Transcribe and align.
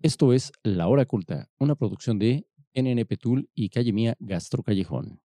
Esto 0.00 0.32
es 0.32 0.52
La 0.62 0.86
Hora 0.86 1.06
Culta, 1.06 1.50
una 1.58 1.74
producción 1.74 2.20
de 2.20 2.46
NNP 2.72 3.16
Tool 3.16 3.50
y 3.52 3.68
Calle 3.68 3.92
Mía 3.92 4.14
Gastro 4.20 4.62
Callejón. 4.62 5.20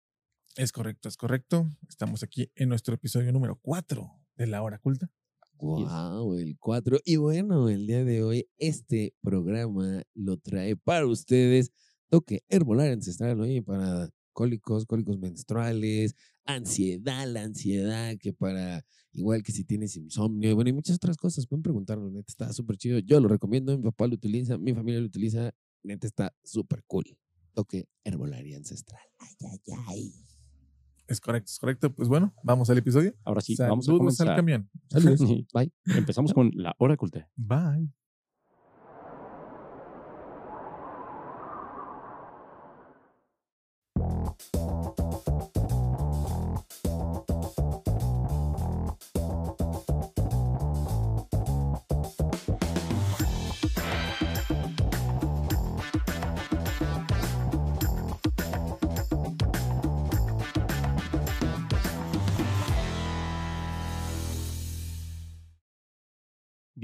Es 0.56 0.72
correcto, 0.72 1.08
es 1.08 1.16
correcto. 1.16 1.66
Estamos 1.88 2.22
aquí 2.22 2.52
en 2.54 2.68
nuestro 2.68 2.94
episodio 2.94 3.32
número 3.32 3.58
4 3.62 4.10
de 4.36 4.46
La 4.46 4.62
Hora 4.62 4.78
Culta. 4.78 5.10
Wow, 5.54 6.34
el 6.34 6.58
4. 6.58 6.98
Y 7.06 7.16
bueno, 7.16 7.70
el 7.70 7.86
día 7.86 8.04
de 8.04 8.22
hoy 8.22 8.46
este 8.58 9.14
programa 9.22 10.02
lo 10.12 10.36
trae 10.36 10.76
para 10.76 11.06
ustedes 11.06 11.72
toque 12.10 12.44
herbolario 12.50 12.92
ancestral, 12.92 13.40
oye, 13.40 13.62
para 13.62 14.10
cólicos, 14.34 14.84
cólicos 14.84 15.18
menstruales, 15.18 16.14
ansiedad, 16.48 17.26
la 17.26 17.42
ansiedad 17.42 18.16
que 18.18 18.32
para, 18.32 18.84
igual 19.12 19.42
que 19.42 19.52
si 19.52 19.64
tienes 19.64 19.96
insomnio, 19.96 20.54
bueno, 20.54 20.70
y 20.70 20.72
muchas 20.72 20.96
otras 20.96 21.16
cosas, 21.16 21.46
pueden 21.46 21.62
preguntarlo, 21.62 22.10
neta, 22.10 22.26
está 22.28 22.52
súper 22.52 22.76
chido. 22.76 22.98
Yo 22.98 23.20
lo 23.20 23.28
recomiendo, 23.28 23.76
mi 23.76 23.84
papá 23.84 24.06
lo 24.06 24.14
utiliza, 24.14 24.58
mi 24.58 24.74
familia 24.74 25.00
lo 25.00 25.06
utiliza, 25.06 25.52
neta, 25.82 26.06
está 26.06 26.34
súper 26.42 26.82
cool. 26.86 27.04
Toque 27.54 27.88
herbolaria 28.04 28.56
ancestral. 28.56 29.02
Ay, 29.18 29.48
ay, 29.50 29.74
ay. 29.86 30.12
Es 31.06 31.20
correcto, 31.20 31.50
es 31.50 31.58
correcto. 31.58 31.94
Pues 31.94 32.08
bueno, 32.08 32.34
vamos 32.42 32.68
al 32.70 32.78
episodio. 32.78 33.14
Ahora 33.24 33.40
sí, 33.40 33.56
vamos 33.58 33.84
a 33.84 33.86
Saludos 33.86 34.00
comenzar. 34.00 34.28
al 34.28 34.36
camión. 34.36 34.70
Saludos. 34.90 35.20
Bye. 35.54 35.72
Empezamos 35.86 36.32
con 36.34 36.50
La 36.54 36.74
Hora 36.78 36.96
Culta. 36.96 37.28
Bye. 37.34 37.90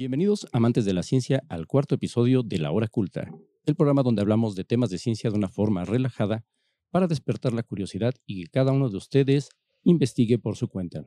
Bienvenidos, 0.04 0.46
amantes 0.52 0.84
de 0.84 0.92
la 0.92 1.02
ciencia, 1.02 1.42
al 1.48 1.66
cuarto 1.66 1.94
episodio 1.94 2.42
de 2.42 2.58
La 2.58 2.70
Hora 2.72 2.88
Culta, 2.88 3.32
el 3.64 3.74
programa 3.74 4.02
donde 4.02 4.20
hablamos 4.20 4.54
de 4.54 4.62
temas 4.62 4.90
de 4.90 4.98
ciencia 4.98 5.30
de 5.30 5.36
una 5.38 5.48
forma 5.48 5.86
relajada 5.86 6.44
para 6.90 7.06
despertar 7.06 7.54
la 7.54 7.62
curiosidad 7.62 8.12
y 8.26 8.42
que 8.42 8.50
cada 8.50 8.72
uno 8.72 8.90
de 8.90 8.98
ustedes 8.98 9.48
investigue 9.82 10.38
por 10.38 10.56
su 10.56 10.68
cuenta. 10.68 11.06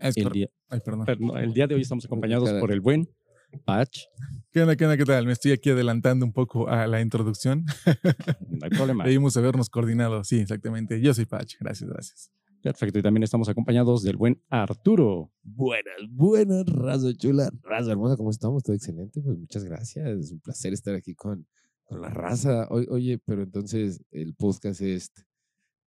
Es 0.00 0.18
El 0.18 0.28
día, 0.32 0.48
Ay, 0.68 0.80
perdón. 0.84 1.06
el 1.38 1.54
día 1.54 1.66
de 1.66 1.76
hoy 1.76 1.80
estamos 1.80 2.04
acompañados 2.04 2.52
por 2.60 2.72
el 2.72 2.82
buen 2.82 3.08
Patch. 3.64 4.02
¿Qué 4.50 4.60
onda, 4.60 4.76
qué 4.76 4.84
onda, 4.84 4.98
qué 4.98 5.06
tal? 5.06 5.24
Me 5.24 5.32
estoy 5.32 5.52
aquí 5.52 5.70
adelantando 5.70 6.26
un 6.26 6.34
poco 6.34 6.68
a 6.68 6.86
la 6.86 7.00
introducción. 7.00 7.64
No 8.50 8.66
hay 8.66 8.68
problema. 8.68 9.04
Debimos 9.06 9.34
habernos 9.38 9.70
coordinado. 9.70 10.24
Sí, 10.24 10.40
exactamente. 10.40 11.00
Yo 11.00 11.14
soy 11.14 11.24
Patch. 11.24 11.54
Gracias, 11.58 11.88
gracias. 11.88 12.30
Perfecto. 12.62 12.98
Y 12.98 13.02
también 13.02 13.22
estamos 13.22 13.48
acompañados 13.48 14.02
del 14.02 14.16
buen 14.16 14.42
Arturo. 14.48 15.32
Buenas, 15.42 15.94
buenas, 16.10 16.66
raza 16.66 17.12
chula, 17.14 17.50
raza 17.62 17.92
hermosa, 17.92 18.16
¿cómo 18.16 18.30
estamos? 18.30 18.62
Todo 18.62 18.74
excelente, 18.76 19.20
pues 19.22 19.38
muchas 19.38 19.64
gracias. 19.64 20.06
Es 20.08 20.32
un 20.32 20.40
placer 20.40 20.72
estar 20.72 20.94
aquí 20.94 21.14
con, 21.14 21.46
con 21.84 22.00
la 22.00 22.10
raza. 22.10 22.66
Oye, 22.70 22.86
oye, 22.90 23.18
pero 23.24 23.42
entonces 23.42 24.02
el 24.10 24.34
podcast 24.34 24.80
es, 24.82 25.10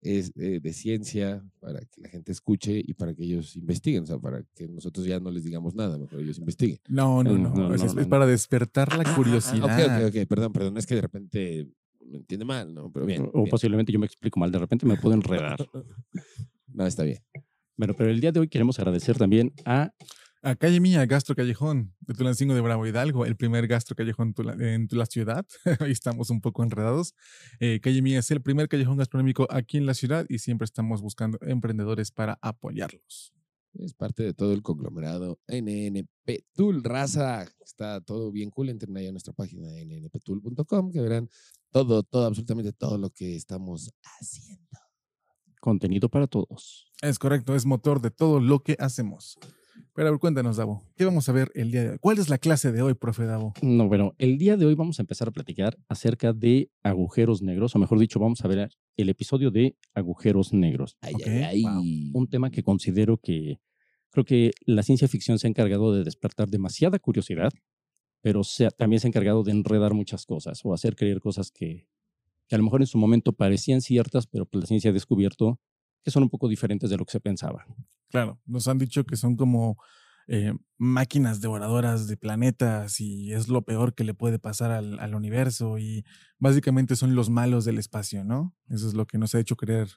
es 0.02 0.32
eh, 0.36 0.60
de 0.62 0.74
ciencia 0.74 1.44
para 1.60 1.80
que 1.82 2.02
la 2.02 2.10
gente 2.10 2.32
escuche 2.32 2.82
y 2.86 2.94
para 2.94 3.14
que 3.14 3.24
ellos 3.24 3.56
investiguen, 3.56 4.04
o 4.04 4.06
sea, 4.08 4.18
para 4.20 4.44
que 4.56 4.68
nosotros 4.68 5.06
ya 5.06 5.20
no 5.20 5.30
les 5.32 5.44
digamos 5.44 5.76
nada, 5.76 5.98
mejor 5.98 6.20
ellos 6.22 6.40
investiguen. 6.40 6.80
No, 6.90 7.24
no, 7.24 7.38
No, 7.38 7.50
no. 7.50 7.56
no, 7.70 7.76
es, 7.76 7.82
no, 7.82 7.88
es 7.88 7.96
no. 7.96 8.10
para 8.10 8.26
despertar 8.26 8.98
la 8.98 9.04
Ah, 9.06 9.16
curiosidad. 9.16 9.64
ok, 9.66 10.08
ok, 10.10 10.16
ok, 10.22 10.28
perdón, 10.28 10.52
perdón, 10.54 10.78
es 10.78 10.86
que 10.86 10.96
de 10.96 11.02
repente 11.02 11.70
me 12.06 12.18
entiende 12.18 12.44
mal, 12.46 12.74
¿no? 12.74 12.92
Pero 12.92 13.06
bien. 13.06 13.30
o 13.32 13.32
bien. 13.44 13.50
posiblemente 13.50 13.92
yo 13.94 14.00
me 14.00 14.06
explico 14.08 14.40
mal, 14.40 14.52
de 14.52 14.60
repente 14.60 14.86
me 14.86 14.98
puedo 14.98 15.14
enredar. 15.16 15.58
No, 16.74 16.86
está 16.86 17.04
bien. 17.04 17.20
Bueno, 17.78 17.94
pero 17.98 18.10
el 18.10 18.20
día 18.22 18.32
de 18.32 18.40
hoy 18.40 18.48
queremos 18.48 18.78
agradecer 18.80 19.18
también 19.18 19.52
a 19.66 19.92
A 20.46 20.56
calle 20.56 20.80
mía, 20.82 21.06
Gastro 21.06 21.36
Callejón, 21.36 21.96
de 22.02 22.14
Tulancingo 22.14 22.54
de 22.54 22.60
Bravo 22.62 22.86
Hidalgo, 22.86 23.26
el 23.26 23.38
primer 23.38 23.66
Gastro 23.68 23.96
Callejón 23.96 24.34
tula- 24.34 24.58
en 24.60 24.88
la 24.92 25.06
ciudad. 25.06 25.46
Ahí 25.80 25.92
estamos 25.92 26.30
un 26.30 26.42
poco 26.42 26.64
enredados. 26.64 27.14
Eh, 27.62 27.80
calle 27.82 28.02
mía 28.02 28.20
es 28.20 28.30
el 28.32 28.42
primer 28.42 28.68
callejón 28.68 28.98
gastronómico 28.98 29.48
aquí 29.50 29.78
en 29.78 29.86
la 29.86 29.94
ciudad 29.94 30.26
y 30.28 30.40
siempre 30.40 30.66
estamos 30.66 31.02
buscando 31.02 31.38
emprendedores 31.42 32.12
para 32.12 32.38
apoyarlos. 32.42 33.34
Es 33.76 33.94
parte 33.94 34.22
de 34.24 34.34
todo 34.34 34.52
el 34.54 34.62
conglomerado 34.62 35.40
NNP 35.48 36.44
Tool, 36.54 36.84
raza. 36.84 37.46
Está 37.66 38.02
todo 38.02 38.32
bien 38.32 38.52
cool. 38.52 38.70
Entren 38.70 38.96
ahí 38.98 39.08
a 39.08 39.12
nuestra 39.12 39.34
página 39.34 39.68
nnptool.com 39.84 40.92
que 40.92 41.02
verán 41.02 41.30
todo, 41.72 42.04
todo, 42.04 42.26
absolutamente 42.28 42.74
todo 42.74 42.98
lo 42.98 43.10
que 43.12 43.36
estamos 43.36 43.92
haciendo. 44.20 44.68
Contenido 45.64 46.10
para 46.10 46.28
todos. 46.28 46.92
Es 47.02 47.18
correcto, 47.20 47.56
es 47.56 47.66
motor 47.66 48.02
de 48.02 48.12
todo 48.12 48.42
lo 48.42 48.60
que 48.60 48.76
hacemos. 48.80 49.38
Pero 49.96 50.08
a 50.08 50.12
ver, 50.12 50.20
cuéntanos, 50.20 50.58
Davo, 50.58 50.84
¿qué 50.98 51.06
vamos 51.06 51.30
a 51.30 51.32
ver 51.32 51.52
el 51.56 51.72
día 51.72 51.84
de 51.84 51.90
hoy? 51.92 51.98
¿Cuál 52.02 52.18
es 52.20 52.28
la 52.30 52.38
clase 52.38 52.72
de 52.72 52.82
hoy, 52.82 52.96
profe 52.96 53.26
Davo? 53.26 53.54
No, 53.62 53.88
bueno, 53.88 54.14
el 54.18 54.38
día 54.38 54.58
de 54.58 54.66
hoy 54.66 54.76
vamos 54.76 55.00
a 55.00 55.04
empezar 55.04 55.28
a 55.28 55.32
platicar 55.32 55.78
acerca 55.88 56.34
de 56.34 56.70
agujeros 56.84 57.42
negros, 57.42 57.76
o 57.76 57.80
mejor 57.80 57.98
dicho, 58.00 58.20
vamos 58.20 58.44
a 58.44 58.48
ver 58.48 58.70
el 58.98 59.10
episodio 59.10 59.52
de 59.52 59.78
agujeros 59.94 60.52
negros. 60.54 60.98
Ay, 61.02 61.14
Ok, 61.16 61.28
ay, 61.28 61.62
wow. 61.64 61.72
ay. 61.82 62.12
Un 62.14 62.28
tema 62.28 62.50
que 62.52 62.62
considero 62.64 63.18
que 63.18 63.60
creo 64.10 64.26
que 64.26 64.52
la 64.66 64.84
ciencia 64.84 65.08
ficción 65.08 65.40
se 65.40 65.48
ha 65.48 65.50
encargado 65.50 65.94
de 65.94 66.04
despertar 66.04 66.50
demasiada 66.50 67.00
curiosidad, 67.00 67.52
pero 68.22 68.44
se 68.44 68.66
ha- 68.68 68.72
también 68.72 69.00
se 69.00 69.08
ha 69.08 69.10
encargado 69.10 69.44
de 69.44 69.52
enredar 69.52 69.94
muchas 69.94 70.26
cosas 70.26 70.60
o 70.64 70.74
hacer 70.74 70.96
creer 70.96 71.20
cosas 71.20 71.52
que, 71.52 71.88
que 72.54 72.56
a 72.56 72.60
lo 72.60 72.66
mejor 72.66 72.82
en 72.82 72.88
su 72.88 73.00
momento 73.00 73.34
parecían 73.34 73.82
ciertas, 73.82 74.28
pero 74.28 74.46
pues 74.46 74.62
la 74.66 74.68
ciencia 74.68 74.92
ha 74.92 74.94
descubierto 74.94 75.60
que 76.04 76.12
son 76.12 76.22
un 76.22 76.30
poco 76.30 76.48
diferentes 76.48 76.92
de 76.92 76.98
lo 76.98 77.04
que 77.04 77.12
se 77.14 77.20
pensaba. 77.20 77.66
Claro, 78.12 78.40
nos 78.46 78.68
han 78.68 78.78
dicho 78.78 79.06
que 79.06 79.16
son 79.16 79.36
como 79.36 79.78
eh, 80.28 80.54
máquinas 80.78 81.42
devoradoras 81.42 82.08
de 82.08 82.16
planetas 82.16 83.02
y 83.02 83.34
es 83.34 83.48
lo 83.48 83.64
peor 83.64 83.96
que 83.96 84.04
le 84.04 84.14
puede 84.14 84.38
pasar 84.38 84.70
al, 84.70 85.00
al 85.00 85.16
universo 85.16 85.80
y 85.80 86.06
básicamente 86.38 86.96
son 86.96 87.16
los 87.16 87.32
malos 87.32 87.66
del 87.66 87.80
espacio, 87.80 88.24
¿no? 88.24 88.56
Eso 88.70 88.88
es 88.88 88.94
lo 88.94 89.08
que 89.08 89.18
nos 89.18 89.34
ha 89.34 89.40
hecho 89.40 89.56
creer 89.56 89.88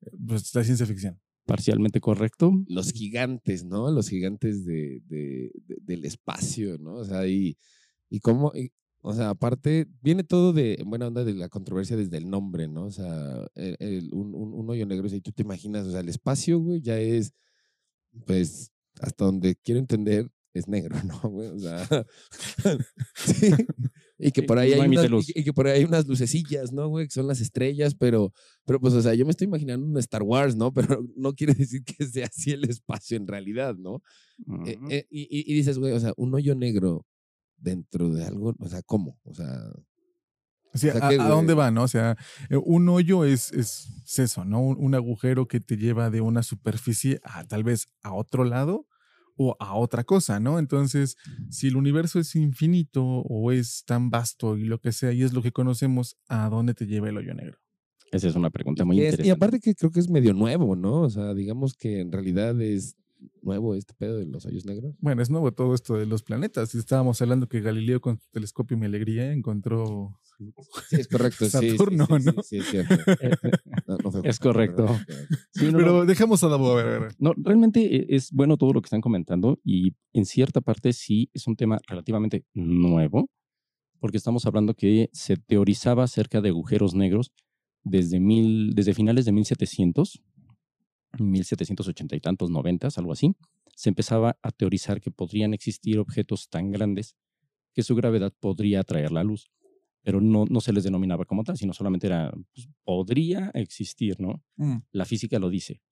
eh, 0.00 0.10
pues, 0.26 0.54
la 0.54 0.64
ciencia 0.64 0.86
ficción. 0.86 1.20
Parcialmente 1.44 2.00
correcto. 2.00 2.50
Los 2.66 2.92
gigantes, 2.92 3.62
¿no? 3.62 3.90
Los 3.90 4.08
gigantes 4.08 4.64
de, 4.64 5.02
de- 5.04 5.52
de- 5.66 5.78
del 5.82 6.06
espacio, 6.06 6.78
¿no? 6.78 6.94
O 6.94 7.04
sea, 7.04 7.26
y, 7.28 7.58
y 8.08 8.20
cómo, 8.20 8.52
y- 8.54 8.72
o 9.08 9.14
sea, 9.14 9.30
aparte, 9.30 9.86
viene 10.02 10.24
todo 10.24 10.52
de, 10.52 10.74
en 10.80 10.90
buena 10.90 11.06
onda, 11.06 11.22
de 11.24 11.32
la 11.34 11.48
controversia 11.48 11.96
desde 11.96 12.16
el 12.16 12.28
nombre, 12.28 12.66
¿no? 12.66 12.86
O 12.86 12.90
sea, 12.90 13.46
el- 13.54 13.76
el- 13.78 14.10
un, 14.12 14.34
un- 14.34 14.52
un 14.52 14.68
hoyo 14.68 14.84
negro, 14.84 15.08
si 15.08 15.20
tú 15.20 15.30
te 15.30 15.42
imaginas, 15.42 15.86
o 15.86 15.92
sea, 15.92 16.00
el 16.00 16.08
espacio, 16.08 16.58
güey, 16.58 16.80
ya 16.80 16.98
es, 16.98 17.32
pues, 18.26 18.72
hasta 19.00 19.24
donde 19.26 19.54
quiero 19.56 19.78
entender, 19.80 20.28
es 20.54 20.66
negro, 20.68 20.96
¿no, 21.04 21.20
güey? 21.30 21.48
O 21.48 21.58
sea, 21.58 21.86
sí. 23.14 23.50
Y 24.18 24.30
que 24.32 24.42
por 24.42 24.58
ahí 24.58 24.72
hay 24.72 24.80
unas, 24.88 25.10
luz. 25.10 25.28
y 25.28 25.32
que- 25.34 25.40
y 25.40 25.44
que 25.44 25.52
por 25.52 25.66
ahí 25.66 25.78
hay 25.80 25.84
unas 25.84 26.06
lucecillas, 26.06 26.72
¿no, 26.72 26.88
güey? 26.88 27.06
Que 27.06 27.12
son 27.12 27.26
las 27.26 27.40
estrellas, 27.42 27.94
pero, 27.94 28.32
pero 28.64 28.80
pues, 28.80 28.94
o 28.94 29.02
sea, 29.02 29.14
yo 29.14 29.24
me 29.26 29.30
estoy 29.30 29.46
imaginando 29.46 29.86
un 29.86 29.98
Star 29.98 30.22
Wars, 30.22 30.56
¿no? 30.56 30.72
Pero 30.98 31.04
no 31.16 31.34
quiere 31.34 31.52
decir 31.54 31.84
que 31.84 32.06
sea 32.06 32.26
así 32.26 32.50
el 32.52 32.64
espacio 32.64 33.16
en 33.18 33.26
realidad, 33.28 33.76
¿no? 33.76 34.02
Eh, 34.66 34.78
eh, 34.90 35.06
y, 35.10 35.22
y- 35.24 35.52
y 35.52 35.54
dices, 35.54 35.78
güey, 35.78 35.92
o 35.92 36.00
sea, 36.00 36.12
un 36.16 36.34
hoyo 36.34 36.54
negro 36.54 37.04
dentro 37.56 38.10
de 38.10 38.24
algo, 38.24 38.54
o 38.58 38.68
sea, 38.68 38.82
¿cómo? 38.82 39.18
O 39.24 39.34
sea, 39.34 39.48
O 40.74 40.78
sea, 40.78 40.92
O 40.94 40.98
sea, 40.98 41.06
¿a, 41.06 41.10
¿qué, 41.10 41.20
a 41.20 41.28
dónde 41.28 41.54
va, 41.54 41.70
no? 41.70 41.84
O 41.84 41.88
sea, 41.88 42.16
eh, 42.50 42.56
un 42.62 42.88
hoyo 42.88 43.24
es, 43.24 43.50
es, 43.52 43.88
es 44.04 44.18
eso, 44.18 44.44
¿no? 44.44 44.60
Un, 44.60 44.76
un 44.78 44.94
agujero 44.94 45.48
que 45.48 45.60
te 45.60 45.76
lleva 45.76 46.10
de 46.10 46.20
una 46.20 46.42
superficie 46.42 47.18
a 47.24 47.44
tal 47.44 47.64
vez 47.64 47.86
a 48.02 48.12
otro 48.12 48.44
lado 48.44 48.86
o 49.38 49.56
a 49.58 49.74
otra 49.74 50.04
cosa, 50.04 50.38
¿no? 50.40 50.58
Entonces, 50.58 51.16
si 51.50 51.68
el 51.68 51.76
universo 51.76 52.18
es 52.18 52.34
infinito 52.36 53.04
o 53.04 53.52
es 53.52 53.84
tan 53.86 54.10
vasto 54.10 54.56
y 54.56 54.64
lo 54.64 54.78
que 54.80 54.92
sea, 54.92 55.12
y 55.12 55.22
es 55.22 55.32
lo 55.32 55.42
que 55.42 55.52
conocemos, 55.52 56.16
¿a 56.28 56.48
dónde 56.48 56.74
te 56.74 56.86
lleva 56.86 57.08
el 57.08 57.16
hoyo 57.18 57.34
negro? 57.34 57.58
Esa 58.12 58.28
es 58.28 58.34
una 58.36 58.50
pregunta 58.50 58.84
muy 58.84 58.96
y, 58.96 59.00
es- 59.00 59.04
interesante. 59.14 59.28
y 59.28 59.30
aparte 59.30 59.60
que 59.60 59.74
creo 59.74 59.90
que 59.90 60.00
es 60.00 60.08
medio 60.10 60.32
nuevo, 60.34 60.76
¿no? 60.76 61.02
O 61.02 61.10
sea, 61.10 61.34
digamos 61.34 61.74
que 61.74 62.00
en 62.00 62.12
realidad 62.12 62.60
es 62.60 62.96
nuevo 63.42 63.74
este 63.74 63.94
pedo 63.94 64.18
de 64.18 64.26
los 64.26 64.44
hoyos 64.46 64.64
negros. 64.66 64.94
Bueno, 65.00 65.22
es 65.22 65.30
nuevo 65.30 65.52
todo 65.52 65.74
esto 65.74 65.94
de 65.94 66.06
los 66.06 66.22
planetas. 66.22 66.74
Estábamos 66.74 67.20
hablando 67.22 67.48
que 67.48 67.60
Galileo 67.60 68.00
con 68.00 68.18
su 68.18 68.28
telescopio 68.30 68.76
Mi 68.76 68.86
Alegría 68.86 69.32
encontró... 69.32 70.18
Sí, 70.88 70.96
es 70.96 71.08
correcto. 71.08 71.46
sí, 71.46 71.50
sí, 71.50 71.58
sí, 71.60 71.70
Saturno, 71.70 72.06
¿no? 72.10 72.42
Sí, 72.42 72.58
es 72.58 72.66
cierto. 72.66 72.94
No, 73.86 73.96
no 73.96 74.10
fue 74.12 74.20
Es 74.28 74.38
correcto. 74.38 74.82
¿verdad? 74.84 75.06
Sí, 75.52 75.64
no, 75.66 75.72
no. 75.72 75.78
Pero 75.78 76.04
dejemos 76.06 76.44
a 76.44 76.48
Davo, 76.48 76.72
a 76.72 76.74
ver, 76.76 76.86
a 76.86 76.98
ver. 76.98 77.12
No, 77.18 77.32
realmente 77.36 77.80
e- 77.80 78.06
es 78.14 78.30
bueno 78.32 78.56
todo 78.58 78.72
lo 78.74 78.82
que 78.82 78.86
están 78.86 79.00
comentando 79.00 79.58
y 79.64 79.94
en 80.12 80.26
cierta 80.26 80.60
parte 80.60 80.92
sí 80.92 81.30
es 81.32 81.46
un 81.46 81.56
tema 81.56 81.80
relativamente 81.88 82.44
nuevo, 82.52 83.30
porque 83.98 84.18
estamos 84.18 84.44
hablando 84.44 84.74
que 84.74 85.08
se 85.12 85.36
teorizaba 85.38 86.04
acerca 86.04 86.42
de 86.42 86.50
agujeros 86.50 86.94
negros 86.94 87.32
desde, 87.82 88.20
mil, 88.20 88.74
desde 88.74 88.92
finales 88.92 89.24
de 89.24 89.32
1700, 89.32 90.22
1780 91.18 92.16
y 92.16 92.20
tantos, 92.20 92.50
90, 92.50 92.88
algo 92.96 93.12
así. 93.12 93.34
Se 93.74 93.88
empezaba 93.88 94.38
a 94.42 94.50
teorizar 94.52 95.00
que 95.00 95.10
podrían 95.10 95.54
existir 95.54 95.98
objetos 95.98 96.48
tan 96.48 96.70
grandes 96.70 97.16
que 97.74 97.82
su 97.82 97.94
gravedad 97.94 98.32
podría 98.40 98.80
atraer 98.80 99.12
la 99.12 99.22
luz. 99.22 99.50
pero 100.02 100.20
no, 100.20 100.44
no 100.48 100.60
se 100.60 100.72
les 100.72 100.84
denominaba 100.84 101.24
como 101.24 101.42
tal, 101.42 101.56
sino 101.56 101.72
solamente 101.72 102.06
era, 102.06 102.32
pues, 102.54 102.68
podría 102.84 103.50
existir, 103.54 104.20
¿no? 104.20 104.40
Mm. 104.54 104.76
La 104.92 105.04
física 105.04 105.40
lo 105.40 105.50
dice. 105.50 105.82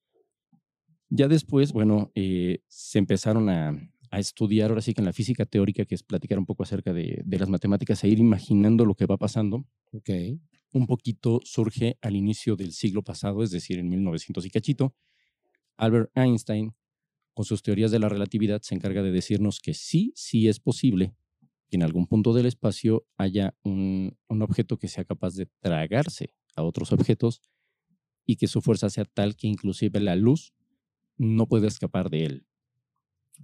Ya 1.08 1.26
después, 1.26 1.72
bueno, 1.72 2.12
eh, 2.14 2.60
se 2.68 3.00
empezaron 3.00 3.48
a, 3.48 3.76
a 4.12 4.18
estudiar, 4.20 4.70
ahora 4.70 4.82
sí 4.82 4.94
que 4.94 5.00
en 5.00 5.06
la 5.06 5.12
física 5.12 5.44
teórica, 5.46 5.84
que 5.84 5.96
es 5.96 6.04
platicar 6.04 6.38
un 6.38 6.46
poco 6.46 6.62
acerca 6.62 6.92
de, 6.92 7.22
de 7.24 7.38
las 7.38 7.48
matemáticas, 7.48 8.04
a 8.04 8.06
ir 8.06 8.20
imaginando 8.20 8.84
lo 8.84 8.94
que 8.94 9.06
va 9.06 9.16
pasando. 9.16 9.66
Ok. 9.92 10.10
Un 10.74 10.88
poquito 10.88 11.40
surge 11.44 11.98
al 12.02 12.16
inicio 12.16 12.56
del 12.56 12.72
siglo 12.72 13.02
pasado, 13.02 13.44
es 13.44 13.52
decir, 13.52 13.78
en 13.78 13.88
1900 13.88 14.44
y 14.44 14.50
cachito. 14.50 14.96
Albert 15.76 16.10
Einstein, 16.16 16.74
con 17.32 17.44
sus 17.44 17.62
teorías 17.62 17.92
de 17.92 18.00
la 18.00 18.08
relatividad, 18.08 18.60
se 18.60 18.74
encarga 18.74 19.00
de 19.00 19.12
decirnos 19.12 19.60
que 19.60 19.72
sí, 19.72 20.12
sí 20.16 20.48
es 20.48 20.58
posible 20.58 21.14
que 21.68 21.76
en 21.76 21.84
algún 21.84 22.08
punto 22.08 22.32
del 22.32 22.46
espacio 22.46 23.06
haya 23.16 23.56
un, 23.62 24.18
un 24.26 24.42
objeto 24.42 24.76
que 24.76 24.88
sea 24.88 25.04
capaz 25.04 25.34
de 25.34 25.46
tragarse 25.60 26.34
a 26.56 26.64
otros 26.64 26.92
objetos 26.92 27.40
y 28.26 28.34
que 28.34 28.48
su 28.48 28.60
fuerza 28.60 28.90
sea 28.90 29.04
tal 29.04 29.36
que 29.36 29.46
inclusive 29.46 30.00
la 30.00 30.16
luz 30.16 30.54
no 31.16 31.46
puede 31.46 31.68
escapar 31.68 32.10
de 32.10 32.24
él. 32.24 32.46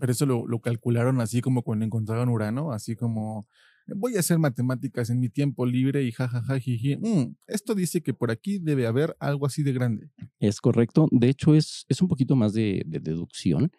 Pero 0.00 0.11
eso 0.11 0.26
lo, 0.26 0.49
lo 0.49 0.61
calcularon 0.61 1.21
así 1.21 1.41
como 1.41 1.62
cuando 1.62 1.85
encontraron 1.85 2.29
Urano, 2.29 2.73
así 2.73 2.97
como 2.97 3.47
voy 3.87 4.17
a 4.17 4.21
hacer 4.21 4.38
matemáticas 4.38 5.11
en 5.11 5.21
mi 5.21 5.29
tiempo 5.29 5.67
libre 5.67 6.03
y 6.05 6.12
jajaja, 6.12 6.59
jiji. 6.59 6.97
Mm, 6.97 7.37
esto 7.47 7.75
dice 7.75 8.03
que 8.03 8.15
por 8.15 8.31
aquí 8.31 8.59
debe 8.59 8.87
haber 8.87 9.17
algo 9.21 9.47
así 9.47 9.62
de 9.62 9.73
grande. 9.73 10.11
Es 10.38 10.61
correcto. 10.61 11.09
De 11.11 11.29
hecho, 11.29 11.55
es, 11.55 11.87
es 11.88 12.00
un 12.00 12.09
poquito 12.09 12.37
más 12.37 12.53
de, 12.53 12.82
de 12.87 13.00
deducción. 13.00 13.71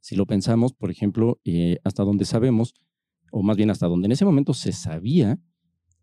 Si 0.00 0.16
lo 0.16 0.26
pensamos, 0.26 0.72
por 0.72 0.90
ejemplo, 0.90 1.40
eh, 1.44 1.78
hasta 1.84 2.04
donde 2.04 2.24
sabemos, 2.24 2.74
o 3.30 3.42
más 3.42 3.56
bien 3.56 3.70
hasta 3.70 3.86
donde 3.86 4.06
en 4.06 4.12
ese 4.12 4.24
momento 4.24 4.54
se 4.54 4.72
sabía, 4.72 5.38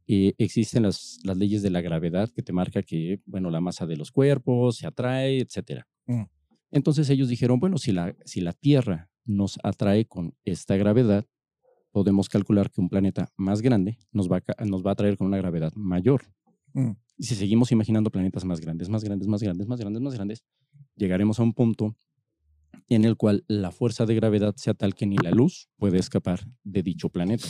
eh, 0.07 0.33
existen 0.37 0.83
las, 0.83 1.17
las 1.23 1.37
leyes 1.37 1.63
de 1.63 1.71
la 1.71 1.81
gravedad 1.81 2.29
que 2.29 2.43
te 2.43 2.53
marca 2.53 2.83
que, 2.83 3.21
bueno, 3.25 3.49
la 3.49 3.61
masa 3.61 3.87
de 3.87 3.97
los 3.97 4.11
cuerpos 4.11 4.77
se 4.77 4.87
atrae, 4.87 5.39
etcétera. 5.39 5.87
Mm. 6.05 6.23
Entonces 6.71 7.09
ellos 7.09 7.29
dijeron, 7.29 7.59
bueno, 7.59 7.77
si 7.77 7.91
la, 7.91 8.15
si 8.25 8.41
la 8.41 8.53
Tierra 8.53 9.09
nos 9.23 9.57
atrae 9.63 10.05
con 10.05 10.35
esta 10.43 10.75
gravedad, 10.75 11.25
podemos 11.95 12.27
calcular 12.27 12.69
que 12.71 12.81
un 12.81 12.89
planeta 12.89 13.31
más 13.37 13.61
grande 13.61 13.97
nos 14.11 14.29
va 14.29 14.43
a, 14.57 14.65
nos 14.65 14.85
va 14.85 14.89
a 14.89 14.93
atraer 14.93 15.15
con 15.17 15.27
una 15.27 15.37
gravedad 15.37 15.71
mayor. 15.75 16.23
Mm. 16.73 16.89
Y 17.17 17.23
si 17.23 17.35
seguimos 17.35 17.71
imaginando 17.71 18.09
planetas 18.09 18.43
más 18.43 18.59
grandes, 18.59 18.89
más 18.89 19.01
grandes, 19.01 19.29
más 19.29 19.41
grandes, 19.41 19.65
más 19.65 19.79
grandes, 19.79 20.01
más 20.01 20.13
grandes, 20.13 20.43
llegaremos 20.97 21.39
a 21.39 21.43
un 21.43 21.53
punto 21.53 21.95
en 22.89 23.05
el 23.05 23.15
cual 23.15 23.45
la 23.47 23.71
fuerza 23.71 24.05
de 24.05 24.13
gravedad 24.13 24.55
sea 24.57 24.73
tal 24.73 24.93
que 24.93 25.05
ni 25.05 25.15
la 25.15 25.31
luz 25.31 25.69
puede 25.77 25.97
escapar 25.97 26.41
de 26.65 26.83
dicho 26.83 27.07
planeta. 27.07 27.47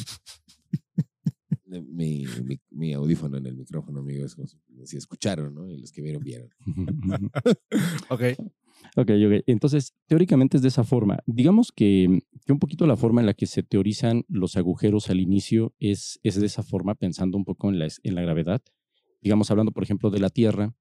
Mi, 1.81 2.25
mi, 2.43 2.59
mi 2.71 2.93
audífono 2.93 3.37
en 3.37 3.45
el 3.45 3.55
micrófono, 3.55 3.99
amigos, 3.99 4.35
como 4.35 4.47
si, 4.85 4.97
escucharon, 4.97 5.53
¿no? 5.53 5.69
Y 5.69 5.77
los 5.77 5.91
que 5.91 6.01
vieron, 6.01 6.23
vieron. 6.23 6.49
Ok. 8.09 8.21
Ok, 8.97 9.09
ok. 9.09 9.43
Entonces, 9.47 9.93
teóricamente 10.07 10.57
es 10.57 10.63
de 10.63 10.69
esa 10.69 10.83
forma. 10.83 11.19
Digamos 11.25 11.71
que, 11.71 12.21
que 12.45 12.53
un 12.53 12.59
poquito 12.59 12.85
la 12.85 12.97
forma 12.97 13.21
en 13.21 13.27
la 13.27 13.33
que 13.33 13.47
se 13.47 13.63
teorizan 13.63 14.25
los 14.27 14.57
agujeros 14.57 15.09
al 15.09 15.19
inicio 15.19 15.73
es, 15.79 16.19
es 16.23 16.39
de 16.39 16.45
esa 16.45 16.61
forma, 16.61 16.95
pensando 16.95 17.37
un 17.37 17.45
poco 17.45 17.69
en 17.69 17.79
la, 17.79 17.87
en 18.03 18.15
la 18.15 18.21
gravedad. 18.21 18.61
Digamos, 19.21 19.49
hablando, 19.49 19.71
por 19.71 19.83
ejemplo, 19.83 20.09
de 20.11 20.19
la 20.19 20.29
Tierra, 20.29 20.75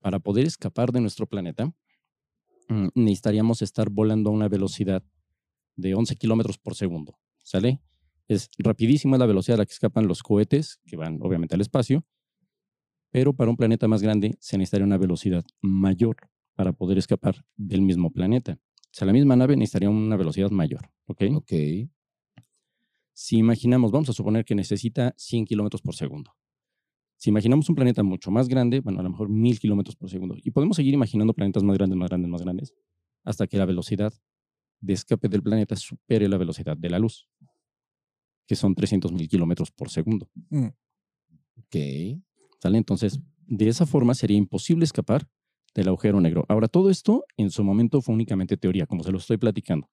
para 0.00 0.18
poder 0.18 0.46
escapar 0.46 0.92
de 0.92 1.00
nuestro 1.00 1.26
planeta, 1.26 1.72
mm, 2.68 2.88
necesitaríamos 2.94 3.62
estar 3.62 3.88
volando 3.88 4.30
a 4.30 4.32
una 4.32 4.48
velocidad 4.48 5.02
de 5.76 5.94
11 5.94 6.16
kilómetros 6.16 6.58
por 6.58 6.74
segundo. 6.74 7.18
¿Sale? 7.42 7.80
Es 8.28 8.50
rapidísima 8.58 9.18
la 9.18 9.26
velocidad 9.26 9.56
a 9.56 9.58
la 9.58 9.66
que 9.66 9.72
escapan 9.72 10.06
los 10.06 10.22
cohetes, 10.22 10.80
que 10.86 10.96
van 10.96 11.18
obviamente 11.20 11.54
al 11.54 11.60
espacio, 11.60 12.04
pero 13.10 13.34
para 13.34 13.50
un 13.50 13.56
planeta 13.56 13.88
más 13.88 14.02
grande 14.02 14.36
se 14.40 14.56
necesitaría 14.56 14.86
una 14.86 14.98
velocidad 14.98 15.44
mayor 15.60 16.16
para 16.54 16.72
poder 16.72 16.98
escapar 16.98 17.44
del 17.56 17.82
mismo 17.82 18.10
planeta. 18.10 18.58
O 18.92 18.94
sea, 18.94 19.06
la 19.06 19.12
misma 19.12 19.36
nave 19.36 19.56
necesitaría 19.56 19.90
una 19.90 20.16
velocidad 20.16 20.50
mayor, 20.50 20.90
¿ok? 21.06 21.22
Ok. 21.36 21.52
Si 23.12 23.36
imaginamos, 23.36 23.92
vamos 23.92 24.08
a 24.08 24.12
suponer 24.12 24.44
que 24.44 24.54
necesita 24.54 25.14
100 25.16 25.44
kilómetros 25.44 25.82
por 25.82 25.94
segundo. 25.94 26.34
Si 27.16 27.30
imaginamos 27.30 27.68
un 27.68 27.74
planeta 27.74 28.02
mucho 28.02 28.30
más 28.30 28.48
grande, 28.48 28.80
bueno, 28.80 29.00
a 29.00 29.02
lo 29.02 29.10
mejor 29.10 29.28
1000 29.28 29.60
kilómetros 29.60 29.96
por 29.96 30.10
segundo, 30.10 30.34
y 30.42 30.50
podemos 30.50 30.76
seguir 30.76 30.94
imaginando 30.94 31.34
planetas 31.34 31.62
más 31.62 31.76
grandes, 31.76 31.96
más 31.96 32.08
grandes, 32.08 32.30
más 32.30 32.42
grandes, 32.42 32.74
hasta 33.24 33.46
que 33.46 33.58
la 33.58 33.66
velocidad 33.66 34.12
de 34.80 34.92
escape 34.94 35.28
del 35.28 35.42
planeta 35.42 35.76
supere 35.76 36.28
la 36.28 36.36
velocidad 36.36 36.76
de 36.76 36.90
la 36.90 36.98
luz, 36.98 37.28
que 38.46 38.56
son 38.56 38.74
300 38.74 39.12
mil 39.12 39.28
kilómetros 39.28 39.70
por 39.70 39.90
segundo. 39.90 40.28
Mm. 40.50 40.66
Ok. 41.58 41.76
¿Sale? 42.60 42.78
Entonces, 42.78 43.20
de 43.46 43.68
esa 43.68 43.86
forma 43.86 44.14
sería 44.14 44.36
imposible 44.36 44.84
escapar 44.84 45.28
del 45.74 45.88
agujero 45.88 46.20
negro. 46.20 46.44
Ahora, 46.48 46.68
todo 46.68 46.90
esto 46.90 47.24
en 47.36 47.50
su 47.50 47.64
momento 47.64 48.00
fue 48.02 48.14
únicamente 48.14 48.56
teoría, 48.56 48.86
como 48.86 49.02
se 49.02 49.10
lo 49.10 49.18
estoy 49.18 49.36
platicando. 49.38 49.90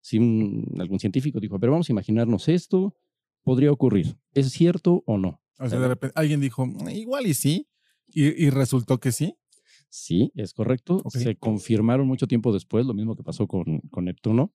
Si 0.00 0.18
un- 0.18 0.64
algún 0.78 0.98
científico 0.98 1.40
dijo, 1.40 1.58
pero 1.58 1.72
vamos 1.72 1.88
a 1.90 1.92
imaginarnos 1.92 2.48
esto, 2.48 2.94
podría 3.42 3.70
ocurrir. 3.72 4.16
¿Es 4.34 4.50
cierto 4.52 5.02
o 5.06 5.18
no? 5.18 5.42
O 5.58 5.68
sea, 5.68 5.78
de 5.78 5.88
repente 5.88 6.12
alguien 6.16 6.40
dijo, 6.40 6.64
"Mm, 6.66 6.88
igual 6.90 7.26
y 7.26 7.34
sí. 7.34 7.68
Y, 8.08 8.24
y 8.46 8.50
resultó 8.50 8.98
que 8.98 9.12
sí. 9.12 9.34
Sí, 9.90 10.32
es 10.36 10.54
correcto. 10.54 11.02
Se 11.10 11.36
confirmaron 11.36 12.06
mucho 12.06 12.26
tiempo 12.26 12.52
después, 12.52 12.86
lo 12.86 12.94
mismo 12.94 13.14
que 13.16 13.22
pasó 13.24 13.46
con, 13.46 13.80
con 13.90 14.04
Neptuno. 14.04 14.54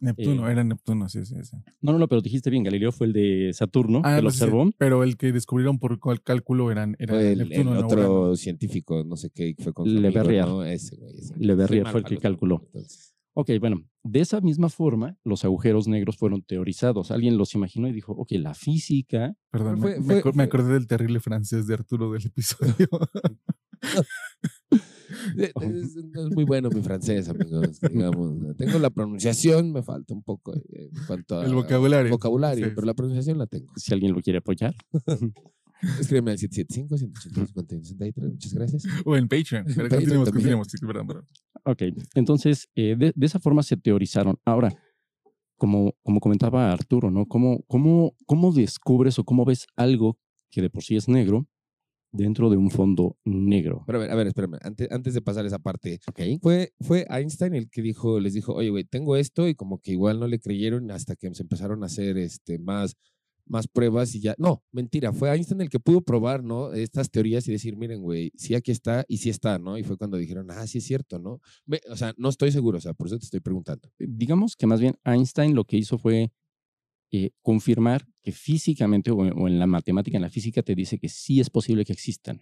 Neptuno, 0.00 0.48
Eh, 0.48 0.52
era 0.52 0.64
Neptuno, 0.64 1.08
sí, 1.08 1.24
sí, 1.26 1.34
sí. 1.42 1.56
No, 1.80 1.92
no, 1.92 1.98
no, 1.98 2.08
pero 2.08 2.20
dijiste 2.22 2.50
bien, 2.50 2.64
Galileo 2.64 2.90
fue 2.90 3.06
el 3.06 3.12
de 3.12 3.50
Saturno, 3.52 4.00
Ah, 4.04 4.16
que 4.16 4.22
lo 4.22 4.30
si- 4.30 4.42
observó. 4.42 4.70
pero 4.78 5.04
el 5.04 5.16
que 5.16 5.30
descubrieron 5.32 5.78
por 5.78 5.98
cuál 6.00 6.22
cálculo 6.22 6.70
eran, 6.70 6.96
era 6.98 7.14
Fue 7.14 7.32
el, 7.32 7.40
el 7.42 7.48
Neptuno, 7.50 7.74
no 7.74 7.86
otro 7.86 8.20
Urano. 8.22 8.36
científico, 8.36 9.04
no 9.04 9.16
sé 9.16 9.30
qué, 9.30 9.54
fue 9.58 9.72
con 9.72 9.86
Le 9.92 10.10
Verrier. 10.10 10.46
¿no? 10.46 10.64
Ese, 10.64 10.96
güey, 10.96 11.16
ese. 11.18 11.34
Le 11.38 11.54
Verrier 11.54 11.86
fue 11.88 12.00
el 12.00 12.06
que 12.06 12.16
calculó. 12.18 12.62
entonces. 12.66 13.14
Ok, 13.32 13.50
bueno, 13.60 13.84
de 14.02 14.20
esa 14.20 14.40
misma 14.40 14.68
forma, 14.70 15.16
los 15.22 15.44
agujeros 15.44 15.86
negros 15.86 16.16
fueron 16.16 16.42
teorizados. 16.42 17.10
Alguien 17.12 17.38
los 17.38 17.54
imaginó 17.54 17.86
y 17.86 17.92
dijo, 17.92 18.12
ok, 18.12 18.32
la 18.32 18.54
física 18.54 19.34
Perdón, 19.52 19.74
me- 19.74 19.80
Fue- 19.80 19.98
me, 20.00 20.04
fue- 20.04 20.14
acu- 20.22 20.26
me 20.26 20.32
fue- 20.32 20.42
acordé 20.44 20.72
del 20.74 20.86
terrible 20.88 21.20
francés 21.20 21.66
de 21.68 21.74
Arturo 21.74 22.10
del 22.10 22.26
episodio. 22.26 22.88
Es, 25.60 25.96
no 25.96 26.26
es 26.28 26.34
muy 26.34 26.44
bueno 26.44 26.68
mi 26.70 26.82
francés, 26.82 27.28
amigos. 27.28 27.80
Digamos. 27.80 28.56
Tengo 28.56 28.78
la 28.78 28.90
pronunciación, 28.90 29.72
me 29.72 29.82
falta 29.82 30.14
un 30.14 30.22
poco 30.22 30.54
eh, 30.54 30.90
en 30.94 31.04
cuanto 31.06 31.38
a 31.40 31.44
El 31.46 31.54
vocabulario. 31.54 32.10
vocabulario, 32.10 32.66
Sí, 32.66 32.72
pero 32.74 32.86
la 32.86 32.94
pronunciación 32.94 33.38
la 33.38 33.46
tengo. 33.46 33.72
si 33.76 33.92
alguien 33.92 34.12
lo 34.12 34.20
quiere 34.20 34.38
apoyar. 34.38 34.74
Escríbeme 35.98 36.32
al 36.32 36.38
775-182-5163. 36.38 38.30
Muchas 38.32 38.52
gracias. 38.54 38.84
o 39.04 39.16
en 39.16 39.28
Patreon. 39.28 39.64
Pero 39.64 39.88
Patreon 39.88 40.24
continuemos, 40.24 40.30
continuemos. 40.30 40.68
sí, 40.68 40.78
perdón, 40.86 41.06
perdón. 41.06 41.26
Ok, 41.64 41.82
entonces 42.14 42.68
eh, 42.74 42.96
de, 42.98 43.12
de 43.14 43.26
esa 43.26 43.38
forma 43.38 43.62
se 43.62 43.76
teorizaron. 43.76 44.36
Ahora, 44.44 44.74
como, 45.56 45.94
como 46.02 46.20
comentaba 46.20 46.70
Arturo, 46.72 47.10
¿no? 47.10 47.26
¿Cómo, 47.26 47.64
cómo, 47.66 48.14
¿Cómo 48.26 48.52
descubres 48.52 49.18
o 49.18 49.24
cómo 49.24 49.44
ves 49.44 49.66
algo 49.76 50.18
que 50.50 50.62
de 50.62 50.70
por 50.70 50.82
sí 50.82 50.96
es 50.96 51.08
negro 51.08 51.46
dentro 52.12 52.50
de 52.50 52.56
un 52.56 52.70
fondo 52.70 53.16
negro? 53.24 53.84
Pero 53.86 53.98
a 53.98 54.02
ver, 54.02 54.10
a 54.10 54.14
ver, 54.14 54.26
espérame. 54.28 54.58
Antes, 54.62 54.88
antes 54.90 55.14
de 55.14 55.22
pasar 55.22 55.46
esa 55.46 55.58
parte, 55.58 56.00
Ok. 56.08 56.20
fue, 56.42 56.72
fue 56.80 57.06
Einstein 57.08 57.54
el 57.54 57.70
que 57.70 57.82
dijo, 57.82 58.20
les 58.20 58.34
dijo, 58.34 58.54
oye, 58.54 58.70
güey, 58.70 58.84
tengo 58.84 59.16
esto, 59.16 59.48
y 59.48 59.54
como 59.54 59.78
que 59.78 59.92
igual 59.92 60.20
no 60.20 60.26
le 60.26 60.38
creyeron 60.38 60.90
hasta 60.90 61.16
que 61.16 61.32
se 61.34 61.42
empezaron 61.42 61.82
a 61.82 61.86
hacer 61.86 62.18
este, 62.18 62.58
más, 62.58 62.96
más 63.46 63.66
pruebas 63.66 64.14
y 64.14 64.20
ya. 64.20 64.34
No, 64.38 64.62
mentira, 64.70 65.12
fue 65.12 65.28
Einstein 65.34 65.60
el 65.60 65.70
que 65.70 65.80
pudo 65.80 66.02
probar, 66.02 66.44
¿no? 66.44 66.72
Estas 66.72 67.10
teorías 67.10 67.48
y 67.48 67.52
decir, 67.52 67.76
miren, 67.76 68.00
güey, 68.00 68.30
sí 68.36 68.54
aquí 68.54 68.70
está 68.70 69.04
y 69.08 69.16
sí 69.18 69.28
está, 69.30 69.58
¿no? 69.58 69.76
Y 69.76 69.82
fue 69.82 69.96
cuando 69.96 70.16
dijeron, 70.18 70.50
ah, 70.50 70.66
sí 70.66 70.78
es 70.78 70.84
cierto, 70.84 71.18
¿no? 71.18 71.40
Me- 71.66 71.80
o 71.90 71.96
sea, 71.96 72.14
no 72.16 72.28
estoy 72.28 72.52
seguro, 72.52 72.78
o 72.78 72.80
sea, 72.80 72.94
por 72.94 73.08
eso 73.08 73.18
te 73.18 73.24
estoy 73.24 73.40
preguntando. 73.40 73.90
Digamos 73.98 74.54
que 74.56 74.66
más 74.66 74.80
bien 74.80 74.94
Einstein 75.04 75.54
lo 75.54 75.64
que 75.64 75.76
hizo 75.76 75.98
fue 75.98 76.30
eh, 77.12 77.30
confirmar 77.42 78.06
que 78.22 78.32
físicamente 78.32 79.10
o, 79.10 79.48
en 79.48 79.58
la 79.58 79.66
matemática, 79.66 80.16
en 80.16 80.22
la 80.22 80.30
física, 80.30 80.62
te 80.62 80.74
dice 80.74 80.98
que 80.98 81.08
sí 81.08 81.40
es 81.40 81.50
posible 81.50 81.84
que 81.84 81.92
existan. 81.92 82.40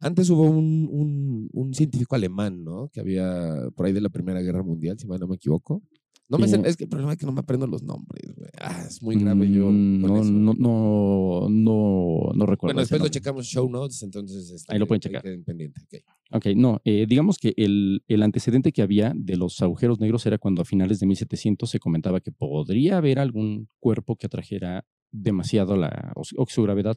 Antes 0.00 0.28
hubo 0.28 0.42
un, 0.42 0.88
un, 0.90 1.48
un 1.52 1.74
científico 1.74 2.14
alemán, 2.14 2.62
¿no? 2.62 2.88
Que 2.92 3.00
había 3.00 3.68
por 3.74 3.86
ahí 3.86 3.92
de 3.92 4.02
la 4.02 4.10
Primera 4.10 4.42
Guerra 4.42 4.62
Mundial, 4.62 4.98
si 4.98 5.06
mal 5.06 5.18
no 5.18 5.26
me 5.26 5.36
equivoco. 5.36 5.82
No 6.28 6.38
me 6.38 6.48
sé- 6.48 6.56
Eh, 6.56 6.62
es 6.64 6.76
que 6.76 6.84
el 6.84 6.90
problema 6.90 7.12
es 7.12 7.18
que 7.18 7.26
no 7.26 7.30
me 7.32 7.38
aprendo 7.40 7.66
los 7.68 7.82
nombres, 7.84 8.34
güey. 8.34 8.50
Ah, 8.60 8.84
es 8.88 9.00
muy 9.00 9.14
grave 9.16 9.48
yo. 9.48 9.70
Mm, 9.70 10.00
No, 10.00 10.24
no, 10.24 10.54
no, 10.54 11.48
no, 11.48 12.32
no 12.34 12.46
recuerdo. 12.46 12.74
Bueno, 12.74 12.80
después 12.80 13.00
lo 13.00 13.08
checamos 13.08 13.46
show 13.46 13.68
notes, 13.70 14.02
entonces. 14.02 14.50
este, 14.50 14.72
Ahí 14.72 14.78
lo 14.80 14.86
pueden 14.88 15.00
checar. 15.00 15.22
pendiente, 15.44 15.80
ok. 15.82 16.02
Ok, 16.32 16.46
no, 16.56 16.80
eh, 16.84 17.06
digamos 17.08 17.38
que 17.38 17.54
el, 17.56 18.02
el 18.08 18.22
antecedente 18.22 18.72
que 18.72 18.82
había 18.82 19.12
de 19.14 19.36
los 19.36 19.62
agujeros 19.62 20.00
negros 20.00 20.26
era 20.26 20.38
cuando 20.38 20.62
a 20.62 20.64
finales 20.64 20.98
de 20.98 21.06
1700 21.06 21.70
se 21.70 21.78
comentaba 21.78 22.20
que 22.20 22.32
podría 22.32 22.96
haber 22.98 23.20
algún 23.20 23.68
cuerpo 23.78 24.16
que 24.16 24.26
atrajera 24.26 24.84
demasiado 25.12 25.76
la, 25.76 26.12
o, 26.16 26.44
que 26.44 26.52
su 26.52 26.62
gravedad 26.64 26.96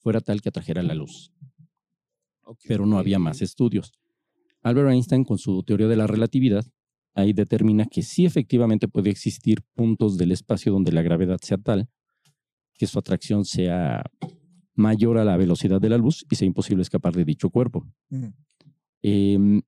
fuera 0.00 0.20
tal 0.20 0.42
que 0.42 0.50
atrajera 0.50 0.82
la 0.82 0.94
luz, 0.94 1.32
pero 2.66 2.84
no 2.86 2.98
había 2.98 3.18
más 3.18 3.40
estudios. 3.42 3.92
Albert 4.62 4.90
Einstein, 4.90 5.24
con 5.24 5.38
su 5.38 5.62
teoría 5.62 5.86
de 5.88 5.96
la 5.96 6.06
relatividad, 6.06 6.66
ahí 7.18 7.32
determina 7.32 7.84
que 7.86 8.02
sí 8.02 8.24
efectivamente 8.26 8.86
puede 8.88 9.10
existir 9.10 9.62
puntos 9.74 10.16
del 10.16 10.32
espacio 10.32 10.72
donde 10.72 10.92
la 10.92 11.02
gravedad 11.02 11.38
sea 11.42 11.58
tal 11.58 11.88
que 12.74 12.86
su 12.86 12.98
atracción 12.98 13.44
sea 13.44 14.04
mayor 14.74 15.18
a 15.18 15.24
la 15.24 15.36
velocidad 15.36 15.80
de 15.80 15.88
la 15.88 15.98
luz 15.98 16.24
y 16.30 16.36
sea 16.36 16.46
imposible 16.46 16.82
escapar 16.82 17.12
de 17.14 17.24
dicho 17.24 17.50
cuerpo. 17.50 17.84
Mm. 18.10 18.26
Em, 19.02 19.62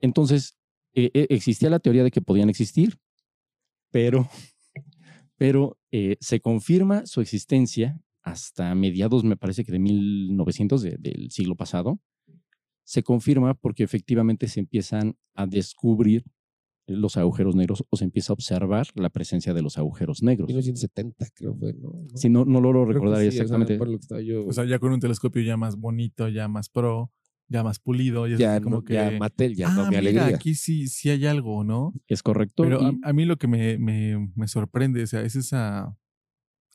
entonces, 0.00 0.58
e- 0.92 1.10
e- 1.14 1.26
existía 1.30 1.70
la 1.70 1.78
teoría 1.78 2.04
de 2.04 2.10
que 2.10 2.20
podían 2.20 2.50
existir, 2.50 2.98
pero, 3.90 4.28
pero 5.38 5.78
eh, 5.90 6.16
se 6.20 6.40
confirma 6.40 7.06
su 7.06 7.22
existencia 7.22 7.98
hasta 8.22 8.74
mediados, 8.74 9.24
me 9.24 9.36
parece 9.38 9.64
que 9.64 9.72
de 9.72 9.78
1900 9.78 10.82
de- 10.82 10.96
del 10.98 11.30
siglo 11.30 11.56
pasado. 11.56 11.98
Se 12.86 13.02
confirma 13.02 13.54
porque 13.54 13.84
efectivamente 13.84 14.48
se 14.48 14.60
empiezan 14.60 15.16
a 15.34 15.46
descubrir 15.46 16.24
los 16.86 17.16
agujeros 17.16 17.54
negros 17.56 17.84
o 17.88 17.96
se 17.96 18.04
empieza 18.04 18.32
a 18.32 18.34
observar 18.34 18.86
la 18.94 19.08
presencia 19.10 19.54
de 19.54 19.62
los 19.62 19.78
agujeros 19.78 20.22
negros. 20.22 20.48
1970 20.48 21.26
creo 21.34 21.54
fue, 21.56 21.72
¿no? 21.72 21.90
¿No? 21.92 22.16
Si 22.16 22.28
no, 22.28 22.44
no 22.44 22.60
logro 22.60 22.84
recordar 22.84 23.20
sí, 23.22 23.28
o 23.28 23.30
sea, 23.30 23.42
exactamente. 23.42 23.78
por 23.78 23.88
lo 23.88 23.98
que 23.98 24.02
estaba 24.02 24.20
yo- 24.20 24.46
O 24.46 24.52
sea, 24.52 24.64
ya 24.64 24.78
con 24.78 24.92
un 24.92 25.00
telescopio 25.00 25.42
ya 25.42 25.56
más 25.56 25.76
bonito, 25.76 26.28
ya 26.28 26.46
más 26.48 26.68
pro, 26.68 27.10
ya 27.48 27.62
más 27.62 27.78
pulido, 27.78 28.26
ya, 28.26 28.34
es 28.34 28.40
ya, 28.40 28.60
como 28.60 28.76
no, 28.76 28.84
que. 28.84 28.94
ya 28.94 29.10
Mattel, 29.18 29.54
ya 29.54 29.68
ah, 29.70 29.74
no 29.76 29.90
me 29.90 30.00
mira, 30.00 30.26
aquí 30.26 30.54
sí, 30.54 30.88
sí 30.88 31.10
hay 31.10 31.26
algo, 31.26 31.64
¿no? 31.64 31.92
es 32.08 32.22
correcto. 32.22 32.62
Pero 32.62 32.80
a, 32.84 32.90
y- 32.90 32.98
a 33.02 33.12
mí 33.12 33.24
lo 33.24 33.36
que 33.36 33.46
me, 33.48 33.78
me, 33.78 34.30
me 34.34 34.48
sorprende, 34.48 35.02
o 35.02 35.06
sea, 35.06 35.22
es 35.22 35.36
esa. 35.36 35.96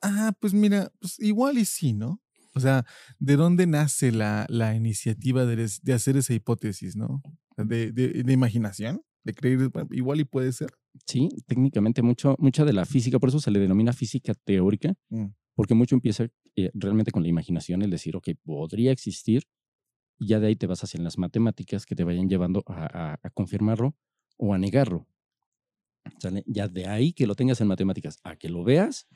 Ah, 0.01 0.31
pues 0.39 0.53
mira, 0.53 0.91
pues 0.99 1.19
igual 1.19 1.57
y 1.57 1.65
sí, 1.65 1.93
¿no? 1.93 2.21
O 2.55 2.59
sea, 2.59 2.85
¿de 3.19 3.35
dónde 3.35 3.67
nace 3.67 4.11
la, 4.11 4.45
la 4.49 4.73
iniciativa 4.75 5.45
de, 5.45 5.69
de 5.83 5.93
hacer 5.93 6.17
esa 6.17 6.33
hipótesis, 6.33 6.95
¿no? 6.95 7.21
De, 7.57 7.91
de, 7.91 8.23
de 8.23 8.33
imaginación, 8.33 9.01
de 9.23 9.33
creer, 9.33 9.69
igual 9.91 10.19
y 10.19 10.25
puede 10.25 10.51
ser. 10.51 10.69
Sí, 11.05 11.29
técnicamente 11.47 12.01
mucho, 12.01 12.35
mucha 12.39 12.65
de 12.65 12.73
la 12.73 12.85
física, 12.85 13.19
por 13.19 13.29
eso 13.29 13.39
se 13.39 13.51
le 13.51 13.59
denomina 13.59 13.93
física 13.93 14.33
teórica, 14.43 14.93
Mm. 15.09 15.27
porque 15.55 15.73
mucho 15.75 15.95
empieza 15.95 16.27
eh, 16.55 16.71
realmente 16.73 17.11
con 17.11 17.21
la 17.23 17.29
imaginación, 17.29 17.81
el 17.81 17.89
decir, 17.89 18.15
ok, 18.15 18.29
podría 18.43 18.91
existir, 18.91 19.43
y 20.17 20.27
ya 20.27 20.39
de 20.39 20.47
ahí 20.47 20.55
te 20.55 20.67
vas 20.67 20.83
hacia 20.83 21.01
las 21.01 21.17
matemáticas 21.17 21.85
que 21.85 21.95
te 21.95 22.03
vayan 22.03 22.27
llevando 22.27 22.63
a, 22.67 23.13
a- 23.13 23.19
a 23.21 23.29
confirmarlo 23.29 23.95
o 24.38 24.53
a 24.53 24.57
negarlo. 24.57 25.07
¿Sale? 26.19 26.43
Ya 26.47 26.67
de 26.67 26.88
ahí 26.88 27.13
que 27.13 27.27
lo 27.27 27.35
tengas 27.35 27.61
en 27.61 27.67
matemáticas 27.67 28.19
a 28.23 28.35
que 28.35 28.49
lo 28.49 28.63
veas, 28.63 29.07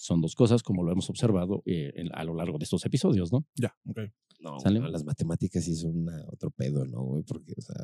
son 0.00 0.20
dos 0.20 0.34
cosas 0.34 0.62
como 0.62 0.82
lo 0.84 0.92
hemos 0.92 1.10
observado 1.10 1.62
eh, 1.66 1.92
en- 1.96 2.08
a 2.14 2.22
lo 2.24 2.34
largo 2.34 2.56
de 2.56 2.64
estos 2.64 2.84
episodios, 2.86 3.32
¿no? 3.32 3.44
Ya, 3.56 3.74
ok. 3.86 3.98
No, 4.40 4.56
bueno, 4.80 4.88
las 4.92 5.04
matemáticas 5.04 5.64
sí 5.64 5.74
son 5.74 5.96
una- 5.98 6.24
otro 6.28 6.50
pedo, 6.52 6.84
¿no, 6.86 7.02
güey? 7.02 7.24
Porque, 7.24 7.54
o 7.58 7.60
sea, 7.60 7.74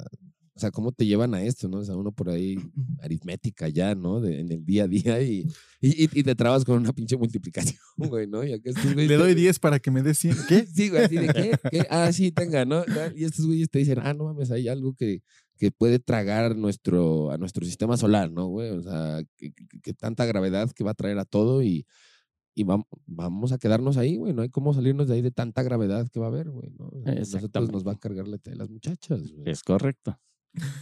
o 0.56 0.60
sea, 0.60 0.70
¿cómo 0.70 0.92
te 0.92 1.04
llevan 1.04 1.34
a 1.34 1.42
esto, 1.42 1.68
no? 1.68 1.78
O 1.78 1.84
sea, 1.84 1.96
uno 1.96 2.12
por 2.12 2.30
ahí, 2.30 2.54
aritmética 3.02 3.68
ya, 3.68 3.96
¿no? 3.96 4.20
De- 4.20 4.38
en 4.38 4.52
el 4.52 4.64
día 4.64 4.84
a 4.84 4.86
día 4.88 5.20
y, 5.20 5.40
y, 5.80 6.04
y- 6.04 6.08
y 6.12 6.22
te 6.22 6.36
trabas 6.36 6.64
con 6.64 6.78
una 6.78 6.92
pinche 6.92 7.16
multiplicación, 7.16 7.76
güey, 7.96 8.28
¿no? 8.28 8.44
Y 8.44 8.52
acá 8.52 8.70
estos 8.70 8.84
güeyes 8.94 9.08
Le 9.10 9.16
doy 9.16 9.34
10 9.34 9.58
para 9.58 9.80
que 9.80 9.90
me 9.90 10.02
dé 10.02 10.14
100. 10.14 10.36
¿Qué? 10.48 10.64
Sí, 10.66 10.90
güey, 10.90 11.02
así 11.02 11.16
de 11.16 11.26
¿qué? 11.26 11.52
¿Qué? 11.72 11.86
Ah, 11.90 12.12
sí, 12.12 12.30
tenga, 12.30 12.64
¿no? 12.64 12.84
Y 13.16 13.24
estos 13.24 13.44
güeyes 13.46 13.68
te 13.68 13.80
dicen, 13.80 13.98
ah, 14.00 14.14
no 14.14 14.24
mames, 14.24 14.52
hay 14.52 14.68
algo 14.68 14.94
que, 14.94 15.22
que 15.58 15.70
puede 15.70 15.98
tragar 15.98 16.56
nuestro, 16.56 17.30
a 17.30 17.38
nuestro 17.38 17.64
sistema 17.64 17.96
solar, 17.96 18.30
¿no, 18.32 18.46
güey? 18.46 18.70
O 18.70 18.82
sea, 18.82 19.22
que, 19.36 19.52
que- 19.52 19.80
que 19.80 19.94
tanta 19.94 20.24
gravedad 20.26 20.70
que 20.72 20.84
va 20.84 20.90
a 20.92 20.94
traer 20.94 21.18
a 21.18 21.24
todo 21.24 21.62
y, 21.62 21.86
y 22.54 22.64
vam- 22.64 22.86
vamos 23.06 23.52
a 23.52 23.58
quedarnos 23.58 23.96
ahí, 23.96 24.16
güey. 24.16 24.32
No 24.32 24.42
hay 24.42 24.48
cómo 24.48 24.74
salirnos 24.74 25.08
de 25.08 25.14
ahí 25.14 25.22
de 25.22 25.30
tanta 25.30 25.62
gravedad 25.62 26.08
que 26.08 26.20
va 26.20 26.26
a 26.26 26.28
haber, 26.30 26.50
güey, 26.50 26.70
¿no? 26.78 26.90
A 27.06 27.12
nosotros 27.14 27.70
nos 27.72 27.86
va 27.86 27.92
a 27.92 27.98
cargar 27.98 28.26
la 28.28 28.38
tele 28.38 28.56
las 28.56 28.70
muchachas, 28.70 29.30
güey. 29.32 29.48
Es 29.50 29.62
correcto. 29.62 30.18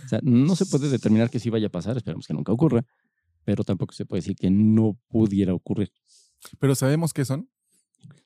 O 0.04 0.08
sea, 0.08 0.20
no 0.22 0.54
se 0.56 0.66
puede 0.66 0.88
determinar 0.90 1.30
que 1.30 1.38
sí 1.38 1.50
vaya 1.50 1.66
a 1.68 1.70
pasar, 1.70 1.96
esperemos 1.96 2.26
que 2.26 2.34
nunca 2.34 2.52
ocurra, 2.52 2.84
pero 3.44 3.64
tampoco 3.64 3.92
se 3.94 4.04
puede 4.06 4.20
decir 4.20 4.36
que 4.36 4.50
no 4.50 4.98
pudiera 5.08 5.54
ocurrir. 5.54 5.90
Pero 6.58 6.74
sabemos 6.74 7.12
qué 7.12 7.24
son. 7.24 7.48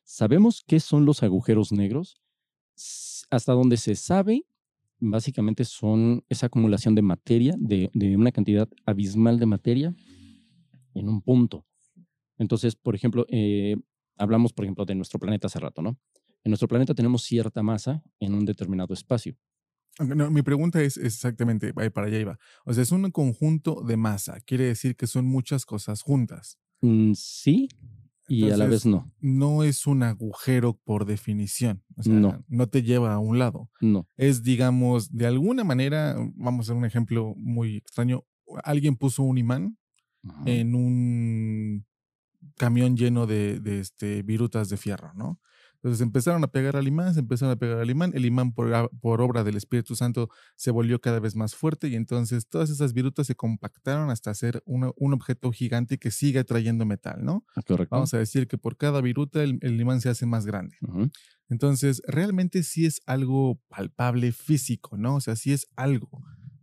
¿Sabemos 0.04 0.62
qué 0.66 0.78
son 0.80 1.04
los 1.04 1.22
agujeros 1.22 1.72
negros? 1.72 2.16
Hasta 3.30 3.52
donde 3.52 3.76
se 3.76 3.94
sabe, 3.96 4.44
básicamente 4.98 5.64
son 5.64 6.24
esa 6.28 6.46
acumulación 6.46 6.94
de 6.94 7.02
materia, 7.02 7.54
de, 7.58 7.90
de 7.94 8.16
una 8.16 8.32
cantidad 8.32 8.68
abismal 8.84 9.38
de 9.38 9.46
materia 9.46 9.94
en 10.94 11.08
un 11.08 11.22
punto. 11.22 11.66
Entonces, 12.38 12.76
por 12.76 12.94
ejemplo, 12.94 13.26
eh, 13.28 13.76
hablamos, 14.16 14.52
por 14.52 14.64
ejemplo, 14.64 14.84
de 14.84 14.94
nuestro 14.94 15.18
planeta 15.18 15.46
hace 15.46 15.60
rato, 15.60 15.82
¿no? 15.82 15.98
En 16.44 16.50
nuestro 16.50 16.68
planeta 16.68 16.94
tenemos 16.94 17.22
cierta 17.22 17.62
masa 17.62 18.02
en 18.20 18.34
un 18.34 18.44
determinado 18.44 18.94
espacio. 18.94 19.36
No, 19.98 20.30
mi 20.30 20.42
pregunta 20.42 20.82
es 20.82 20.98
exactamente, 20.98 21.72
para 21.72 22.06
allá 22.06 22.20
iba. 22.20 22.38
O 22.66 22.74
sea, 22.74 22.82
es 22.82 22.92
un 22.92 23.10
conjunto 23.10 23.82
de 23.82 23.96
masa. 23.96 24.40
Quiere 24.40 24.64
decir 24.64 24.94
que 24.94 25.06
son 25.06 25.26
muchas 25.26 25.64
cosas 25.64 26.02
juntas. 26.02 26.58
Mm, 26.82 27.12
sí 27.14 27.68
y 28.28 28.50
a 28.50 28.56
la 28.56 28.66
vez 28.66 28.86
no. 28.86 29.12
No 29.20 29.62
es 29.62 29.86
un 29.86 30.02
agujero 30.02 30.74
por 30.84 31.04
definición. 31.06 31.82
O 31.96 32.02
sea, 32.02 32.12
No. 32.14 32.44
no 32.48 32.66
te 32.68 32.82
lleva 32.82 33.14
a 33.14 33.18
un 33.18 33.38
lado. 33.38 33.70
No. 33.80 34.08
Es, 34.16 34.42
digamos, 34.42 35.12
de 35.14 35.26
alguna 35.26 35.64
manera, 35.64 36.16
vamos 36.34 36.60
a 36.60 36.72
hacer 36.72 36.76
un 36.76 36.84
ejemplo 36.84 37.34
muy 37.36 37.76
extraño. 37.76 38.24
Alguien 38.64 38.96
puso 38.96 39.22
un 39.22 39.38
imán 39.38 39.78
Ajá. 40.24 40.42
en 40.46 40.74
un 40.74 41.86
camión 42.56 42.96
lleno 42.96 43.26
de, 43.26 43.60
de, 43.60 43.80
este, 43.80 44.22
virutas 44.22 44.68
de 44.68 44.76
fierro, 44.76 45.12
¿no? 45.14 45.40
Entonces 45.86 46.00
empezaron 46.02 46.42
a 46.42 46.48
pegar 46.48 46.74
al 46.74 46.88
imán, 46.88 47.14
se 47.14 47.20
empezaron 47.20 47.52
a 47.52 47.56
pegar 47.56 47.78
al 47.78 47.88
imán, 47.88 48.10
el 48.12 48.24
imán 48.24 48.52
por, 48.52 49.20
obra 49.20 49.44
del 49.44 49.56
Espíritu 49.56 49.94
Santo 49.94 50.28
se 50.56 50.72
volvió 50.72 51.00
cada 51.00 51.20
vez 51.20 51.36
más 51.36 51.54
fuerte 51.54 51.86
y 51.86 51.94
entonces 51.94 52.48
todas 52.48 52.70
esas 52.70 52.92
virutas 52.92 53.28
se 53.28 53.36
compactaron 53.36 54.10
hasta 54.10 54.32
hacer 54.32 54.64
una- 54.66 54.90
un 54.96 55.12
objeto 55.14 55.52
gigante 55.52 55.96
que 55.98 56.10
sigue 56.10 56.42
trayendo 56.42 56.84
metal, 56.86 57.24
¿no? 57.24 57.44
Correcto. 57.64 57.94
Vamos 57.94 58.12
a 58.14 58.18
decir 58.18 58.48
que 58.48 58.58
por 58.58 58.76
cada 58.76 59.00
viruta 59.00 59.44
el, 59.44 59.60
el 59.62 59.80
imán 59.80 60.00
se 60.00 60.08
hace 60.08 60.26
más 60.26 60.44
grande. 60.44 60.76
Entonces, 61.48 62.02
realmente 62.08 62.64
sí 62.64 62.84
es 62.84 63.00
algo 63.06 63.60
palpable 63.68 64.32
físico, 64.32 64.96
¿no? 64.96 65.14
O 65.14 65.20
sea, 65.20 65.36
sí 65.36 65.52
es 65.52 65.68
algo, 65.76 66.10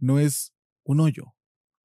no 0.01 0.19
es 0.19 0.53
un 0.83 0.99
hoyo. 0.99 1.33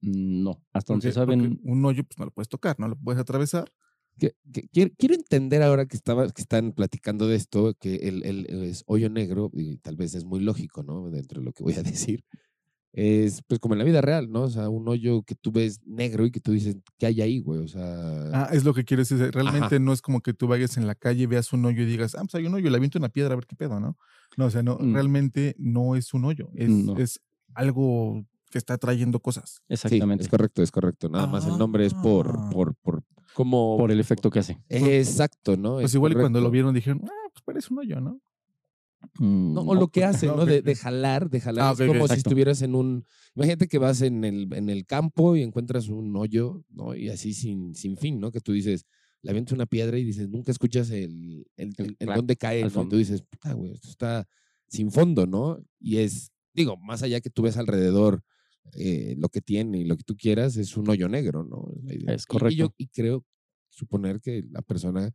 No. 0.01 0.61
Hasta 0.73 0.91
donde 0.91 1.07
Porque, 1.13 1.13
se 1.13 1.13
saben. 1.13 1.59
un 1.63 1.85
hoyo 1.85 2.03
pues 2.03 2.17
no 2.19 2.25
lo 2.25 2.31
puedes 2.31 2.49
tocar, 2.49 2.77
no 2.79 2.89
lo 2.89 2.97
puedes 2.97 3.21
atravesar. 3.21 3.71
Que- 4.19 4.33
que 4.51 4.67
quiero, 4.71 4.91
quiero 4.97 5.15
entender 5.15 5.63
ahora 5.63 5.85
que, 5.85 5.95
estaba, 5.95 6.27
que 6.29 6.41
están 6.41 6.73
platicando 6.73 7.27
de 7.27 7.35
esto, 7.37 7.73
que 7.79 7.95
el, 8.07 8.23
el- 8.25 8.45
es 8.63 8.83
hoyo 8.87 9.09
negro, 9.09 9.49
y 9.53 9.77
tal 9.77 9.95
vez 9.95 10.13
es 10.15 10.25
muy 10.25 10.41
lógico, 10.41 10.83
¿no? 10.83 11.09
Dentro 11.09 11.39
de 11.41 11.45
lo 11.45 11.53
que 11.53 11.63
voy 11.63 11.73
a 11.73 11.83
decir. 12.17 12.23
Es 12.91 13.43
pues 13.47 13.59
como 13.59 13.75
en 13.75 13.79
la 13.79 13.83
vida 13.85 14.01
real, 14.01 14.31
¿no? 14.31 14.41
O 14.43 14.49
sea, 14.49 14.67
un 14.67 14.87
hoyo 14.87 15.21
que 15.21 15.35
tú 15.35 15.51
ves 15.51 15.79
negro 15.85 16.25
y 16.25 16.31
que 16.31 16.39
tú 16.39 16.51
dices, 16.53 16.75
¿qué 16.97 17.05
hay 17.05 17.21
ahí, 17.21 17.39
güey? 17.39 17.59
O 17.61 17.67
sea, 17.67 17.83
Ah, 18.33 18.49
es 18.51 18.63
lo 18.63 18.73
que 18.73 18.83
quiero 18.83 19.01
decir. 19.01 19.19
Realmente 19.31 19.79
no 19.79 19.93
es 19.93 20.01
como 20.01 20.21
que 20.21 20.33
tú 20.33 20.47
vayas 20.47 20.75
en 20.75 20.87
la 20.87 20.95
calle, 20.95 21.27
veas 21.27 21.53
un 21.53 21.63
hoyo 21.65 21.83
y 21.83 21.85
digas, 21.85 22.15
ah, 22.15 22.21
pues 22.21 22.33
hay 22.35 22.47
un 22.47 22.55
hoyo, 22.55 22.67
le 22.69 22.77
aviento 22.77 22.97
una 22.97 23.09
piedra 23.09 23.33
a 23.33 23.35
ver 23.35 23.45
qué 23.45 23.55
pedo, 23.55 23.79
¿no? 23.79 23.95
No, 24.37 24.45
o 24.45 24.49
sea, 24.49 24.63
no, 24.63 24.77
Mm. 24.79 24.93
realmente 24.95 25.55
no 25.59 25.95
es 25.95 26.15
un 26.15 26.25
hoyo, 26.25 26.49
es, 26.55 26.67
No. 26.69 26.97
es 26.97 27.19
algo 27.53 28.25
que 28.49 28.57
está 28.57 28.79
trayendo 28.79 29.19
cosas. 29.19 29.61
sí, 29.67 29.73
Exactamente. 29.75 30.23
es 30.23 30.29
correcto, 30.29 30.63
es 30.63 30.71
correcto. 30.71 31.09
Nada 31.09 31.27
más 31.27 31.45
el 31.45 31.59
nombre 31.59 31.85
es 31.85 31.93
por, 31.93 32.27
Ah. 32.35 32.49
por, 32.51 32.73
por, 32.81 32.98
como... 33.43 33.77
por 33.77 33.91
el 33.91 33.99
efecto 33.99 34.29
que 34.29 34.39
hace. 34.39 34.57
Exacto, 34.69 35.55
¿no? 35.57 35.75
Pues 35.75 35.85
Es 35.85 35.95
igual 35.95 36.11
y 36.11 36.15
cuando 36.15 36.39
lo 36.39 36.45
correcto. 36.45 36.51
vieron 36.51 36.73
dijeron, 36.73 37.01
ah, 37.05 37.29
pues 37.33 37.43
parece 37.43 37.73
un 37.73 37.79
hoyo, 37.79 37.99
¿no? 38.01 38.21
Mm, 39.17 39.53
No, 39.53 39.61
o 39.61 39.75
lo 39.75 39.87
que 39.87 40.03
hace, 40.03 40.27
¿no? 40.27 40.45
De, 40.45 40.75
jalar, 40.75 41.29
de 41.29 41.39
jalar. 41.39 41.65
Ah, 41.69 41.71
es 41.83 41.87
como 41.87 42.07
si 42.07 42.15
estuvieras 42.15 42.61
en 42.61 42.75
un. 42.75 43.05
Imagínate 43.35 43.67
que 43.67 43.77
vas 43.77 44.01
en 44.01 44.23
el, 44.25 44.53
en 44.53 44.69
el 44.69 44.85
campo 44.85 45.35
y 45.35 45.41
encuentras 45.43 45.87
un 45.87 46.15
hoyo, 46.15 46.63
¿no? 46.69 46.95
Y 46.95 47.09
así 47.09 47.33
sin, 47.33 47.73
sin 47.75 47.95
fin, 47.97 48.19
¿no? 48.19 48.31
Que 48.31 48.41
tú 48.41 48.51
dices, 48.51 48.85
le 49.21 49.31
avientas 49.31 49.53
una 49.53 49.65
piedra 49.65 49.97
y 49.97 50.03
dices, 50.03 50.27
nunca 50.29 50.51
escuchas 50.51 50.89
el, 50.89 51.45
el, 51.55 51.69
El 51.77 51.85
el- 51.85 51.85
el 51.87 51.95
clac 51.97 52.15
dónde 52.17 52.35
cae, 52.35 52.61
¿no? 52.61 52.67
Y 52.67 52.71
fondo. 52.71 52.89
tú 52.91 52.97
dices, 52.97 53.21
puta, 53.21 53.53
güey, 53.53 53.71
esto 53.71 53.89
está 53.89 54.27
sin 54.67 54.91
fondo, 54.91 55.25
¿no? 55.25 55.59
Y 55.79 55.97
es, 55.97 56.31
digo, 56.53 56.75
más 56.77 57.01
allá 57.03 57.21
que 57.21 57.29
tú 57.29 57.43
ves 57.43 57.57
alrededor 57.57 58.21
eh, 58.73 59.15
lo 59.17 59.29
que 59.29 59.41
tiene 59.41 59.79
y 59.79 59.83
lo 59.85 59.97
que 59.97 60.03
tú 60.03 60.15
quieras, 60.15 60.55
es 60.57 60.77
un 60.77 60.89
hoyo 60.89 61.07
negro, 61.09 61.43
¿no? 61.43 61.67
Es 61.87 61.93
Y- 61.93 61.97
Y, 61.97 62.05
yo 62.07 62.17
correcto. 62.27 62.73
y 62.77 62.87
creo 62.87 63.25
suponer 63.69 64.19
que 64.21 64.43
la 64.51 64.61
persona 64.61 65.11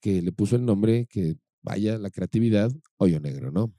que 0.00 0.22
le 0.22 0.32
puso 0.32 0.56
el 0.56 0.64
nombre, 0.64 1.06
que 1.10 1.36
vaya 1.62 1.98
la 1.98 2.10
creatividad, 2.10 2.70
hoyo 2.96 3.20
negro, 3.20 3.50
¿no? 3.52 3.74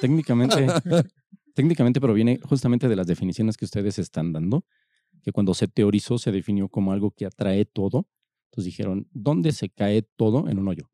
Técnicamente, 0.00 0.66
técnicamente 1.54 2.00
proviene 2.00 2.40
justamente 2.42 2.88
de 2.88 2.96
las 2.96 3.06
definiciones 3.06 3.56
que 3.56 3.64
ustedes 3.64 3.98
están 3.98 4.32
dando, 4.32 4.64
que 5.22 5.32
cuando 5.32 5.54
se 5.54 5.68
teorizó 5.68 6.18
se 6.18 6.32
definió 6.32 6.68
como 6.68 6.92
algo 6.92 7.10
que 7.10 7.26
atrae 7.26 7.64
todo. 7.64 8.06
Entonces 8.50 8.66
dijeron, 8.72 9.08
¿dónde 9.12 9.52
se 9.52 9.68
cae 9.68 10.02
todo? 10.02 10.48
En 10.48 10.58
un 10.58 10.68
hoyo. 10.68 10.90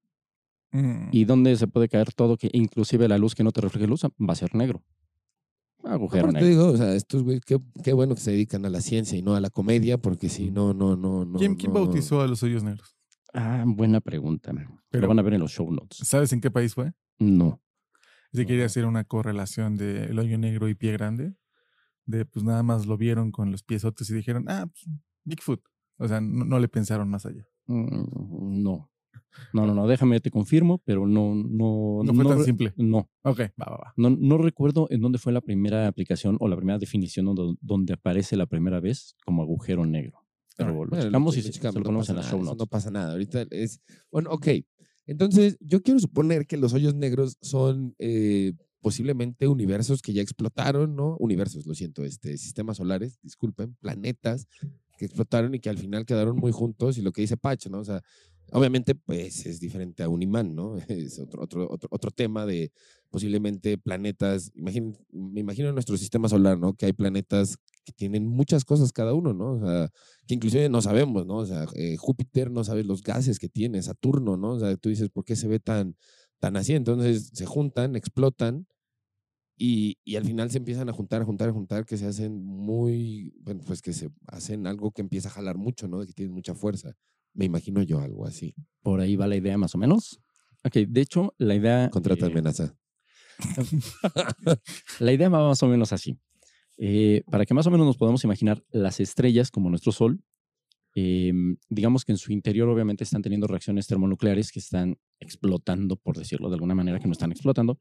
Mm. 0.72 1.08
¿Y 1.12 1.25
dónde 1.25 1.56
se 1.56 1.66
puede 1.66 1.88
caer 1.88 2.12
todo? 2.12 2.37
Que 2.37 2.49
inclusive 2.52 3.08
la 3.08 3.18
luz 3.18 3.34
que 3.34 3.42
no 3.44 3.50
te 3.52 3.60
refleje 3.60 3.87
luz 3.87 4.04
va 4.04 4.32
a 4.32 4.37
ser 4.37 4.54
negro. 4.54 4.82
Agujero 5.84 6.28
Aparte 6.28 6.44
negro. 6.44 6.49
digo, 6.49 6.72
o 6.72 6.76
sea, 6.76 6.94
estos 6.94 7.22
güey, 7.22 7.40
qué, 7.40 7.58
qué 7.82 7.92
bueno 7.92 8.14
que 8.14 8.20
se 8.20 8.30
dedican 8.32 8.64
a 8.66 8.70
la 8.70 8.80
ciencia 8.80 9.16
y 9.18 9.22
no 9.22 9.34
a 9.34 9.40
la 9.40 9.50
comedia, 9.50 9.99
porque 9.99 10.28
si 10.28 10.50
no, 10.50 10.75
no, 10.75 10.96
no, 10.96 11.25
no. 11.25 11.38
¿Quién, 11.38 11.54
quién 11.56 11.72
no- 11.72 11.80
bautizó 11.80 12.20
a 12.20 12.26
los 12.28 12.42
hoyos 12.42 12.62
negros? 12.62 12.96
Ah, 13.32 13.64
buena 13.66 14.00
pregunta. 14.00 14.52
Pero- 14.90 15.02
Lo 15.02 15.08
van 15.08 15.18
a 15.18 15.22
ver 15.22 15.34
en 15.34 15.40
los 15.40 15.52
show 15.52 15.70
notes. 15.72 15.99
¿Sabes 16.06 16.32
en 16.32 16.40
qué 16.40 16.50
país 16.50 16.75
fue? 16.75 16.92
No. 17.18 17.60
Se 18.32 18.46
quería 18.46 18.66
hacer 18.66 18.84
una 18.87 19.04
correlación 19.04 19.76
de 19.76 20.04
el 20.04 20.18
hoyo 20.18 20.38
negro 20.38 20.68
y 20.68 20.75
pie 20.75 20.92
grande. 20.92 21.34
De 22.06 22.25
pues 22.25 22.44
nada 22.44 22.62
más 22.62 22.87
lo 22.87 22.96
vieron 22.96 23.30
con 23.32 23.50
los 23.52 23.62
piesotes 23.62 24.08
y 24.10 24.14
dijeron, 24.14 24.44
ah, 24.49 24.66
pues, 24.66 24.87
Bigfoot. 25.25 25.60
O 25.99 26.08
sea, 26.08 26.20
no, 26.20 26.44
no 26.44 26.58
le 26.58 26.68
pensaron 26.68 27.08
más 27.08 27.26
allá. 27.26 27.44
Mm, 27.66 28.62
No. 28.62 28.90
No, 29.52 29.66
no, 29.66 29.75
no, 29.75 29.87
déjame, 29.87 30.20
te 30.20 30.30
confirmo, 30.30 30.78
pero 30.84 31.06
no, 31.06 31.34
no. 31.34 32.02
No 32.04 32.14
fue 32.14 32.25
tan 32.25 32.38
re- 32.38 32.44
simple. 32.44 32.72
No, 32.76 33.08
Ok, 33.22 33.40
va, 33.60 33.66
va, 33.70 33.76
va. 33.76 33.94
no, 33.96 34.10
no 34.10 34.38
recuerdo 34.38 34.87
en 34.90 35.00
dónde 35.00 35.18
fue 35.18 35.32
la 35.32 35.40
primera 35.40 35.87
aplicación 35.87 36.37
o 36.40 36.49
la 36.49 36.56
primera 36.56 36.78
definición 36.78 37.26
donde, 37.26 37.56
donde 37.60 37.92
aparece 37.94 38.37
la 38.37 38.46
primera 38.46 38.80
vez 38.80 39.14
como 39.25 39.42
agujero 39.42 39.84
negro. 39.87 40.18
Pero 40.56 40.70
Alright. 40.70 40.84
lo 40.84 40.90
Bueno, 40.90 41.04
checamos 41.04 41.37
y 41.37 41.42
se, 41.42 41.62
lo 41.62 41.72
no 41.72 41.82
ponemos 41.82 42.06
pasa 42.08 42.12
en 42.12 42.16
nada, 42.18 42.30
show 42.30 42.42
notes. 42.42 42.58
No 42.58 42.66
pasa 42.66 42.90
nada. 42.90 43.12
Ahorita 43.12 43.46
es. 43.50 43.80
Bueno, 44.10 44.30
ok. 44.30 44.49
Entonces, 45.06 45.56
yo 45.60 45.82
quiero 45.82 45.99
suponer 46.00 46.46
que 46.46 46.56
los 46.56 46.72
hoyos 46.75 46.94
negros 46.94 47.37
son 47.40 47.94
eh, 47.99 48.52
posiblemente 48.80 49.49
universos 49.49 50.02
que 50.02 50.12
ya 50.12 50.22
explotaron, 50.22 50.94
¿no? 50.94 51.16
Universos, 51.18 51.66
lo 51.66 51.75
siento, 51.75 52.04
este, 52.04 52.37
sistemas 52.38 52.76
solares, 52.76 53.18
disculpen, 53.22 53.76
planetas 53.80 54.46
que 54.99 55.06
explotaron 55.06 55.54
y 55.54 55.60
que 55.60 55.70
al 55.70 55.78
final 55.78 56.04
quedaron 56.04 56.37
muy 56.37 56.52
juntos. 56.52 56.99
Y 56.99 57.02
lo 57.02 57.10
que 57.12 57.22
dice 57.22 57.37
Pacho, 57.38 57.70
¿no? 57.70 57.78
O 57.80 57.84
sea, 57.84 58.02
obviamente, 58.52 58.95
pues 58.95 59.47
es 59.47 59.61
diferente 59.61 60.02
a 60.02 60.09
un 60.09 60.23
imán, 60.23 60.54
¿no? 60.54 60.76
Es 60.88 61.19
otro, 61.19 61.42
otro, 61.42 61.69
otro, 61.71 61.88
otro 61.92 62.11
tema 62.11 62.47
de 62.47 62.73
posiblemente 63.11 63.78
planetas. 63.78 64.52
Me 64.54 64.73
imagino 65.40 65.69
en 65.69 65.75
nuestro 65.75 65.97
sistema 65.97 66.28
solar, 66.28 66.59
¿no? 66.59 66.75
Que 66.75 66.87
hay 66.87 66.92
planetas 66.92 67.57
que 67.85 67.92
tienen 67.92 68.26
muchas 68.26 68.64
cosas 68.64 68.92
cada 68.92 69.14
uno, 69.14 69.33
¿no? 69.35 69.52
O 69.54 69.61
sea, 69.61 69.90
que 70.26 70.35
inclusive 70.35 70.69
no 70.69 70.83
sabemos, 70.83 71.26
¿no? 71.26 71.38
O 71.38 71.47
sea, 71.47 71.66
eh, 71.75 71.97
Júpiter 71.97 72.50
no 72.50 72.64
sabes 72.64 72.87
los 72.87 73.02
gases 73.02 73.38
que 73.38 73.49
tiene, 73.49 73.83
Saturno, 73.83 74.37
¿no? 74.37 74.52
O 74.52 74.61
sea, 74.61 74.76
tú 74.76 74.88
dices, 74.88 75.09
¿por 75.11 75.25
qué 75.25 75.37
se 75.37 75.49
ve 75.49 75.61
tan, 75.61 75.97
tan 76.38 76.57
así? 76.57 76.75
Entonces 76.75 77.30
se 77.33 77.47
juntan, 77.47 77.97
explotan 77.97 78.66
y, 79.57 79.99
y 80.04 80.16
al 80.16 80.25
final 80.25 80.50
se 80.50 80.59
empiezan 80.59 80.88
a 80.88 80.92
juntar, 80.92 81.23
a 81.23 81.25
juntar, 81.25 81.50
a 81.50 81.52
juntar, 81.52 81.85
que 81.85 81.99
se 81.99 82.07
hacen 82.07 82.42
muy, 82.42 83.35
bueno, 83.42 83.62
pues 83.66 83.83
que 83.83 83.92
se 83.92 84.11
hacen 84.26 84.66
algo 84.66 84.90
que 84.92 85.02
empieza 85.02 85.28
a 85.28 85.33
jalar 85.33 85.59
mucho, 85.59 85.87
¿no? 85.88 86.00
Que 86.07 86.12
tiene 86.14 86.33
mucha 86.33 86.54
fuerza. 86.54 86.95
Me 87.32 87.44
imagino 87.44 87.82
yo 87.82 88.00
algo 88.00 88.26
así. 88.26 88.54
Por 88.82 89.00
ahí 89.00 89.16
va 89.16 89.26
la 89.26 89.37
idea 89.37 89.56
más 89.58 89.75
o 89.75 89.78
menos. 89.78 90.20
Ok, 90.64 90.75
de 90.88 91.00
hecho, 91.00 91.34
la 91.38 91.54
idea... 91.54 91.90
Contrata 91.90 92.26
eh, 92.26 92.30
amenaza. 92.30 92.76
La 95.00 95.12
idea 95.12 95.28
va 95.28 95.49
más 95.49 95.62
o 95.62 95.66
menos 95.66 95.92
así. 95.92 96.18
Eh, 96.76 97.22
para 97.30 97.46
que 97.46 97.54
más 97.54 97.66
o 97.66 97.70
menos 97.70 97.87
nos 97.87 97.96
podamos 97.96 98.25
imaginar 98.25 98.62
las 98.70 99.00
estrellas 99.00 99.50
como 99.50 99.70
nuestro 99.70 99.92
Sol, 99.92 100.22
eh, 100.94 101.32
digamos 101.68 102.04
que 102.04 102.12
en 102.12 102.18
su 102.18 102.32
interior 102.32 102.68
obviamente 102.68 103.04
están 103.04 103.22
teniendo 103.22 103.46
reacciones 103.46 103.87
termonucleares 103.87 104.50
que 104.50 104.58
están 104.58 104.99
explotando, 105.20 105.96
por 105.96 106.16
decirlo 106.16 106.49
de 106.49 106.54
alguna 106.54 106.75
manera, 106.75 106.99
que 106.99 107.06
no 107.06 107.12
están 107.12 107.32
explotando. 107.32 107.78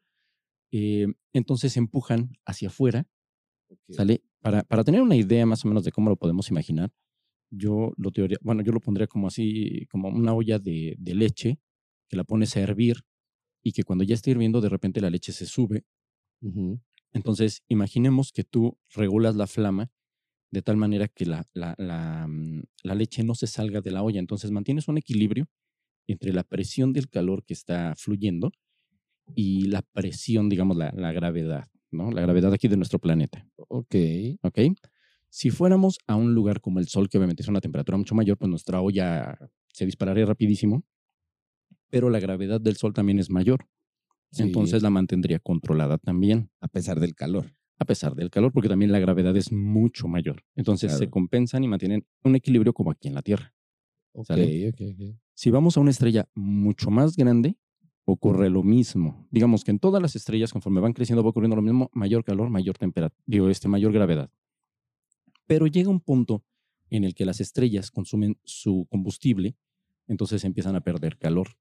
Eh, 0.71 1.07
entonces 1.33 1.73
se 1.73 1.79
empujan 1.79 2.31
hacia 2.45 2.67
afuera, 2.67 3.07
¿sale? 3.89 4.21
Para, 4.41 4.63
para 4.63 4.83
tener 4.83 5.01
una 5.01 5.15
idea 5.15 5.45
más 5.45 5.65
o 5.65 5.67
menos 5.67 5.83
de 5.83 5.91
cómo 5.91 6.09
lo 6.09 6.17
podemos 6.17 6.49
imaginar, 6.49 6.91
yo 7.51 7.93
lo 7.97 8.11
teoría, 8.11 8.37
bueno, 8.41 8.61
yo 8.63 8.71
lo 8.71 8.79
pondría 8.81 9.07
como 9.07 9.27
así, 9.27 9.85
como 9.91 10.09
una 10.09 10.33
olla 10.33 10.59
de, 10.59 10.95
de 10.99 11.15
leche 11.15 11.59
que 12.09 12.17
la 12.17 12.23
pones 12.23 12.55
a 12.57 12.61
hervir 12.61 12.97
y 13.63 13.73
que 13.73 13.83
cuando 13.83 14.03
ya 14.05 14.15
está 14.15 14.31
hirviendo 14.31 14.61
de 14.61 14.69
repente 14.69 15.01
la 15.01 15.09
leche 15.11 15.31
se 15.33 15.45
sube 15.45 15.85
entonces, 17.11 17.63
imaginemos 17.67 18.31
que 18.31 18.43
tú 18.43 18.77
regulas 18.93 19.35
la 19.35 19.47
flama 19.47 19.89
de 20.51 20.61
tal 20.61 20.77
manera 20.77 21.07
que 21.07 21.25
la, 21.25 21.45
la- 21.53 21.75
la, 21.77 22.27
mm, 22.27 22.63
la 22.83 22.95
leche 22.95 23.23
no 23.23 23.35
se 23.35 23.47
salga 23.47 23.81
de 23.81 23.91
la 23.91 24.03
olla. 24.03 24.19
Entonces, 24.19 24.51
mantienes 24.51 24.87
un 24.87 24.97
equilibrio 24.97 25.47
entre 26.07 26.33
la 26.33 26.43
presión 26.43 26.93
del 26.93 27.09
calor 27.09 27.43
que 27.45 27.53
está 27.53 27.95
fluyendo 27.97 28.51
y 29.35 29.67
la 29.67 29.81
presión, 29.83 30.49
digamos, 30.49 30.77
la, 30.77 30.91
la 30.95 31.11
gravedad, 31.13 31.67
¿no? 31.91 32.11
La 32.11 32.21
gravedad 32.21 32.53
aquí 32.53 32.67
de 32.67 32.77
nuestro 32.77 32.99
planeta, 32.99 33.47
Ok. 33.69 33.95
¿ok? 34.43 34.59
Si 35.29 35.51
fuéramos 35.51 35.99
a 36.07 36.15
un 36.15 36.33
lugar 36.33 36.59
como 36.59 36.79
el 36.79 36.87
Sol, 36.87 37.07
que 37.07 37.17
obviamente 37.17 37.43
es 37.43 37.47
una 37.47 37.61
temperatura 37.61 37.97
mucho 37.97 38.15
mayor, 38.15 38.37
pues 38.37 38.49
nuestra 38.49 38.81
olla 38.81 39.37
se 39.71 39.85
dispararía 39.85 40.25
rapidísimo, 40.25 40.83
pero 41.89 42.09
la 42.09 42.19
gravedad 42.19 42.59
del 42.59 42.75
Sol 42.77 42.93
también 42.93 43.19
es 43.19 43.29
mayor. 43.29 43.67
Sí, 44.31 44.43
Entonces 44.43 44.83
la 44.83 44.89
mantendría 44.89 45.39
controlada 45.39 45.97
también 45.97 46.51
a 46.59 46.67
pesar 46.67 46.99
del 46.99 47.15
calor. 47.15 47.55
a 47.81 47.85
pesar 47.85 48.13
del 48.13 48.29
calor, 48.29 48.51
porque 48.51 48.67
también 48.67 48.91
la 48.91 48.99
gravedad 48.99 49.35
es 49.37 49.53
mucho 49.53 50.09
mayor. 50.09 50.43
Entonces 50.55 50.97
se 50.97 51.09
compensan 51.09 51.63
y 51.63 51.67
mantienen 51.69 52.05
un 52.25 52.35
equilibrio 52.35 52.73
como 52.73 52.91
aquí 52.91 53.07
en 53.07 53.13
la 53.13 53.21
Tierra. 53.21 53.53
Ok, 54.11 54.25
¿Sale? 54.25 54.69
ok, 54.69 54.81
ok. 54.91 55.15
Si 55.33 55.49
vamos 55.49 55.77
a 55.77 55.79
una 55.79 55.91
estrella 55.91 56.27
mucho 56.35 56.91
más 56.91 57.15
grande, 57.15 57.55
ocurre 58.03 58.49
lo 58.49 58.63
mismo. 58.63 59.25
Digamos 59.31 59.63
que 59.63 59.71
en 59.71 59.79
todas 59.79 60.01
las 60.01 60.15
estrellas, 60.17 60.51
conforme 60.51 60.81
van 60.81 60.91
creciendo, 60.91 61.23
va 61.23 61.29
ocurriendo 61.29 61.55
lo 61.55 61.61
mismo, 61.61 61.89
mayor 61.93 62.25
calor, 62.25 62.49
mayor 62.49 62.77
temperatura, 62.77 63.23
digo, 63.25 63.47
este, 63.49 63.69
mayor 63.69 63.93
gravedad. 63.93 64.29
Pero 65.49 65.65
llega 65.65 65.89
un 65.89 65.99
punto 65.99 66.45
en 66.91 67.03
el 67.03 67.15
que 67.15 67.25
las 67.25 67.41
estrellas 67.41 67.89
consumen 67.89 68.37
su 68.43 68.85
combustible, 68.87 69.55
entonces 70.05 70.43
empiezan 70.43 70.75
a 70.75 70.81
perder 70.81 71.17
calor. 71.17 71.57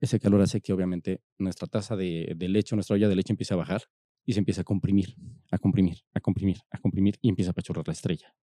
Ese 0.00 0.20
calor 0.20 0.40
hace 0.40 0.60
que 0.60 0.72
obviamente 0.72 1.20
nuestra 1.36 1.66
taza 1.66 1.96
de, 1.96 2.34
de 2.36 2.48
leche, 2.48 2.76
nuestra 2.76 2.94
olla 2.94 3.08
de 3.08 3.16
leche 3.16 3.32
empiece 3.32 3.54
a 3.54 3.56
bajar 3.56 3.82
y 4.24 4.34
se 4.34 4.38
empieza 4.38 4.60
a 4.60 4.64
comprimir, 4.64 5.16
a 5.50 5.58
comprimir, 5.58 6.04
a 6.14 6.20
comprimir, 6.20 6.58
a 6.70 6.78
comprimir 6.78 7.18
y 7.20 7.28
empieza 7.28 7.50
a 7.50 7.52
apachurrar 7.52 7.84
la 7.88 7.92
estrella. 7.92 8.36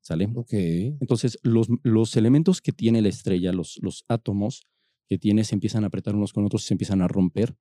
¿Sale? 0.00 0.30
Ok. 0.32 0.52
Entonces, 0.52 1.40
los, 1.42 1.66
los 1.82 2.16
elementos 2.16 2.60
que 2.60 2.70
tiene 2.70 3.02
la 3.02 3.08
estrella, 3.08 3.52
los, 3.52 3.80
los 3.82 4.04
átomos 4.06 4.68
que 5.08 5.18
tiene, 5.18 5.42
se 5.42 5.56
empiezan 5.56 5.82
a 5.82 5.88
apretar 5.88 6.14
unos 6.14 6.32
con 6.32 6.44
otros, 6.44 6.62
se 6.62 6.74
empiezan 6.74 7.02
a 7.02 7.08
romper 7.08 7.56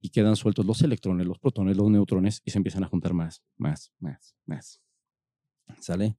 y 0.00 0.08
quedan 0.10 0.34
sueltos 0.34 0.66
los 0.66 0.82
electrones, 0.82 1.24
los 1.24 1.38
protones, 1.38 1.76
los 1.76 1.88
neutrones 1.88 2.42
y 2.44 2.50
se 2.50 2.58
empiezan 2.58 2.82
a 2.82 2.88
juntar 2.88 3.14
más, 3.14 3.44
más, 3.56 3.92
más, 4.00 4.34
más. 4.44 4.82
¿Sale? 5.80 6.16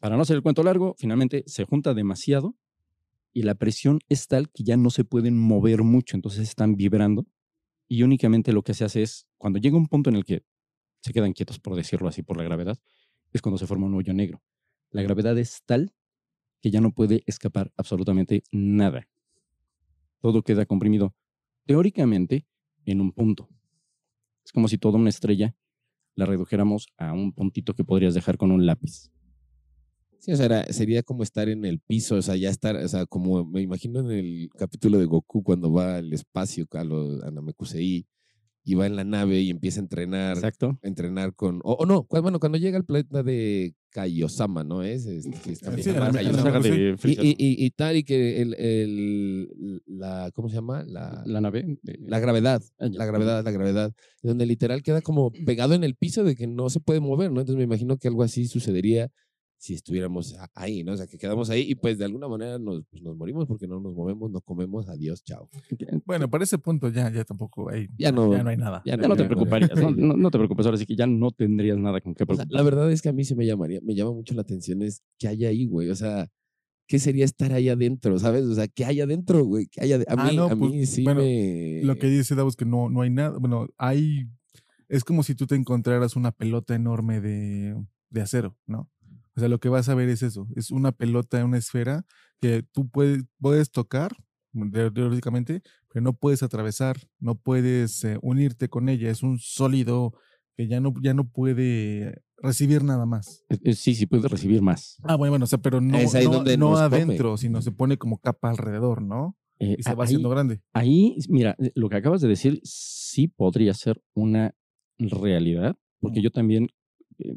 Para 0.00 0.16
no 0.16 0.22
hacer 0.22 0.36
el 0.36 0.42
cuento 0.42 0.62
largo, 0.62 0.94
finalmente 0.98 1.44
se 1.46 1.64
junta 1.64 1.94
demasiado 1.94 2.56
y 3.32 3.42
la 3.42 3.54
presión 3.54 4.00
es 4.08 4.26
tal 4.28 4.50
que 4.50 4.64
ya 4.64 4.76
no 4.76 4.90
se 4.90 5.04
pueden 5.04 5.38
mover 5.38 5.82
mucho, 5.82 6.16
entonces 6.16 6.48
están 6.48 6.76
vibrando 6.76 7.26
y 7.88 8.02
únicamente 8.02 8.52
lo 8.52 8.62
que 8.62 8.74
se 8.74 8.84
hace 8.84 9.02
es, 9.02 9.26
cuando 9.38 9.58
llega 9.58 9.76
un 9.76 9.86
punto 9.86 10.10
en 10.10 10.16
el 10.16 10.24
que 10.24 10.44
se 11.02 11.12
quedan 11.12 11.32
quietos, 11.32 11.60
por 11.60 11.76
decirlo 11.76 12.08
así, 12.08 12.22
por 12.22 12.36
la 12.36 12.44
gravedad, 12.44 12.78
es 13.32 13.42
cuando 13.42 13.58
se 13.58 13.66
forma 13.66 13.86
un 13.86 13.94
hoyo 13.94 14.14
negro. 14.14 14.42
La 14.90 15.02
gravedad 15.02 15.36
es 15.38 15.62
tal 15.66 15.92
que 16.62 16.70
ya 16.70 16.80
no 16.80 16.92
puede 16.92 17.22
escapar 17.26 17.72
absolutamente 17.76 18.42
nada. 18.50 19.06
Todo 20.20 20.42
queda 20.42 20.64
comprimido 20.64 21.14
teóricamente 21.66 22.46
en 22.86 23.00
un 23.00 23.12
punto. 23.12 23.48
Es 24.44 24.52
como 24.52 24.68
si 24.68 24.78
toda 24.78 24.98
una 24.98 25.10
estrella 25.10 25.54
la 26.16 26.26
redujéramos 26.26 26.88
a 26.96 27.12
un 27.12 27.32
puntito 27.32 27.74
que 27.74 27.84
podrías 27.84 28.14
dejar 28.14 28.36
con 28.36 28.50
un 28.50 28.66
lápiz. 28.66 29.10
Sí, 30.18 30.32
o 30.32 30.36
sea, 30.36 30.46
era- 30.46 30.64
sería 30.72 31.02
como 31.02 31.22
estar 31.22 31.48
en 31.50 31.64
el 31.66 31.80
piso, 31.80 32.16
o 32.16 32.22
sea, 32.22 32.34
ya 32.36 32.48
estar, 32.48 32.76
o 32.76 32.88
sea, 32.88 33.04
como 33.06 33.44
me 33.44 33.60
imagino 33.60 34.00
en 34.00 34.10
el 34.10 34.48
capítulo 34.56 34.98
de 34.98 35.04
Goku 35.04 35.42
cuando 35.42 35.70
va 35.72 35.96
al 35.96 36.12
espacio, 36.14 36.66
a, 36.72 36.84
lo, 36.84 37.22
a 37.24 37.30
y 38.66 38.74
va 38.74 38.86
en 38.86 38.96
la 38.96 39.04
nave 39.04 39.40
y 39.40 39.50
empieza 39.50 39.80
a 39.80 39.82
entrenar, 39.82 40.36
Exacto. 40.36 40.78
a 40.82 40.88
entrenar 40.88 41.34
con, 41.34 41.60
o, 41.64 41.74
o 41.74 41.86
no, 41.86 42.04
cu- 42.04 42.20
bueno, 42.22 42.40
cuando 42.40 42.56
llega 42.58 42.78
al 42.78 42.84
planeta 42.84 43.22
de 43.22 43.74
Kaiosama, 43.90 44.64
¿no? 44.64 44.82
Es, 44.82 45.04
este, 45.06 45.54
Sí, 45.82 45.90
la- 45.92 46.10
la- 46.10 46.12
Kaiosama. 46.12 46.50
la- 46.50 46.60
de 46.60 46.96
y, 47.04 47.10
y, 47.10 47.28
y, 47.38 47.66
y 47.66 47.70
tal, 47.72 47.96
y 47.96 48.04
que 48.04 48.40
el, 48.42 48.54
el, 48.54 49.82
la, 49.86 50.30
¿cómo 50.34 50.48
se 50.48 50.54
llama? 50.56 50.82
La, 50.86 51.22
la 51.26 51.40
nave. 51.40 51.78
de- 51.82 51.98
la 52.06 52.18
gravedad, 52.20 52.62
Ah, 52.78 52.86
ya. 52.90 52.98
la 52.98 53.06
gravedad, 53.06 53.44
la 53.44 53.50
gravedad, 53.50 53.92
donde 54.22 54.46
literal 54.46 54.82
queda 54.82 55.00
como 55.02 55.30
pegado 55.30 55.74
en 55.74 55.84
el 55.84 55.94
piso 55.94 56.24
de 56.24 56.34
que 56.34 56.46
no 56.46 56.70
se 56.70 56.80
puede 56.80 57.00
mover, 57.00 57.30
¿no? 57.30 57.40
Entonces 57.40 57.58
me 57.58 57.64
imagino 57.64 57.96
que 57.98 58.08
algo 58.08 58.22
así 58.22 58.46
sucedería 58.46 59.10
si 59.64 59.72
estuviéramos 59.72 60.36
ahí, 60.54 60.84
¿no? 60.84 60.92
O 60.92 60.96
sea, 60.98 61.06
que 61.06 61.16
quedamos 61.16 61.48
ahí 61.48 61.62
y 61.70 61.74
pues 61.74 61.96
de 61.96 62.04
alguna 62.04 62.28
manera 62.28 62.58
nos, 62.58 62.84
pues, 62.90 63.02
nos 63.02 63.16
morimos 63.16 63.46
porque 63.46 63.66
no 63.66 63.80
nos 63.80 63.94
movemos, 63.94 64.30
no 64.30 64.42
comemos, 64.42 64.86
adiós, 64.90 65.24
chao. 65.24 65.48
Bueno, 66.04 66.28
para 66.28 66.44
ese 66.44 66.58
punto 66.58 66.90
ya, 66.90 67.10
ya 67.10 67.24
tampoco 67.24 67.70
hay, 67.70 67.88
Ya 67.96 68.12
no- 68.12 68.30
ya 68.30 68.42
no 68.42 68.50
hay 68.50 68.58
nada. 68.58 68.82
ya 68.84 68.96
Ya 69.00 69.08
no 69.08 69.16
te 69.16 69.24
preocuparías, 69.24 69.70
no, 69.80 69.90
no- 69.90 70.16
no 70.18 70.30
te 70.30 70.36
preocupes, 70.36 70.66
ahora 70.66 70.76
sí 70.76 70.84
que 70.84 70.94
ya 70.96 71.06
no 71.06 71.30
tendrías 71.30 71.78
nada 71.78 72.02
con 72.02 72.14
qué 72.14 72.24
O 72.24 72.26
sea, 72.26 72.44
preocupar. 72.44 72.48
la 72.58 72.62
verdad 72.62 72.92
es 72.92 73.00
que 73.00 73.08
a 73.08 73.14
mí 73.14 73.24
se 73.24 73.34
me 73.34 73.46
llamaría, 73.46 73.80
me 73.82 73.94
llama 73.94 74.12
mucho 74.12 74.34
la 74.34 74.42
atención 74.42 74.82
es 74.82 75.02
qué 75.18 75.28
hay 75.28 75.46
ahí, 75.46 75.64
güey. 75.66 75.88
O 75.88 75.94
sea, 75.96 76.28
¿qué 76.86 76.98
sería 76.98 77.24
estar 77.24 77.50
ahí 77.54 77.70
adentro, 77.70 78.18
sabes? 78.18 78.44
O 78.44 78.54
sea, 78.54 78.68
¿qué 78.68 78.84
hay 78.84 79.00
adentro, 79.00 79.42
güey? 79.46 79.66
¿Qué 79.68 79.80
hay 79.82 79.92
ade- 79.92 80.04
A 80.08 80.12
Ah, 80.22 80.28
mí, 80.30 80.36
no, 80.36 80.44
a 80.44 80.56
pues, 80.56 80.70
mí 80.72 80.84
sí 80.84 81.04
bueno, 81.04 81.22
me... 81.22 81.80
Lo 81.84 81.96
que 81.96 82.08
dice 82.08 82.34
Davos 82.34 82.54
que 82.56 82.66
no, 82.66 82.90
no 82.90 83.00
hay 83.00 83.08
nada. 83.08 83.38
Bueno, 83.38 83.66
hay. 83.78 84.26
Es 84.90 85.04
como 85.04 85.22
si 85.22 85.34
tú 85.34 85.46
te 85.46 85.54
encontraras 85.54 86.16
una 86.16 86.32
pelota 86.32 86.74
enorme 86.74 87.22
de, 87.22 87.74
de 88.10 88.20
acero, 88.20 88.58
¿no? 88.66 88.90
O 89.36 89.40
sea, 89.40 89.48
lo 89.48 89.58
que 89.58 89.68
vas 89.68 89.88
a 89.88 89.94
ver 89.94 90.08
es 90.08 90.22
eso. 90.22 90.46
Es 90.54 90.70
una 90.70 90.92
pelota, 90.92 91.44
una 91.44 91.58
esfera 91.58 92.04
que 92.40 92.62
tú 92.72 92.88
puedes, 92.88 93.24
puedes 93.40 93.70
tocar, 93.70 94.12
de- 94.52 94.90
teóricamente, 94.90 95.62
pero 95.88 96.02
no 96.02 96.12
puedes 96.12 96.42
atravesar, 96.42 96.96
no 97.18 97.34
puedes 97.34 98.04
eh, 98.04 98.18
unirte 98.22 98.68
con 98.68 98.88
ella. 98.88 99.10
Es 99.10 99.22
un 99.22 99.38
sólido 99.38 100.12
que 100.56 100.68
ya 100.68 100.80
no, 100.80 100.94
ya 101.02 101.14
no 101.14 101.24
puede 101.28 102.22
recibir 102.38 102.84
nada 102.84 103.06
más. 103.06 103.44
Sí, 103.74 103.94
sí, 103.94 104.06
puedes 104.06 104.30
recibir 104.30 104.62
más. 104.62 104.98
Ah, 105.02 105.16
bueno, 105.16 105.32
bueno, 105.32 105.44
o 105.44 105.48
sea, 105.48 105.58
pero 105.58 105.80
no, 105.80 105.98
Es 105.98 106.14
ahí 106.14 106.26
no, 106.26 106.32
donde 106.34 106.56
adentro, 106.78 107.36
sino 107.36 107.60
se 107.62 107.72
pone 107.72 107.96
como 107.96 108.18
capa 108.18 108.50
alrededor, 108.50 109.02
¿no? 109.02 109.36
Eh, 109.58 109.76
Y 109.78 109.82
se 109.82 109.94
va 109.94 110.04
haciendo 110.04 110.28
grande. 110.28 110.60
Ahí, 110.72 111.16
mira, 111.28 111.56
lo 111.74 111.88
que 111.88 111.96
acabas 111.96 112.20
de 112.20 112.28
decir 112.28 112.60
sí 112.64 113.28
podría 113.28 113.74
ser 113.74 114.00
una 114.14 114.54
realidad, 114.98 115.76
porque 116.00 116.22
yo 116.22 116.30
también 116.30 116.68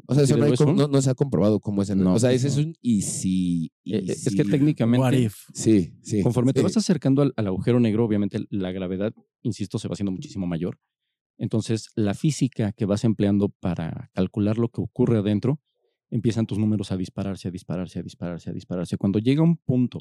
O 0.06 0.14
sea, 0.14 0.24
eso 0.24 0.36
no, 0.36 0.44
hay 0.44 0.50
considero 0.50 0.70
com- 0.72 0.76
no, 0.76 0.88
no 0.88 1.02
se 1.02 1.10
ha 1.10 1.14
comprobado 1.14 1.60
cómo 1.60 1.82
es 1.82 1.90
el. 1.90 1.98
No, 2.02 2.14
o 2.14 2.18
sea, 2.18 2.32
ese 2.32 2.48
es 2.48 2.56
un 2.56 2.74
y 2.80 3.02
si. 3.02 3.72
y 3.84 3.94
Eh, 3.94 3.98
eh, 3.98 4.04
es 4.08 4.22
si- 4.24 4.34
que 4.36 4.42
What 4.42 4.50
técnicamente, 4.50 5.20
if? 5.20 5.36
Sí, 5.54 5.94
sí. 6.02 6.22
conforme 6.22 6.52
te 6.52 6.62
vas 6.62 6.76
acercando 6.76 7.22
al, 7.22 7.32
al 7.36 7.46
agujero 7.46 7.78
negro, 7.80 8.04
obviamente 8.04 8.44
la 8.50 8.72
gravedad, 8.72 9.12
insisto, 9.42 9.78
se 9.78 9.88
va 9.88 9.92
haciendo 9.94 10.12
muchísimo 10.12 10.46
mayor. 10.46 10.78
Entonces, 11.38 11.90
la 11.94 12.14
física 12.14 12.72
que 12.72 12.84
vas 12.84 13.04
empleando 13.04 13.48
para 13.48 14.10
calcular 14.14 14.58
lo 14.58 14.68
que 14.70 14.80
ocurre 14.80 15.18
adentro, 15.18 15.60
empiezan 16.10 16.46
tus 16.46 16.58
números 16.58 16.90
a 16.90 16.96
dispararse, 16.96 17.48
a 17.48 17.50
dispararse, 17.52 18.00
a 18.00 18.02
dispararse, 18.02 18.50
a 18.50 18.52
dispararse. 18.52 18.96
Cuando 18.96 19.18
llega 19.20 19.42
un 19.42 19.56
punto 19.56 20.00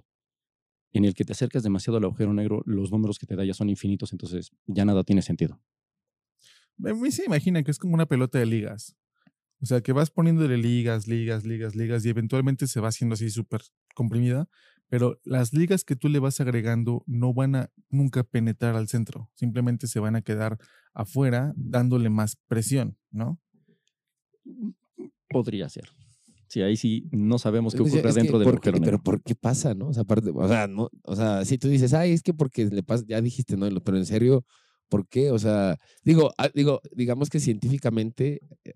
en 0.94 1.06
el 1.06 1.14
que 1.14 1.26
te 1.26 1.34
acercas 1.34 1.62
demasiado 1.62 1.98
al 1.98 2.06
agujero 2.06 2.34
negro, 2.34 2.64
los 2.66 2.92
números 2.92 3.20
que 3.20 3.28
te 3.28 3.36
da 3.36 3.46
ya 3.46 3.54
son 3.54 3.70
infinitos, 3.70 4.12
entonces 4.14 4.52
ya 4.66 4.86
nada 4.86 5.04
tiene 5.04 5.22
sentido. 5.22 5.62
A 6.84 6.94
mí 6.94 7.12
se 7.12 7.26
imagina 7.26 7.62
que 7.64 7.72
es 7.72 7.78
como 7.78 7.94
una 7.94 8.06
pelota 8.08 8.40
de 8.40 8.46
ligas. 8.46 8.96
O 9.62 9.66
sea, 9.66 9.82
que 9.82 9.92
vas 9.92 10.12
poniéndole 10.12 10.58
ligas, 10.58 11.08
ligas, 11.08 11.46
ligas, 11.46 11.76
ligas 11.76 12.06
y 12.06 12.10
eventualmente 12.10 12.68
se 12.68 12.80
va 12.80 12.90
haciendo 12.90 13.14
así 13.16 13.30
súper 13.30 13.62
comprimida, 13.96 14.48
pero 14.88 15.20
las 15.24 15.52
ligas 15.54 15.84
que 15.84 15.96
tú 15.96 16.10
le 16.10 16.20
vas 16.20 16.40
agregando 16.40 17.04
no 17.08 17.34
van 17.34 17.56
a 17.56 17.70
nunca 17.90 18.24
penetrar 18.24 18.76
al 18.76 18.88
centro, 18.88 19.30
simplemente 19.36 19.88
se 19.88 20.00
van 20.00 20.16
a 20.16 20.22
quedar 20.22 20.58
afuera 20.94 21.54
dándole 21.56 22.10
más 22.10 22.38
presión, 22.48 22.98
¿no? 23.12 23.40
Podría 25.30 25.70
ser. 25.70 25.90
Sí, 26.48 26.62
ahí 26.62 26.78
sí 26.78 27.10
no 27.12 27.38
sabemos 27.40 27.76
qué 27.76 27.84
Pues 27.84 27.94
ocurre 27.94 28.10
es 28.10 28.16
que 28.20 28.22
dentro 28.22 28.40
del 28.40 28.46
¿por 28.46 28.62
qué? 28.62 28.70
agujero 28.70 28.80
negro. 28.80 29.00
Pero 29.00 29.04
¿por 29.04 29.22
qué 29.22 29.36
pasa, 29.36 29.74
no? 29.74 29.90
O 29.90 29.94
sea, 29.94 30.04
aparte, 30.04 30.32
o 30.34 30.48
sea, 30.48 30.68
no, 30.68 30.90
o 31.04 31.16
sea, 31.16 31.44
si 31.44 31.58
tú 31.58 31.68
dices, 31.68 31.94
ay, 31.94 32.12
es 32.14 32.24
que 32.24 32.34
porque 32.34 32.66
le 32.66 32.84
pasa, 32.84 33.04
ya 33.08 33.20
dijiste, 33.22 33.58
no, 33.58 33.68
pero 33.82 33.98
en 33.98 34.06
serio, 34.06 34.46
¿por 34.88 35.08
qué? 35.10 35.32
O 35.32 35.40
sea, 35.40 35.78
digo, 36.04 36.32
ah, 36.38 36.50
digo, 36.54 36.80
digamos 36.94 37.30
que 37.30 37.42
científicamente, 37.42 38.40
eh, 38.64 38.72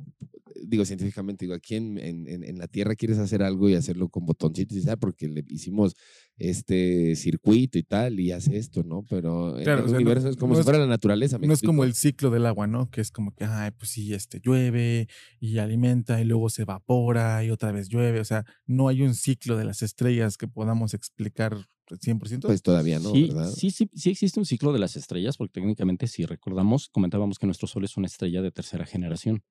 digo 0.65 0.85
científicamente, 0.85 1.45
digo, 1.45 1.55
aquí 1.55 1.75
en, 1.75 1.97
en, 1.97 2.57
la 2.57 2.67
Tierra 2.67 2.95
quieres 2.95 3.17
hacer 3.17 3.43
algo 3.43 3.69
y 3.69 3.75
hacerlo 3.75 4.09
con 4.09 4.25
botoncitos 4.25 4.77
y 4.77 4.83
tal, 4.85 4.97
porque 4.97 5.27
le 5.27 5.43
hicimos 5.49 5.95
este 6.37 7.15
circuito 7.15 7.77
y 7.77 7.83
tal, 7.83 8.19
y 8.19 8.31
hace 8.31 8.57
esto, 8.57 8.83
¿no? 8.83 9.05
Pero 9.09 9.59
en 9.59 9.67
el 9.67 9.79
o 9.79 9.83
sea, 9.83 9.91
no- 9.91 9.95
universo 9.97 10.29
es 10.29 10.37
como 10.37 10.53
no 10.53 10.55
si 10.55 10.59
es- 10.61 10.65
fuera 10.65 10.79
la 10.79 10.87
naturaleza. 10.87 11.37
¿me 11.37 11.47
No 11.47 11.53
es 11.53 11.61
como 11.61 11.83
el 11.83 11.93
ciclo 11.93 12.29
del 12.29 12.45
agua, 12.45 12.67
¿no? 12.67 12.89
Que 12.89 13.01
es 13.01 13.11
como 13.11 13.33
que, 13.33 13.45
ay, 13.45 13.71
pues 13.71 13.91
sí, 13.91 14.13
este 14.13 14.39
llueve 14.39 15.07
y 15.39 15.57
alimenta 15.59 16.19
y 16.21 16.25
luego 16.25 16.49
se 16.49 16.63
evapora 16.63 17.43
y 17.43 17.51
otra 17.51 17.71
vez 17.71 17.89
llueve. 17.89 18.19
O 18.19 18.25
sea, 18.25 18.45
no 18.65 18.87
hay 18.87 19.01
un 19.01 19.13
ciclo 19.13 19.57
de 19.57 19.65
las 19.65 19.81
estrellas 19.81 20.37
que 20.37 20.47
podamos 20.47 20.93
explicar 20.93 21.57
100%. 21.99 22.47
Pues 22.47 22.61
todavía 22.61 22.99
no, 22.99 23.11
sí, 23.11 23.27
¿verdad? 23.27 23.51
sí, 23.51 23.69
sí, 23.69 23.89
sí 23.93 24.09
existe 24.11 24.39
un 24.39 24.45
ciclo 24.45 24.71
de 24.73 24.79
las 24.79 24.95
estrellas, 24.95 25.37
porque 25.37 25.59
técnicamente, 25.59 26.07
si 26.07 26.25
recordamos, 26.25 26.89
comentábamos 26.89 27.37
que 27.37 27.45
nuestro 27.45 27.67
Sol 27.67 27.83
es 27.83 27.97
una 27.97 28.07
estrella 28.07 28.41
de 28.41 28.51
tercera 28.51 28.85
generación. 28.85 29.43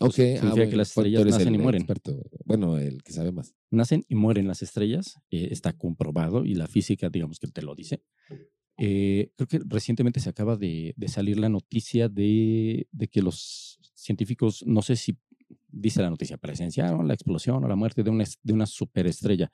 Ok, 0.00 0.14
significa 0.14 0.68
que 0.68 0.76
las 0.76 0.94
pues, 0.94 1.04
tú 1.04 1.16
estrellas 1.18 1.24
nacen 1.26 1.54
el 1.54 1.60
y 1.60 1.62
mueren. 1.62 1.82
experto, 1.82 2.22
bueno, 2.46 2.78
el 2.78 3.02
que 3.02 3.12
sabe 3.12 3.32
más. 3.32 3.54
Nacen 3.70 4.04
y 4.08 4.14
mueren 4.14 4.48
las 4.48 4.62
estrellas, 4.62 5.16
eh, 5.30 5.48
está 5.50 5.74
comprobado 5.74 6.44
y 6.44 6.54
la 6.54 6.66
física, 6.66 7.10
digamos 7.10 7.38
que 7.38 7.48
te 7.48 7.60
lo 7.62 7.74
dice. 7.74 8.02
Eh, 8.78 9.30
creo 9.36 9.46
que 9.46 9.60
recientemente 9.66 10.20
se 10.20 10.30
acaba 10.30 10.56
de, 10.56 10.94
de 10.96 11.08
salir 11.08 11.38
la 11.38 11.50
noticia 11.50 12.08
de, 12.08 12.88
de 12.90 13.08
que 13.08 13.20
los 13.20 13.78
científicos, 13.94 14.64
no 14.66 14.80
sé 14.80 14.96
si 14.96 15.18
dice 15.68 16.00
la 16.00 16.08
noticia, 16.08 16.38
presenciaron 16.38 17.06
la 17.06 17.12
explosión 17.12 17.62
o 17.62 17.68
la 17.68 17.76
muerte 17.76 18.02
de 18.02 18.08
una, 18.08 18.24
de 18.42 18.52
una 18.54 18.64
superestrella. 18.64 19.52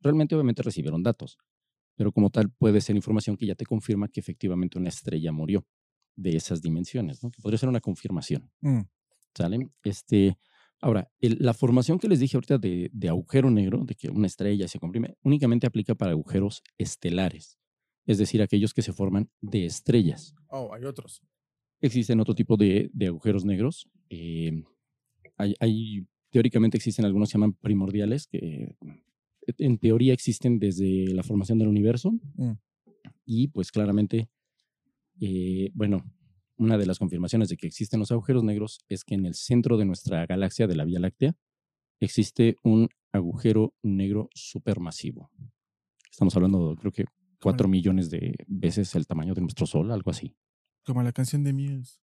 Realmente, 0.00 0.34
obviamente, 0.34 0.62
recibieron 0.62 1.02
datos, 1.02 1.36
pero 1.96 2.12
como 2.12 2.30
tal 2.30 2.50
puede 2.50 2.80
ser 2.80 2.96
información 2.96 3.36
que 3.36 3.46
ya 3.46 3.54
te 3.54 3.66
confirma 3.66 4.08
que 4.08 4.20
efectivamente 4.20 4.78
una 4.78 4.88
estrella 4.88 5.32
murió 5.32 5.66
de 6.16 6.36
esas 6.36 6.62
dimensiones, 6.62 7.22
¿no? 7.22 7.30
que 7.30 7.40
podría 7.42 7.58
ser 7.58 7.68
una 7.68 7.80
confirmación. 7.80 8.50
Mm. 8.60 8.80
¿Sale? 9.34 9.68
Este, 9.84 10.36
ahora, 10.80 11.10
el- 11.20 11.38
la 11.40 11.54
formación 11.54 11.98
que 11.98 12.08
les 12.08 12.20
dije 12.20 12.36
ahorita 12.36 12.58
de, 12.58 12.90
de 12.92 13.08
agujero 13.08 13.50
negro, 13.50 13.84
de 13.84 13.94
que 13.94 14.10
una 14.10 14.26
estrella 14.26 14.68
se 14.68 14.78
comprime, 14.78 15.16
únicamente 15.22 15.66
aplica 15.66 15.94
para 15.94 16.12
agujeros 16.12 16.62
estelares, 16.78 17.58
es 18.06 18.18
decir, 18.18 18.42
aquellos 18.42 18.74
que 18.74 18.82
se 18.82 18.92
forman 18.92 19.30
de 19.40 19.64
estrellas. 19.66 20.34
Oh, 20.48 20.74
hay 20.74 20.84
otros. 20.84 21.22
Existen 21.80 22.20
otro 22.20 22.34
tipo 22.34 22.56
de, 22.56 22.90
de 22.92 23.06
agujeros 23.06 23.44
negros. 23.44 23.88
eh, 24.10 24.62
hay, 25.36 25.54
hay- 25.60 26.06
teóricamente 26.30 26.76
existen 26.76 27.04
algunos 27.04 27.28
que 27.28 27.32
se 27.32 27.38
llaman 27.38 27.52
primordiales, 27.54 28.26
que 28.26 28.76
en 29.58 29.78
teoría 29.78 30.12
existen 30.14 30.58
desde 30.58 31.06
la 31.12 31.22
formación 31.22 31.58
del 31.58 31.68
universo. 31.68 32.12
Mm. 32.36 32.52
Y 33.26 33.48
pues 33.48 33.70
claramente, 33.72 34.28
eh, 35.20 35.70
bueno, 35.74 36.04
una 36.62 36.78
de 36.78 36.86
las 36.86 36.98
confirmaciones 36.98 37.48
de 37.48 37.56
que 37.56 37.66
existen 37.66 37.98
los 37.98 38.12
agujeros 38.12 38.44
negros 38.44 38.78
es 38.88 39.04
que 39.04 39.14
en 39.14 39.26
el 39.26 39.34
centro 39.34 39.76
de 39.76 39.84
nuestra 39.84 40.24
galaxia, 40.26 40.66
de 40.66 40.76
la 40.76 40.84
Vía 40.84 41.00
Láctea, 41.00 41.34
existe 42.00 42.56
un 42.62 42.88
agujero 43.12 43.74
negro 43.82 44.30
supermasivo. 44.32 45.30
Estamos 46.10 46.34
hablando, 46.36 46.76
creo 46.76 46.92
que 46.92 47.04
4 47.40 47.68
millones 47.68 48.10
de 48.10 48.36
veces 48.46 48.94
el 48.94 49.06
tamaño 49.06 49.34
de 49.34 49.40
nuestro 49.40 49.66
Sol, 49.66 49.90
algo 49.90 50.10
así. 50.12 50.36
Como 50.84 51.02
la 51.02 51.12
canción 51.12 51.42
de 51.42 51.52
Muse. 51.52 51.98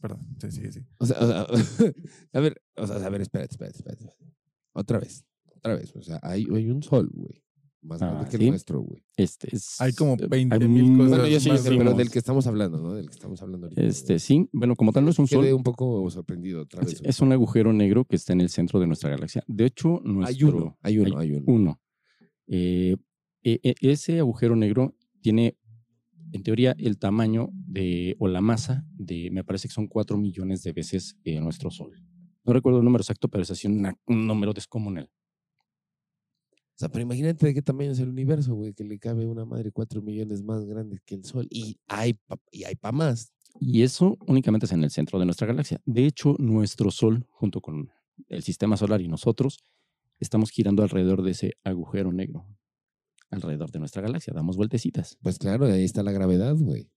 Perdón, 0.00 0.36
sí, 0.40 0.50
sí, 0.50 0.72
sí. 0.72 0.80
O 0.98 1.06
sea, 1.06 1.18
o 1.20 1.26
sea, 1.26 1.46
a 2.32 2.40
ver, 2.40 2.60
o 2.76 2.86
sea, 2.86 2.96
a 2.96 3.08
ver, 3.08 3.20
espérate, 3.20 3.52
espérate, 3.52 3.78
espérate. 3.78 4.16
Otra 4.72 4.98
vez, 4.98 5.24
otra 5.54 5.76
vez. 5.76 5.94
O 5.94 6.02
sea, 6.02 6.18
hay, 6.22 6.46
hay 6.52 6.70
un 6.70 6.82
sol, 6.82 7.08
güey. 7.12 7.39
Más 7.90 7.98
grande 8.00 8.24
Ah, 8.24 8.28
que 8.30 8.36
¿sí? 8.38 8.44
el 8.44 8.50
nuestro, 8.50 8.80
güey. 8.80 9.02
Este 9.16 9.54
es, 9.54 9.80
Hay 9.80 9.92
como 9.92 10.14
eh, 10.14 10.26
20,000 10.28 10.80
hay 10.84 10.96
cosas 10.96 11.08
Bueno, 11.10 11.26
yo 11.26 11.40
sí, 11.40 11.48
más 11.50 11.62
pero 11.68 11.92
del 11.94 12.10
que 12.10 12.18
estamos 12.18 12.46
hablando, 12.46 12.78
¿no? 12.80 12.94
Del 12.94 13.06
que 13.06 13.12
estamos 13.14 13.42
hablando 13.42 13.66
ahorita. 13.66 13.82
Este, 13.82 14.18
sí, 14.18 14.48
bueno, 14.52 14.76
como 14.76 14.92
tal 14.92 15.04
no 15.04 15.10
es 15.10 15.18
un 15.18 15.26
Quedé 15.26 15.48
sol, 15.50 15.54
un 15.54 15.62
poco 15.64 16.08
sorprendido 16.10 16.62
otra 16.62 16.82
vez. 16.82 16.94
es, 16.94 17.02
es 17.02 17.20
un 17.20 17.32
agujero 17.32 17.72
negro 17.72 18.04
que 18.04 18.16
está 18.16 18.32
en 18.32 18.40
el 18.40 18.48
centro 18.48 18.78
de 18.80 18.86
nuestra 18.86 19.10
galaxia. 19.10 19.42
De 19.46 19.66
hecho, 19.66 20.00
nuestro, 20.04 20.24
hay 20.24 20.54
uno, 20.54 20.78
hay 20.82 20.98
uno, 20.98 21.18
hay 21.18 21.32
uno. 21.32 21.44
uno. 21.48 21.80
Eh, 22.46 22.96
e- 23.42 23.60
e- 23.62 23.74
ese 23.80 24.18
agujero 24.20 24.54
negro 24.56 24.94
tiene, 25.20 25.56
en 26.32 26.42
teoría, 26.42 26.74
el 26.78 26.96
tamaño 26.98 27.48
de, 27.52 28.14
o 28.18 28.28
la 28.28 28.40
masa 28.40 28.84
de, 28.92 29.30
me 29.32 29.42
parece 29.44 29.68
que 29.68 29.74
son 29.74 29.88
4 29.88 30.16
millones 30.16 30.62
de 30.62 30.72
veces 30.72 31.16
eh, 31.24 31.40
nuestro 31.40 31.70
Sol. 31.70 31.92
No 32.44 32.52
recuerdo 32.52 32.78
el 32.78 32.84
número 32.84 33.02
exacto, 33.02 33.28
pero 33.28 33.42
es 33.42 33.50
así 33.50 33.66
una- 33.66 33.96
un 34.06 34.26
número 34.26 34.52
descomunal. 34.52 35.10
O 36.80 36.82
sea, 36.82 36.88
pero 36.88 37.02
imagínate 37.02 37.44
de 37.44 37.52
qué 37.52 37.60
tamaño 37.60 37.90
es 37.90 37.98
el 37.98 38.08
universo, 38.08 38.54
güey, 38.54 38.72
que 38.72 38.84
le 38.84 38.98
cabe 38.98 39.26
una 39.26 39.44
madre 39.44 39.70
cuatro 39.70 40.00
millones 40.00 40.42
más 40.42 40.64
grande 40.64 40.98
que 41.04 41.14
el 41.14 41.26
Sol. 41.26 41.46
Y 41.50 41.76
hay 41.86 42.14
pa, 42.14 42.38
y 42.50 42.64
hay 42.64 42.74
pa 42.74 42.90
más. 42.90 43.34
Y 43.60 43.82
eso 43.82 44.16
únicamente 44.26 44.64
es 44.64 44.72
en 44.72 44.82
el 44.82 44.90
centro 44.90 45.18
de 45.18 45.26
nuestra 45.26 45.46
galaxia. 45.46 45.82
De 45.84 46.06
hecho, 46.06 46.36
nuestro 46.38 46.90
Sol, 46.90 47.26
junto 47.28 47.60
con 47.60 47.90
el 48.28 48.42
sistema 48.42 48.78
solar 48.78 49.02
y 49.02 49.08
nosotros, 49.08 49.58
estamos 50.20 50.48
girando 50.48 50.82
alrededor 50.82 51.22
de 51.22 51.32
ese 51.32 51.52
agujero 51.64 52.14
negro. 52.14 52.46
Alrededor 53.28 53.70
de 53.70 53.78
nuestra 53.78 54.00
galaxia, 54.00 54.32
damos 54.34 54.56
vueltecitas. 54.56 55.18
Pues 55.20 55.38
claro, 55.38 55.66
ahí 55.66 55.84
está 55.84 56.02
la 56.02 56.12
gravedad, 56.12 56.56
güey. 56.56 56.90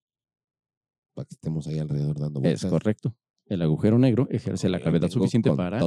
Para 1.13 1.25
que 1.25 1.33
estemos 1.33 1.67
ahí 1.67 1.79
alrededor 1.79 2.21
dando 2.21 2.39
Es 2.39 2.43
vueltas. 2.43 2.71
correcto. 2.71 3.17
El 3.47 3.61
agujero 3.61 3.99
negro 3.99 4.29
ejerce 4.29 4.69
la 4.69 4.79
gravedad 4.79 5.09
suficiente 5.09 5.51
para, 5.51 5.81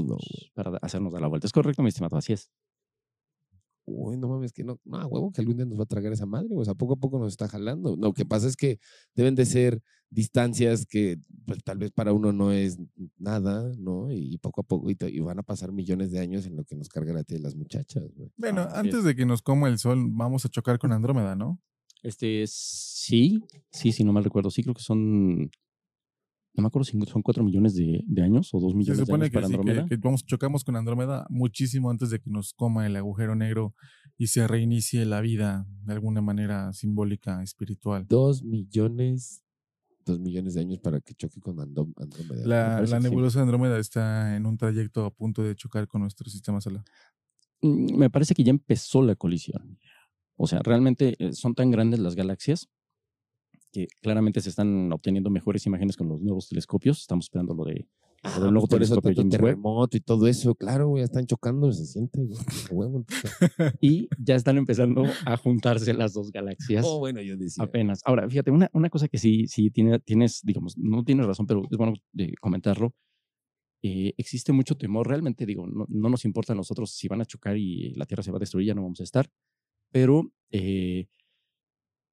para 0.53 0.77
hacernos 0.83 1.15
dar 1.15 1.23
la 1.23 1.29
vuelta. 1.29 1.47
Es 1.47 1.53
correcto, 1.55 1.83
mi 1.83 1.89
estimado, 1.89 2.19
así 2.19 2.35
es. 2.35 2.51
Uy, 3.87 4.17
no 4.17 4.29
mames, 4.29 4.53
que 4.53 4.65
no, 4.65 4.81
no, 4.85 4.99
a 4.99 5.07
huevo 5.07 5.31
que 5.33 5.41
algún 5.41 5.57
día 5.57 5.65
nos 5.65 5.79
va 5.79 5.85
a 5.85 5.87
tragar 5.87 6.13
esa 6.13 6.27
madre. 6.27 6.49
O 6.57 6.65
sea, 6.65 6.75
poco 6.75 6.95
a 6.95 6.97
poco 6.97 7.19
nos 7.19 7.33
está 7.33 7.49
jalando. 7.49 7.97
Lo 7.97 8.13
que 8.13 8.25
pasa 8.27 8.49
es 8.49 8.57
que 8.57 8.79
deben 9.15 9.35
de 9.37 9.47
ser 9.47 9.81
distancias 10.11 10.87
que 10.87 11.19
pues, 11.47 11.63
tal 11.65 11.79
vez 11.79 11.93
para 11.93 12.13
uno 12.13 12.33
no 12.33 12.53
es 12.53 12.79
nada, 13.17 13.73
¿no? 13.79 14.11
Y, 14.11 14.39
poco 14.39 14.61
a 14.63 14.65
poco, 14.65 14.91
y, 14.91 14.97
te- 14.97 15.11
y 15.11 15.21
van 15.21 15.39
a 15.39 15.43
pasar 15.43 15.73
millones 15.73 16.11
de 16.11 16.19
años 16.19 16.47
en 16.47 16.57
lo 16.57 16.65
que 16.65 16.75
nos 16.75 16.89
carga 16.89 17.13
la 17.13 17.23
tía 17.25 17.37
de 17.39 17.43
las 17.45 17.55
muchachas, 17.55 18.05
güey. 18.15 18.31
Bueno, 18.37 18.67
antes 18.73 18.97
es. 18.97 19.05
de 19.05 19.15
que 19.15 19.25
nos 19.27 19.43
coma 19.43 19.69
el 19.69 19.79
sol, 19.79 20.07
vamos 20.11 20.45
a 20.45 20.49
chocar 20.49 20.79
con 20.79 20.93
Andrómeda, 20.93 21.37
¿no? 21.37 21.61
Este, 22.03 22.45
sí, 22.47 23.43
sí, 23.71 23.93
sí, 23.93 24.05
no 24.05 24.13
mal 24.13 24.25
recuerdo. 24.25 24.51
Sí, 24.51 24.63
creo 24.63 24.75
que 24.75 24.83
son, 24.83 25.51
no 26.57 26.63
me 26.63 26.69
acuerdo 26.69 26.85
si 26.85 26.99
son 27.07 27.23
4 27.23 27.45
millones 27.45 27.75
de, 27.75 28.03
de 28.07 28.23
años 28.23 28.53
o 28.55 28.61
2 28.61 28.73
Se 28.73 28.77
millones 28.79 28.99
de 28.99 29.05
supone 29.05 29.25
años 29.25 29.31
que, 29.31 29.35
para 29.35 29.47
sí, 29.47 29.53
que, 29.53 29.59
Andrómeda. 29.59 29.87
que 29.89 29.97
vamos, 29.97 30.25
chocamos 30.25 30.65
con 30.65 30.77
Andrómeda 30.77 31.27
muchísimo 31.29 31.91
antes 31.91 32.09
de 32.11 32.19
que 32.19 32.31
nos 32.31 32.55
coma 32.55 32.87
el 32.87 32.97
agujero 32.97 33.35
negro 33.35 33.75
y 34.17 34.29
se 34.29 34.49
reinicie 34.49 35.05
la 35.05 35.21
vida 35.21 35.67
de 35.85 35.93
alguna 35.93 36.23
manera 36.23 36.73
simbólica, 36.73 37.43
espiritual. 37.43 38.07
Dos 38.09 38.43
millones, 38.43 39.45
dos 40.07 40.19
millones 40.19 40.55
de 40.55 40.63
años 40.63 40.79
para 40.79 41.01
que 41.01 41.15
choque 41.15 41.41
con 41.41 41.61
Andrómeda. 41.61 42.07
Me 42.31 42.47
La, 42.47 43.01
nebulosa 43.01 43.41
de 43.41 43.43
Andrómeda 43.43 43.79
está 43.79 44.35
en 44.35 44.47
un 44.47 44.57
trayecto 44.57 45.05
a 45.05 45.11
punto 45.11 45.43
de 45.43 45.55
chocar 45.55 45.87
con 45.87 46.01
nuestro 46.01 46.31
sistema 46.31 46.63
solar. 46.63 46.85
Mm, 47.61 47.97
Me 47.99 48.09
parece 48.09 48.35
que 48.35 48.45
ya 48.45 48.51
empezó 48.51 49.03
la 49.03 49.15
colisión. 49.15 49.79
O 50.37 50.47
sea, 50.47 50.61
realmente 50.63 51.17
eh, 51.19 51.33
son 51.33 51.55
tan 51.55 51.71
grandes 51.71 52.01
las 52.01 52.15
galaxias 52.15 52.69
que 53.73 53.89
claramente 54.01 54.41
se 54.41 54.51
están 54.51 54.93
obteniendo 54.93 55.31
mejores 55.31 55.67
imágenes 55.67 55.97
con 55.97 56.09
los 56.09 56.21
nuevos 56.23 56.49
telescopios. 56.49 57.01
Estamos 57.01 57.27
esperando 57.27 57.55
lo 57.55 57.65
de 57.65 57.87
Ah, 58.23 58.39
lo 58.39 58.45
del 58.47 58.55
nuevo 58.55 58.67
por 58.67 58.83
eso 58.83 59.01
tanto 59.01 59.29
terremoto 59.29 59.97
y 59.97 60.01
todo 60.01 60.27
eso, 60.27 60.55
claro, 60.55 60.89
güey, 60.89 61.03
ya 61.03 61.05
están 61.05 61.27
chocando, 61.27 61.71
se 61.73 61.85
siente, 61.87 62.25
güey, 62.25 62.39
huevo. 62.71 63.05
y 63.81 64.09
ya 64.19 64.35
están 64.35 64.57
empezando 64.57 65.05
a 65.25 65.37
juntarse 65.37 65.93
las 65.95 66.13
dos 66.15 66.33
galaxias. 66.33 66.85
Oh, 66.87 66.99
bueno, 66.99 67.21
yo 67.23 67.37
decía. 67.37 67.63
Apenas. 67.65 68.01
Ahora, 68.05 68.29
fíjate, 68.29 68.51
una, 68.51 68.69
una 68.73 68.91
cosa 68.91 69.07
que 69.07 69.19
sí, 69.19 69.47
sí 69.47 69.71
tiene, 69.71 70.01
tienes, 70.01 70.41
digamos, 70.43 70.77
no 70.77 71.05
tienes 71.05 71.27
razón, 71.27 71.47
pero 71.47 71.63
es 71.71 71.77
bueno 71.77 71.95
de 72.13 72.35
comentarlo. 72.41 72.95
eh, 73.83 74.15
existe 74.17 74.53
mucho 74.53 74.77
temor. 74.77 75.07
Realmente, 75.07 75.47
digo, 75.47 75.67
no, 75.67 75.87
no, 75.89 76.09
nos 76.09 76.25
importa 76.25 76.53
a 76.53 76.57
nosotros 76.57 76.91
si 76.93 77.07
van 77.09 77.21
a 77.21 77.27
chocar 77.27 77.57
y 77.57 77.93
la 77.95 78.07
Tierra 78.07 78.23
se 78.25 78.33
va 78.33 78.39
a 78.39 78.41
destruir, 78.41 78.67
ya 78.67 78.75
no 78.75 78.83
vamos 78.83 79.01
a 79.01 79.05
estar. 79.05 79.29
Pero 79.93 80.33
eh, 80.51 81.07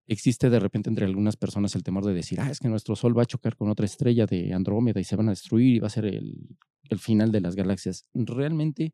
existe 0.08 0.50
de 0.50 0.60
repente 0.60 0.90
entre 0.90 1.06
algunas 1.06 1.38
personas 1.38 1.76
el 1.76 1.84
temor 1.84 2.06
de 2.06 2.14
decir, 2.14 2.40
ah, 2.42 2.50
es 2.50 2.60
que 2.60 2.70
nuestro 2.70 2.96
Sol 2.96 3.18
va 3.18 3.24
a 3.24 3.28
chocar 3.28 3.56
con 3.56 3.70
otra 3.70 3.86
estrella 3.86 4.26
de 4.26 4.54
Andrómeda 4.54 5.00
y 5.00 5.04
se 5.04 5.16
van 5.16 5.28
a 5.28 5.32
destruir 5.32 5.76
y 5.76 5.80
va 5.80 5.88
a 5.88 5.92
ser 5.92 6.06
el, 6.06 6.58
el 6.90 7.00
final 7.00 7.32
de 7.32 7.42
las 7.42 7.56
galaxias. 7.56 8.06
Realmente 8.14 8.94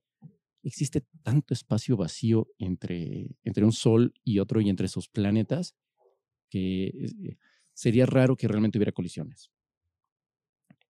existe 0.64 1.06
tanto 1.24 1.54
espacio 1.54 1.98
vacío 1.98 2.48
entre, 2.58 3.36
entre 3.44 3.66
un 3.66 3.72
Sol 3.72 4.14
y 4.24 4.40
otro 4.40 4.62
y 4.62 4.70
entre 4.70 4.88
sus 4.88 5.10
planetas 5.10 5.76
que 6.50 6.88
eh, 6.88 7.38
sería 7.74 8.06
raro 8.06 8.36
que 8.36 8.48
realmente 8.48 8.78
hubiera 8.78 8.92
colisiones. 8.92 9.52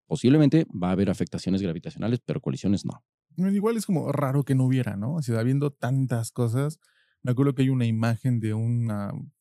Posiblemente 0.05 0.65
va 0.71 0.89
a 0.89 0.93
haber 0.93 1.09
afectaciones 1.09 1.61
gravitacionales, 1.61 2.19
pero 2.25 2.41
colisiones 2.41 2.83
no. 2.83 3.03
Igual 3.37 3.77
es 3.77 3.85
como 3.85 4.11
raro 4.11 4.43
que 4.43 4.55
no 4.55 4.65
hubiera, 4.65 4.97
¿no? 4.97 5.15
O 5.15 5.21
sea, 5.21 5.39
habiendo 5.39 5.71
tantas 5.71 6.31
cosas, 6.31 6.79
me 7.21 7.31
acuerdo 7.31 7.53
que 7.53 7.61
hay 7.61 7.69
una 7.69 7.85
imagen 7.85 8.39
de 8.39 8.53
una 8.53 9.11
un 9.13 9.31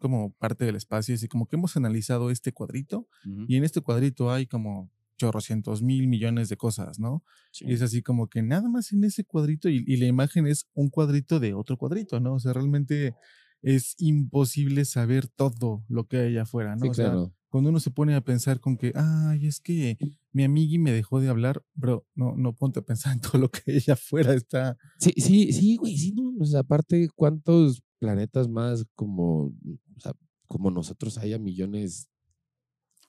como 0.00 0.32
parte 0.34 0.64
del 0.64 0.76
espacio, 0.76 1.14
así 1.14 1.28
como 1.28 1.46
que 1.46 1.56
hemos 1.56 1.76
analizado 1.76 2.30
este 2.30 2.52
cuadrito 2.52 3.08
y 3.48 3.56
en 3.56 3.64
este 3.64 3.80
cuadrito 3.80 4.30
hay 4.30 4.46
como 4.46 4.90
chorrocientos 5.16 5.82
mil 5.82 6.08
millones 6.08 6.48
de 6.48 6.56
cosas, 6.56 6.98
¿no? 6.98 7.22
Y 7.60 7.74
es 7.74 7.82
así 7.82 8.02
como 8.02 8.28
que 8.28 8.42
nada 8.42 8.68
más 8.68 8.92
en 8.92 9.04
ese 9.04 9.24
cuadrito 9.24 9.68
y, 9.68 9.84
y, 9.86 9.96
la 9.98 10.06
imagen 10.06 10.46
es 10.46 10.66
un 10.72 10.88
cuadrito 10.88 11.38
de 11.40 11.52
otro 11.52 11.76
cuadrito, 11.76 12.20
¿no? 12.20 12.34
O 12.34 12.40
sea, 12.40 12.54
realmente 12.54 13.14
es 13.62 13.94
imposible 13.98 14.84
saber 14.84 15.28
todo 15.28 15.84
lo 15.88 16.06
que 16.06 16.18
hay 16.18 16.38
afuera, 16.38 16.74
¿no? 16.76 16.82
Sí, 16.82 16.88
o 16.88 16.94
sea, 16.94 17.04
claro. 17.06 17.34
cuando 17.48 17.70
uno 17.70 17.80
se 17.80 17.90
pone 17.90 18.14
a 18.14 18.22
pensar 18.22 18.60
con 18.60 18.76
que, 18.76 18.92
ay, 18.94 19.46
es 19.46 19.60
que 19.60 19.98
mi 20.32 20.44
amigui 20.44 20.78
me 20.78 20.92
dejó 20.92 21.20
de 21.20 21.28
hablar, 21.28 21.62
bro, 21.74 22.06
no, 22.14 22.34
no 22.36 22.54
ponte 22.54 22.80
a 22.80 22.84
pensar 22.84 23.12
en 23.12 23.20
todo 23.20 23.38
lo 23.38 23.50
que 23.50 23.62
ella 23.66 23.94
afuera 23.94 24.34
está. 24.34 24.78
Sí, 24.98 25.12
sí, 25.16 25.52
sí, 25.52 25.76
güey, 25.76 25.96
sí, 25.96 26.12
no, 26.12 26.32
o 26.40 26.46
sea, 26.46 26.60
aparte, 26.60 27.08
¿cuántos 27.14 27.82
planetas 28.00 28.48
más 28.48 28.84
como, 28.96 29.44
o 29.96 30.00
sea, 30.00 30.12
como 30.48 30.70
nosotros 30.72 31.16
haya 31.18 31.38
millones 31.38 32.08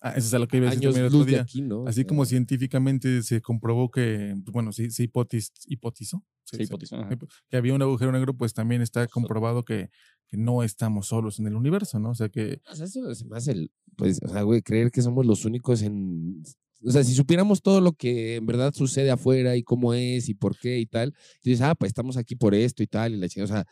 Ah, 0.04 0.13
eso 0.15 0.27
es 0.27 0.34
a 0.34 0.39
lo 0.39 0.47
que 0.47 0.58
iba 0.58 0.65
a 0.65 0.69
decir 0.71 0.82
también 0.84 1.01
el 1.06 1.08
otro 1.10 1.19
luz 1.19 1.27
de 1.27 1.32
día. 1.34 1.41
aquí, 1.43 1.62
¿no? 1.62 1.82
O 1.82 1.88
Así 1.88 2.06
como 2.06 2.25
científicamente 2.25 3.21
se 3.21 3.39
comprobó 3.39 3.91
que, 3.91 4.34
pues, 4.43 4.51
bueno, 4.51 4.71
sí, 4.71 4.89
se 4.89 5.04
hipotiz- 5.08 5.51
hipotizó. 5.67 6.23
Se 6.43 6.63
hipotizó, 6.63 6.95
hipo- 7.08 7.27
que 7.49 7.56
había 7.58 7.75
un 7.75 7.84
agujero 7.84 8.12
negro, 8.12 8.36
pues 8.36 8.54
también 8.54 8.82
está 8.82 9.06
comprobado 9.08 9.63
que, 9.63 9.89
que 10.27 10.38
no 10.38 10.63
estamos 10.63 11.08
solos 11.08 11.38
en 11.39 11.45
el 11.47 11.56
universo, 11.56 11.99
¿no? 11.99 12.10
O 12.10 12.15
sea 12.15 12.30
que 12.30 12.62
O 12.69 12.75
sea, 12.75 12.88
eso 12.88 13.13
se 13.13 13.25
me 13.25 13.38
hace 13.38 13.51
el, 13.51 13.71
pues, 13.95 14.19
o 14.23 14.27
sea, 14.27 14.41
güey, 14.41 14.63
creer 14.63 14.89
que 14.89 15.04
somos 15.04 15.23
los 15.23 15.45
únicos 15.45 15.84
en, 15.84 16.41
o 16.84 16.89
sea, 16.91 17.04
si 17.04 17.13
supiéramos 17.13 17.62
todo 17.62 17.80
lo 17.80 17.93
que 17.93 18.38
en 18.38 18.45
verdad 18.47 18.73
sucede 18.73 19.12
afuera 19.12 19.56
y 19.56 19.62
cómo 19.62 19.93
es 19.93 20.30
y 20.30 20.34
por 20.34 20.58
qué 20.58 20.80
y 20.80 20.88
tal, 20.88 21.13
dices, 21.43 21.62
ah, 21.62 21.75
pues 21.75 21.89
estamos 21.91 22.17
aquí 22.17 22.36
por 22.36 22.56
esto 22.56 22.82
y 22.82 22.88
tal, 22.88 23.13
y 23.13 23.17
la 23.17 23.30
chingada, 23.30 23.54
o 23.54 23.56
sea, 23.56 23.67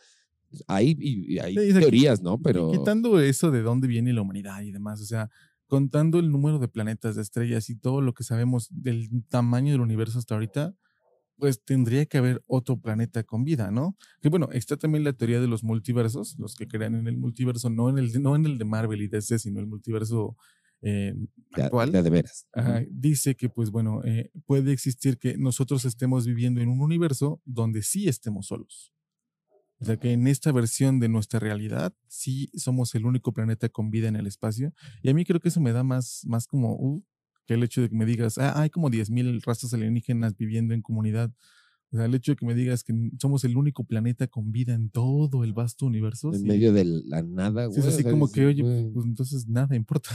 hay, 0.66 0.96
y, 0.98 1.38
Sí, 1.38 1.72
teorías, 1.78 2.22
¿no? 2.22 2.38
Pero, 2.40 2.70
quitando 2.72 3.20
eso 3.20 3.50
de 3.50 3.62
dónde 3.62 3.88
viene 3.88 4.12
la 4.12 4.22
humanidad 4.22 4.62
y 4.62 4.72
demás, 4.72 5.00
o 5.00 5.04
sea, 5.04 5.30
contando 5.66 6.18
el 6.18 6.30
número 6.30 6.58
de 6.58 6.68
planetas, 6.68 7.16
de 7.16 7.22
estrellas 7.22 7.70
y 7.70 7.76
todo 7.76 8.00
lo 8.00 8.12
que 8.14 8.24
sabemos 8.24 8.68
del 8.70 9.08
tamaño 9.28 9.72
del 9.72 9.80
universo 9.80 10.18
hasta 10.18 10.34
ahorita, 10.34 10.74
pues 11.36 11.62
tendría 11.64 12.04
que 12.06 12.18
haber 12.18 12.42
otro 12.46 12.78
planeta 12.78 13.22
con 13.24 13.44
vida, 13.44 13.70
¿no? 13.70 13.96
Que 14.20 14.28
bueno, 14.28 14.48
está 14.52 14.76
también 14.76 15.04
la 15.04 15.12
teoría 15.14 15.40
de 15.40 15.46
los 15.48 15.64
multiversos, 15.64 16.36
los 16.38 16.54
que 16.54 16.68
crean 16.68 16.94
en 16.94 17.06
el 17.06 17.16
multiverso, 17.16 17.70
no 17.70 17.88
en 17.88 17.98
el, 17.98 18.12
de- 18.12 18.20
no 18.20 18.36
en 18.36 18.44
el 18.44 18.58
de 18.58 18.64
Marvel 18.64 19.00
y 19.02 19.08
DC, 19.08 19.38
sino 19.38 19.58
el 19.60 19.66
multiverso 19.66 20.36
eh, 20.82 21.14
actual. 21.52 21.92
ya 21.92 22.02
de 22.02 22.10
veras. 22.10 22.46
Ajá, 22.52 22.82
dice 22.90 23.36
que, 23.36 23.48
pues 23.48 23.70
bueno, 23.70 24.02
eh, 24.04 24.30
puede 24.46 24.72
existir 24.72 25.18
que 25.18 25.38
nosotros 25.38 25.84
estemos 25.84 26.26
viviendo 26.26 26.60
en 26.60 26.68
un 26.68 26.80
universo 26.80 27.40
donde 27.44 27.82
sí 27.82 28.08
estemos 28.08 28.46
solos. 28.48 28.92
O 29.80 29.84
sea, 29.84 29.96
que 29.98 30.12
en 30.12 30.26
esta 30.26 30.52
versión 30.52 31.00
de 31.00 31.08
nuestra 31.08 31.40
realidad 31.40 31.94
sí 32.06 32.50
somos 32.54 32.94
el 32.94 33.06
único 33.06 33.32
planeta 33.32 33.68
con 33.70 33.90
vida 33.90 34.08
en 34.08 34.16
el 34.16 34.26
espacio. 34.26 34.74
Y 35.02 35.08
a 35.10 35.14
mí 35.14 35.24
creo 35.24 35.40
que 35.40 35.48
eso 35.48 35.60
me 35.60 35.72
da 35.72 35.82
más, 35.82 36.22
más 36.26 36.46
como, 36.46 36.74
uh, 36.74 37.02
que 37.46 37.54
el 37.54 37.62
hecho 37.62 37.80
de 37.80 37.88
que 37.88 37.96
me 37.96 38.04
digas, 38.04 38.36
ah, 38.38 38.60
hay 38.60 38.68
como 38.70 38.90
10.000 38.90 39.40
razas 39.42 39.72
alienígenas 39.72 40.36
viviendo 40.36 40.74
en 40.74 40.82
comunidad. 40.82 41.32
O 41.92 41.96
sea, 41.96 42.04
el 42.04 42.14
hecho 42.14 42.32
de 42.32 42.36
que 42.36 42.46
me 42.46 42.54
digas 42.54 42.84
que 42.84 42.92
somos 43.18 43.42
el 43.44 43.56
único 43.56 43.82
planeta 43.84 44.28
con 44.28 44.52
vida 44.52 44.74
en 44.74 44.90
todo 44.90 45.42
el 45.44 45.52
vasto 45.54 45.86
universo. 45.86 46.32
En 46.32 46.40
sí- 46.40 46.46
medio 46.46 46.72
de 46.72 46.84
la 46.84 47.22
nada, 47.22 47.64
sí 47.64 47.80
güey. 47.80 47.80
es 47.88 47.94
así 47.94 48.04
como 48.04 48.30
que, 48.30 48.46
oye, 48.46 48.62
güey, 48.62 48.90
pues 48.92 49.06
entonces 49.06 49.48
nada 49.48 49.74
importa. 49.74 50.10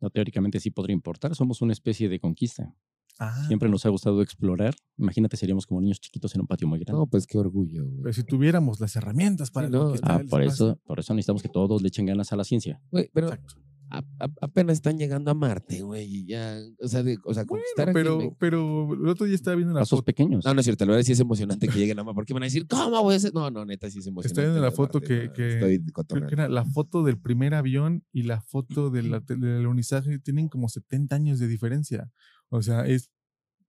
No, 0.00 0.10
teóricamente 0.10 0.60
sí 0.60 0.70
podría 0.70 0.92
importar. 0.94 1.34
Somos 1.34 1.62
una 1.62 1.72
especie 1.72 2.08
de 2.08 2.20
conquista. 2.20 2.74
Ah, 3.18 3.44
Siempre 3.46 3.68
nos 3.68 3.84
ha 3.86 3.88
gustado 3.88 4.20
explorar. 4.22 4.74
Imagínate, 4.98 5.36
seríamos 5.36 5.66
como 5.66 5.80
niños 5.80 6.00
chiquitos 6.00 6.34
en 6.34 6.42
un 6.42 6.46
patio 6.46 6.68
muy 6.68 6.78
grande. 6.78 6.98
No, 7.00 7.06
pues 7.06 7.26
qué 7.26 7.38
orgullo, 7.38 7.84
güey. 7.86 8.02
pero 8.02 8.12
si 8.12 8.24
tuviéramos 8.24 8.78
las 8.80 8.94
herramientas 8.96 9.50
para 9.50 9.68
no, 9.70 9.84
conquistar 9.84 10.10
Ah, 10.12 10.20
el 10.20 10.28
por 10.28 10.42
espacio. 10.42 10.66
eso, 10.72 10.80
por 10.84 11.00
eso 11.00 11.14
necesitamos 11.14 11.42
que 11.42 11.48
todos 11.48 11.80
le 11.82 11.88
echen 11.88 12.06
ganas 12.06 12.32
a 12.32 12.36
la 12.36 12.44
ciencia. 12.44 12.80
Güey, 12.90 13.08
pero 13.14 13.28
Exacto. 13.28 13.54
a- 13.88 13.98
a- 14.18 14.30
apenas 14.42 14.74
están 14.74 14.98
llegando 14.98 15.30
a 15.30 15.34
Marte, 15.34 15.80
güey, 15.82 16.04
y 16.04 16.26
ya, 16.26 16.58
o 16.82 16.88
sea, 16.88 17.02
de, 17.02 17.16
o 17.24 17.32
sea, 17.32 17.46
conquistar 17.46 17.92
Bueno, 17.92 18.16
aquí 18.16 18.24
en 18.24 18.34
pero, 18.34 18.58
Me- 18.90 18.90
pero 18.90 18.94
el 18.94 19.08
otro 19.08 19.24
día 19.26 19.34
estaba 19.36 19.54
viendo 19.56 19.72
una 19.72 19.80
Pasos 19.80 19.98
foto. 20.00 20.04
pequeños. 20.04 20.44
No, 20.44 20.52
no 20.52 20.60
es 20.60 20.64
cierto, 20.66 20.84
la 20.84 20.90
verdad 20.92 21.04
sí 21.06 21.12
es 21.12 21.20
emocionante 21.20 21.68
que 21.68 21.78
lleguen 21.78 21.98
a 22.00 22.04
Marte, 22.04 22.16
porque 22.16 22.34
van 22.34 22.42
a 22.42 22.46
decir, 22.46 22.66
¿cómo, 22.66 23.00
güey? 23.00 23.16
Ese-?" 23.16 23.30
No, 23.32 23.50
no, 23.50 23.64
neta 23.64 23.88
sí 23.90 24.00
es 24.00 24.06
emocionante. 24.08 24.40
viendo 24.42 24.60
la 24.60 24.72
foto 24.72 24.98
Marte, 24.98 25.06
que- 25.08 25.26
no, 25.28 25.32
que- 25.32 25.54
Estoy 25.54 26.04
Creo 26.08 26.26
que 26.26 26.34
era 26.34 26.48
la 26.48 26.64
foto 26.66 27.02
del 27.02 27.18
primer 27.18 27.54
avión 27.54 28.04
y 28.12 28.24
la 28.24 28.40
foto 28.42 28.90
de 28.90 29.04
la, 29.04 29.20
del 29.20 29.44
alunizaje 29.60 30.18
tienen 30.18 30.48
como 30.48 30.68
70 30.68 31.16
años 31.16 31.38
de 31.38 31.46
diferencia. 31.48 32.10
O 32.48 32.62
sea, 32.62 32.86
es 32.86 33.10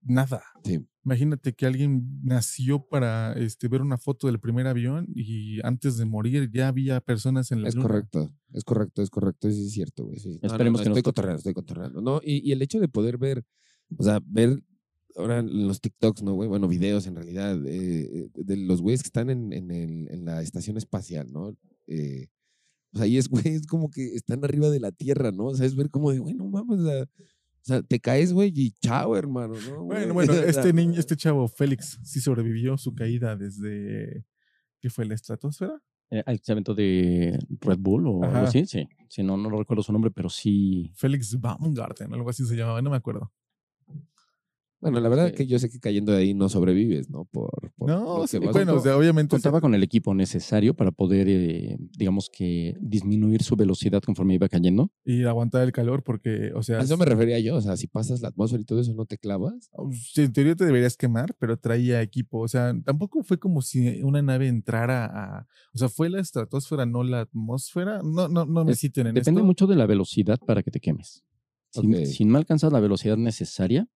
nada. 0.02 0.42
Sí. 0.64 0.78
Imagínate 1.04 1.54
que 1.54 1.64
alguien 1.66 2.20
nació 2.22 2.86
para 2.86 3.32
este, 3.32 3.66
ver 3.68 3.80
una 3.80 3.96
foto 3.96 4.26
del 4.26 4.38
primer 4.40 4.66
avión 4.66 5.06
y 5.14 5.58
antes 5.66 5.96
de 5.96 6.04
morir 6.04 6.50
ya 6.52 6.68
había 6.68 7.00
personas 7.00 7.50
en 7.50 7.62
la 7.62 7.68
Es 7.68 7.74
luna. 7.74 7.88
correcto, 7.88 8.30
es 8.52 8.62
correcto, 8.64 9.02
es 9.02 9.10
correcto, 9.10 9.50
sí 9.50 9.64
es 9.66 9.72
cierto, 9.72 10.04
güey. 10.04 10.18
Sí. 10.18 10.34
No, 10.34 10.38
no, 10.42 10.46
Esperemos 10.48 10.80
no, 10.80 10.84
que 10.84 10.88
nos 10.90 10.98
estoy 10.98 11.02
toque. 11.02 11.14
cotorreando, 11.14 11.38
estoy 11.38 11.54
cotorreando. 11.54 12.00
No, 12.02 12.20
y, 12.22 12.46
y 12.48 12.52
el 12.52 12.60
hecho 12.62 12.78
de 12.78 12.88
poder 12.88 13.16
ver, 13.16 13.44
o 13.96 14.02
sea, 14.02 14.20
ver 14.26 14.62
ahora 15.16 15.38
en 15.38 15.66
los 15.66 15.80
TikToks, 15.80 16.22
¿no, 16.22 16.34
güey? 16.34 16.48
Bueno, 16.48 16.68
videos 16.68 17.06
en 17.06 17.16
realidad, 17.16 17.58
eh, 17.66 18.28
de 18.34 18.56
los 18.58 18.82
güeyes 18.82 19.02
que 19.02 19.08
están 19.08 19.30
en, 19.30 19.52
en, 19.54 19.70
el- 19.70 20.08
en 20.10 20.24
la 20.26 20.42
estación 20.42 20.76
espacial, 20.76 21.32
¿no? 21.32 21.56
Eh, 21.86 22.28
o 22.92 22.98
sea, 22.98 23.06
y 23.06 23.16
es, 23.16 23.28
güey, 23.52 23.54
es 23.54 23.66
como 23.66 23.90
que 23.90 24.14
están 24.14 24.44
arriba 24.44 24.68
de 24.68 24.80
la 24.80 24.92
Tierra, 24.92 25.32
¿no? 25.32 25.46
O 25.46 25.54
sea, 25.54 25.64
es 25.66 25.74
ver 25.74 25.88
como 25.90 26.12
de, 26.12 26.18
güey, 26.18 26.34
no 26.34 26.46
mames, 26.48 26.80
o 26.80 26.84
sea, 26.86 27.06
sea, 27.68 27.82
te 27.82 28.00
caes, 28.00 28.32
güey, 28.32 28.52
y 28.54 28.72
chao, 28.82 29.16
hermano, 29.16 29.54
¿no? 29.68 29.84
Bueno, 29.84 30.14
bueno, 30.14 30.32
este 30.32 30.72
niño, 30.72 30.98
este 30.98 31.16
chavo, 31.16 31.46
Félix, 31.48 31.98
sí 32.02 32.20
sobrevivió 32.20 32.76
su 32.78 32.94
caída 32.94 33.36
desde. 33.36 34.24
¿Qué 34.80 34.90
fue? 34.90 35.04
¿La 35.04 35.14
estratosfera? 35.14 35.80
Eh, 36.10 36.22
el 36.26 36.40
se 36.40 36.52
aventó 36.52 36.74
de 36.74 37.38
Red 37.60 37.78
Bull 37.78 38.06
o 38.06 38.22
algo 38.24 38.36
Ajá. 38.36 38.42
así, 38.44 38.64
sí. 38.66 38.88
Sí, 39.08 39.22
no, 39.22 39.36
no 39.36 39.50
recuerdo 39.50 39.82
su 39.82 39.92
nombre, 39.92 40.10
pero 40.10 40.28
sí. 40.28 40.90
Félix 40.94 41.38
Baumgarten, 41.38 42.12
algo 42.12 42.30
así 42.30 42.44
se 42.44 42.56
llamaba, 42.56 42.82
no 42.82 42.90
me 42.90 42.96
acuerdo. 42.96 43.32
Bueno, 44.80 45.00
la 45.00 45.08
verdad 45.08 45.26
Este- 45.26 45.38
que 45.38 45.46
yo 45.48 45.58
sé 45.58 45.68
que 45.70 45.80
cayendo 45.80 46.12
de 46.12 46.18
ahí 46.18 46.34
no 46.34 46.48
sobrevives, 46.48 47.10
¿no? 47.10 47.24
Por, 47.24 47.72
por 47.76 47.88
No, 47.90 48.26
sí, 48.28 48.38
bueno, 48.38 48.74
o 48.76 48.80
sea, 48.80 48.96
obviamente. 48.96 49.30
Contaba 49.34 49.60
con 49.60 49.74
el 49.74 49.82
equipo 49.82 50.14
necesario 50.14 50.74
para 50.74 50.92
poder, 50.92 51.26
eh, 51.28 51.76
digamos 51.96 52.30
que, 52.30 52.76
disminuir 52.80 53.42
su 53.42 53.56
velocidad 53.56 54.00
conforme 54.02 54.34
iba 54.34 54.48
cayendo. 54.48 54.92
y 55.04 55.24
aguantar 55.24 55.64
el 55.64 55.72
calor 55.72 56.04
porque, 56.04 56.52
o 56.54 56.62
sea, 56.62 56.78
A 56.78 56.82
eso 56.82 56.96
me 56.96 57.04
refería 57.06 57.40
yo, 57.40 57.56
o 57.56 57.60
sea, 57.60 57.76
si 57.76 57.88
pasas 57.88 58.20
la 58.20 58.28
atmósfera 58.28 58.62
y 58.62 58.64
todo 58.64 58.80
eso, 58.80 58.94
¿no 58.94 59.04
te 59.04 59.18
clavas? 59.18 59.68
sí, 60.12 60.22
en 60.22 60.32
teoría 60.32 60.54
te 60.54 60.64
deberías 60.64 60.96
quemar, 60.96 61.34
pero 61.40 61.56
traía 61.58 62.00
equipo. 62.00 62.38
O 62.38 62.48
sea, 62.48 62.72
tampoco 62.84 63.22
fue 63.24 63.38
como 63.38 63.62
si 63.62 64.00
una 64.02 64.22
nave 64.22 64.46
entrara 64.46 65.06
a. 65.06 65.46
O 65.74 65.78
sea, 65.78 65.88
fue 65.88 66.08
la 66.08 66.20
estratosfera, 66.20 66.86
no 66.86 67.02
la 67.02 67.22
atmósfera. 67.22 68.00
No, 68.04 68.28
no, 68.28 68.44
no 68.46 68.64
me 68.64 68.72
Es- 68.72 68.78
citen 68.78 69.08
en 69.08 69.14
Depende 69.14 69.40
esto. 69.40 69.46
mucho 69.46 69.66
de 69.66 69.74
la 69.76 69.86
velocidad 69.86 70.38
para 70.46 70.62
que 70.62 70.70
te 70.70 70.78
quemes. 70.78 71.24
Si, 71.70 71.80
Ok. 71.80 72.04
si 72.06 72.24
no 72.24 72.38
alcanzas 72.38 72.72
la 72.72 72.80
velocidad 72.80 73.16
necesaria, 73.16 73.88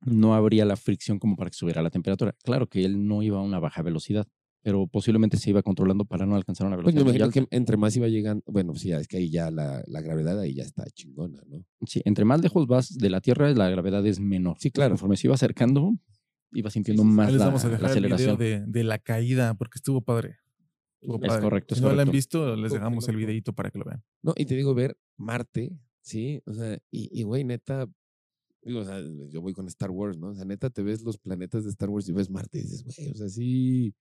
no 0.00 0.34
habría 0.34 0.64
la 0.64 0.76
fricción 0.76 1.18
como 1.18 1.36
para 1.36 1.50
que 1.50 1.56
subiera 1.56 1.82
la 1.82 1.90
temperatura. 1.90 2.34
Claro 2.44 2.68
que 2.68 2.84
él 2.84 3.06
no 3.06 3.22
iba 3.22 3.38
a 3.38 3.42
una 3.42 3.58
baja 3.58 3.82
velocidad, 3.82 4.26
pero 4.62 4.86
posiblemente 4.86 5.36
se 5.36 5.50
iba 5.50 5.62
controlando 5.62 6.04
para 6.04 6.26
no 6.26 6.34
alcanzar 6.36 6.66
una 6.66 6.76
Pues 6.76 6.94
me 6.94 7.02
velocidad. 7.02 7.06
imagino 7.24 7.24
alta. 7.42 7.50
que 7.50 7.56
entre 7.56 7.76
más 7.76 7.96
iba 7.96 8.08
llegando, 8.08 8.42
bueno, 8.46 8.74
sí, 8.74 8.92
es 8.92 9.08
que 9.08 9.16
ahí 9.18 9.30
ya 9.30 9.50
la, 9.50 9.82
la 9.86 10.00
gravedad 10.00 10.38
ahí 10.40 10.54
ya 10.54 10.62
está 10.64 10.84
chingona, 10.92 11.40
¿no? 11.46 11.64
Sí, 11.86 12.02
entre 12.04 12.24
más 12.24 12.40
lejos 12.42 12.66
vas 12.66 12.96
de 12.96 13.10
la 13.10 13.20
Tierra, 13.20 13.50
la 13.54 13.70
gravedad 13.70 14.04
es 14.06 14.20
menor. 14.20 14.56
Sí, 14.60 14.70
claro. 14.70 14.90
Conforme 14.92 15.16
se 15.16 15.26
iba 15.28 15.34
acercando, 15.34 15.92
iba 16.52 16.70
sintiendo 16.70 17.02
sí, 17.02 17.08
sí. 17.08 17.14
más 17.14 17.26
Ahí 17.28 17.32
les 17.34 17.40
la, 17.40 17.46
vamos 17.46 17.64
a 17.64 17.68
la 17.68 17.72
dejar 17.74 17.90
el 17.96 18.02
video 18.04 18.14
aceleración. 18.16 18.38
de, 18.66 18.78
de 18.78 18.84
la 18.84 18.98
caída 18.98 19.54
porque 19.54 19.76
estuvo 19.78 20.00
padre. 20.02 20.36
Estuvo 21.00 21.22
Es 21.22 21.28
padre. 21.28 21.42
correcto, 21.42 21.74
es 21.74 21.78
Si 21.78 21.82
no 21.82 21.88
la 21.88 21.92
han 22.02 22.08
correcto. 22.08 22.12
visto, 22.12 22.56
les 22.56 22.72
dejamos 22.72 23.08
el 23.08 23.16
videito 23.16 23.52
para 23.52 23.70
que 23.70 23.78
lo 23.78 23.84
vean. 23.84 24.02
No, 24.22 24.32
y 24.36 24.46
te 24.46 24.56
digo, 24.56 24.74
ver 24.74 24.96
Marte, 25.16 25.70
¿sí? 26.00 26.42
O 26.46 26.52
sea, 26.52 26.76
y, 26.90 27.08
y 27.12 27.22
güey, 27.22 27.44
neta, 27.44 27.86
digo, 28.62 28.80
o 28.80 28.84
sea, 28.84 29.00
yo 29.30 29.40
voy 29.40 29.52
con 29.52 29.66
Star 29.68 29.90
Wars, 29.90 30.18
¿no? 30.18 30.28
O 30.28 30.34
sea, 30.34 30.44
neta, 30.44 30.70
te 30.70 30.82
ves 30.82 31.02
los 31.02 31.18
planetas 31.18 31.64
de 31.64 31.70
Star 31.70 31.88
Wars 31.90 32.08
y 32.08 32.12
ves 32.12 32.30
Marte 32.30 32.58
y 32.58 32.62
dices, 32.62 32.84
güey, 32.84 33.10
o 33.10 33.14
sea, 33.14 33.28
sí. 33.28 33.94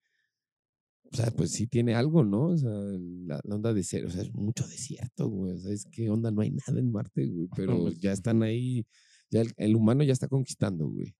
O 1.11 1.15
sea, 1.15 1.31
pues 1.31 1.51
sí 1.51 1.67
tiene 1.67 1.95
algo, 1.95 2.23
¿no? 2.23 2.47
O 2.47 2.57
sea, 2.57 2.69
la, 2.69 3.39
la 3.43 3.55
onda 3.55 3.73
de 3.73 3.83
ser, 3.83 4.05
o 4.05 4.09
sea, 4.09 4.21
es 4.21 4.33
mucho 4.33 4.67
desierto, 4.67 5.29
güey. 5.29 5.53
O 5.53 5.57
sea, 5.57 5.71
es 5.71 5.85
que 5.85 6.09
onda, 6.09 6.31
no 6.31 6.41
hay 6.41 6.51
nada 6.51 6.79
en 6.79 6.91
Marte, 6.91 7.27
güey. 7.27 7.47
Pero 7.55 7.79
Pues 7.79 7.99
ya 7.99 8.11
están 8.11 8.43
ahí 8.43 8.85
Ya 9.31 9.41
el, 9.41 9.53
el 9.55 9.75
humano 9.75 10.03
ya 10.03 10.13
está 10.13 10.27
conquistando, 10.27 10.87
güey. 10.87 11.15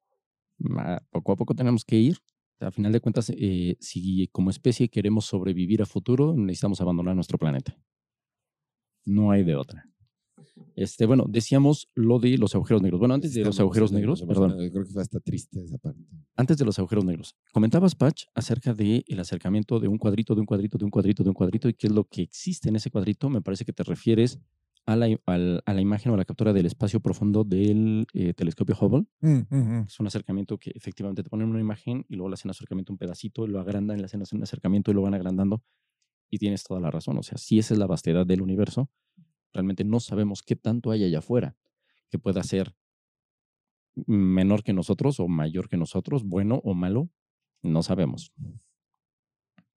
Poco 1.12 1.32
a 1.32 1.36
poco 1.36 1.56
tenemos 1.56 1.86
que 1.86 1.98
ir. 1.98 2.18
A 2.60 2.72
final 2.72 2.92
de 2.92 3.00
cuentas, 3.00 3.32
eh, 3.36 3.78
si 3.80 4.28
como 4.30 4.50
especie 4.50 4.90
queremos 4.90 5.26
sobrevivir 5.26 5.82
a 5.84 5.86
futuro, 5.86 6.36
necesitamos 6.36 6.82
abandonar 6.82 7.16
nuestro 7.16 7.38
planeta. 7.38 7.78
No 9.06 9.32
hay 9.32 9.44
de 9.44 9.56
otra. 9.56 9.86
Este, 10.76 11.06
bueno, 11.08 11.26
decíamos 11.28 11.90
lo 11.96 12.20
de 12.20 12.38
los 12.38 12.54
agujeros 12.56 12.82
negros. 12.84 13.00
Bueno, 13.00 13.16
antes 13.16 13.34
de 13.34 13.44
los 13.44 13.60
agujeros 13.60 13.92
negros, 13.92 14.22
perdón, 14.28 14.52
creo 14.72 14.84
que 14.86 14.92
fue 14.92 15.02
hasta 15.02 15.20
triste 15.20 15.64
esa 15.64 15.78
parte. 15.80 16.00
antes 16.36 16.58
de 16.58 16.66
los 16.66 16.78
agujeros 16.78 17.04
negros, 17.06 17.36
comentabas, 17.52 17.96
Patch, 17.96 18.26
acerca 18.36 18.74
del 18.74 19.04
el 19.08 19.20
acercamiento 19.20 19.80
de 19.80 19.88
un 19.88 19.98
cuadrito, 19.98 20.36
de 20.36 20.42
un 20.42 20.46
cuadrito, 20.46 20.78
de 20.78 20.86
un 20.86 20.92
cuadrito, 20.92 21.24
de 21.24 21.30
un 21.30 21.34
cuadrito, 21.34 21.68
y 21.70 21.74
qué 21.74 21.88
es 21.88 21.94
lo 21.94 22.04
que 22.04 22.22
existe 22.22 22.70
en 22.70 22.76
ese 22.76 22.92
cuadrito. 22.92 23.30
Me 23.30 23.42
parece 23.42 23.66
que 23.66 23.74
te 23.74 23.84
refieres 23.84 24.40
a 24.86 24.96
la, 24.96 25.10
i- 25.10 25.18
al- 25.26 25.62
a 25.66 25.74
la 25.74 25.82
imagen 25.82 26.12
o 26.12 26.16
a 26.16 26.18
la 26.18 26.26
captura 26.26 26.54
del 26.54 26.66
espacio 26.66 27.00
profundo 27.02 27.44
del 27.44 28.06
eh, 28.14 28.34
telescopio 28.34 28.76
Hubble. 28.80 29.06
Mm, 29.22 29.30
mm, 29.50 29.58
mm. 29.80 29.86
Es 29.88 30.00
un 30.00 30.08
acercamiento 30.08 30.58
que 30.60 30.72
efectivamente 30.76 31.24
te 31.24 31.30
ponen 31.30 31.50
una 31.50 31.60
imagen 31.60 32.06
y 32.08 32.16
luego 32.16 32.30
le 32.30 32.36
hacen 32.36 32.52
acercamiento 32.52 32.94
un 32.94 32.98
pedacito 32.98 33.46
y 33.46 33.50
lo 33.50 33.60
agrandan, 33.60 33.98
le 33.98 34.06
hacen 34.06 34.22
un 34.32 34.44
acercamiento 34.44 34.92
y 34.92 34.94
lo 34.94 35.02
van 35.02 35.14
agrandando. 35.16 35.62
Y 36.30 36.38
tienes 36.38 36.64
toda 36.64 36.80
la 36.80 36.92
razón. 36.92 37.18
O 37.18 37.24
sea, 37.24 37.38
si 37.38 37.58
esa 37.60 37.74
es 37.74 37.80
la 37.80 37.88
vastedad 37.88 38.26
del 38.26 38.42
universo, 38.42 38.90
realmente 39.54 39.84
no 39.84 40.00
sabemos 40.00 40.44
qué 40.44 40.56
tanto 40.56 40.92
hay 40.92 41.04
allá 41.04 41.20
afuera 41.20 41.56
que 42.10 42.20
pueda 42.20 42.44
ser 42.44 42.76
menor 44.06 44.64
que 44.64 44.74
nosotros 44.74 45.20
o 45.20 45.28
mayor 45.28 45.70
que 45.70 45.78
nosotros, 45.78 46.24
bueno 46.24 46.62
o 46.64 46.74
malo, 46.74 47.10
no 47.64 47.84
sabemos. 47.84 48.32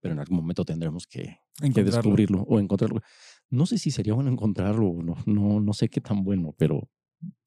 Pero 0.00 0.14
en 0.14 0.20
algún 0.20 0.38
momento 0.38 0.64
tendremos 0.64 1.06
que, 1.06 1.38
descubrirlo 1.58 2.42
o 2.42 2.58
encontrarlo. 2.58 3.00
No 3.48 3.66
sé 3.66 3.78
si 3.78 3.90
sería 3.90 4.14
bueno 4.14 4.30
encontrarlo 4.30 4.88
o 4.88 5.02
no, 5.02 5.16
no, 5.26 5.60
no 5.60 5.72
sé 5.72 5.88
qué 5.88 6.00
tan 6.00 6.22
bueno, 6.22 6.54
pero 6.56 6.88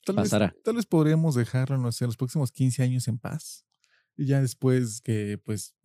Tal 0.05 0.15
vez, 0.15 0.25
pasará. 0.25 0.53
tal 0.63 0.75
vez 0.75 0.85
podríamos 0.85 1.35
dejarlo, 1.35 1.77
no 1.77 1.91
sé, 1.91 2.05
los 2.05 2.17
próximos 2.17 2.51
15 2.51 2.83
años 2.83 3.07
en 3.07 3.17
paz. 3.17 3.65
Y 4.15 4.25
ya 4.25 4.41
después 4.41 5.01
que, 5.01 5.39
pues, 5.43 5.75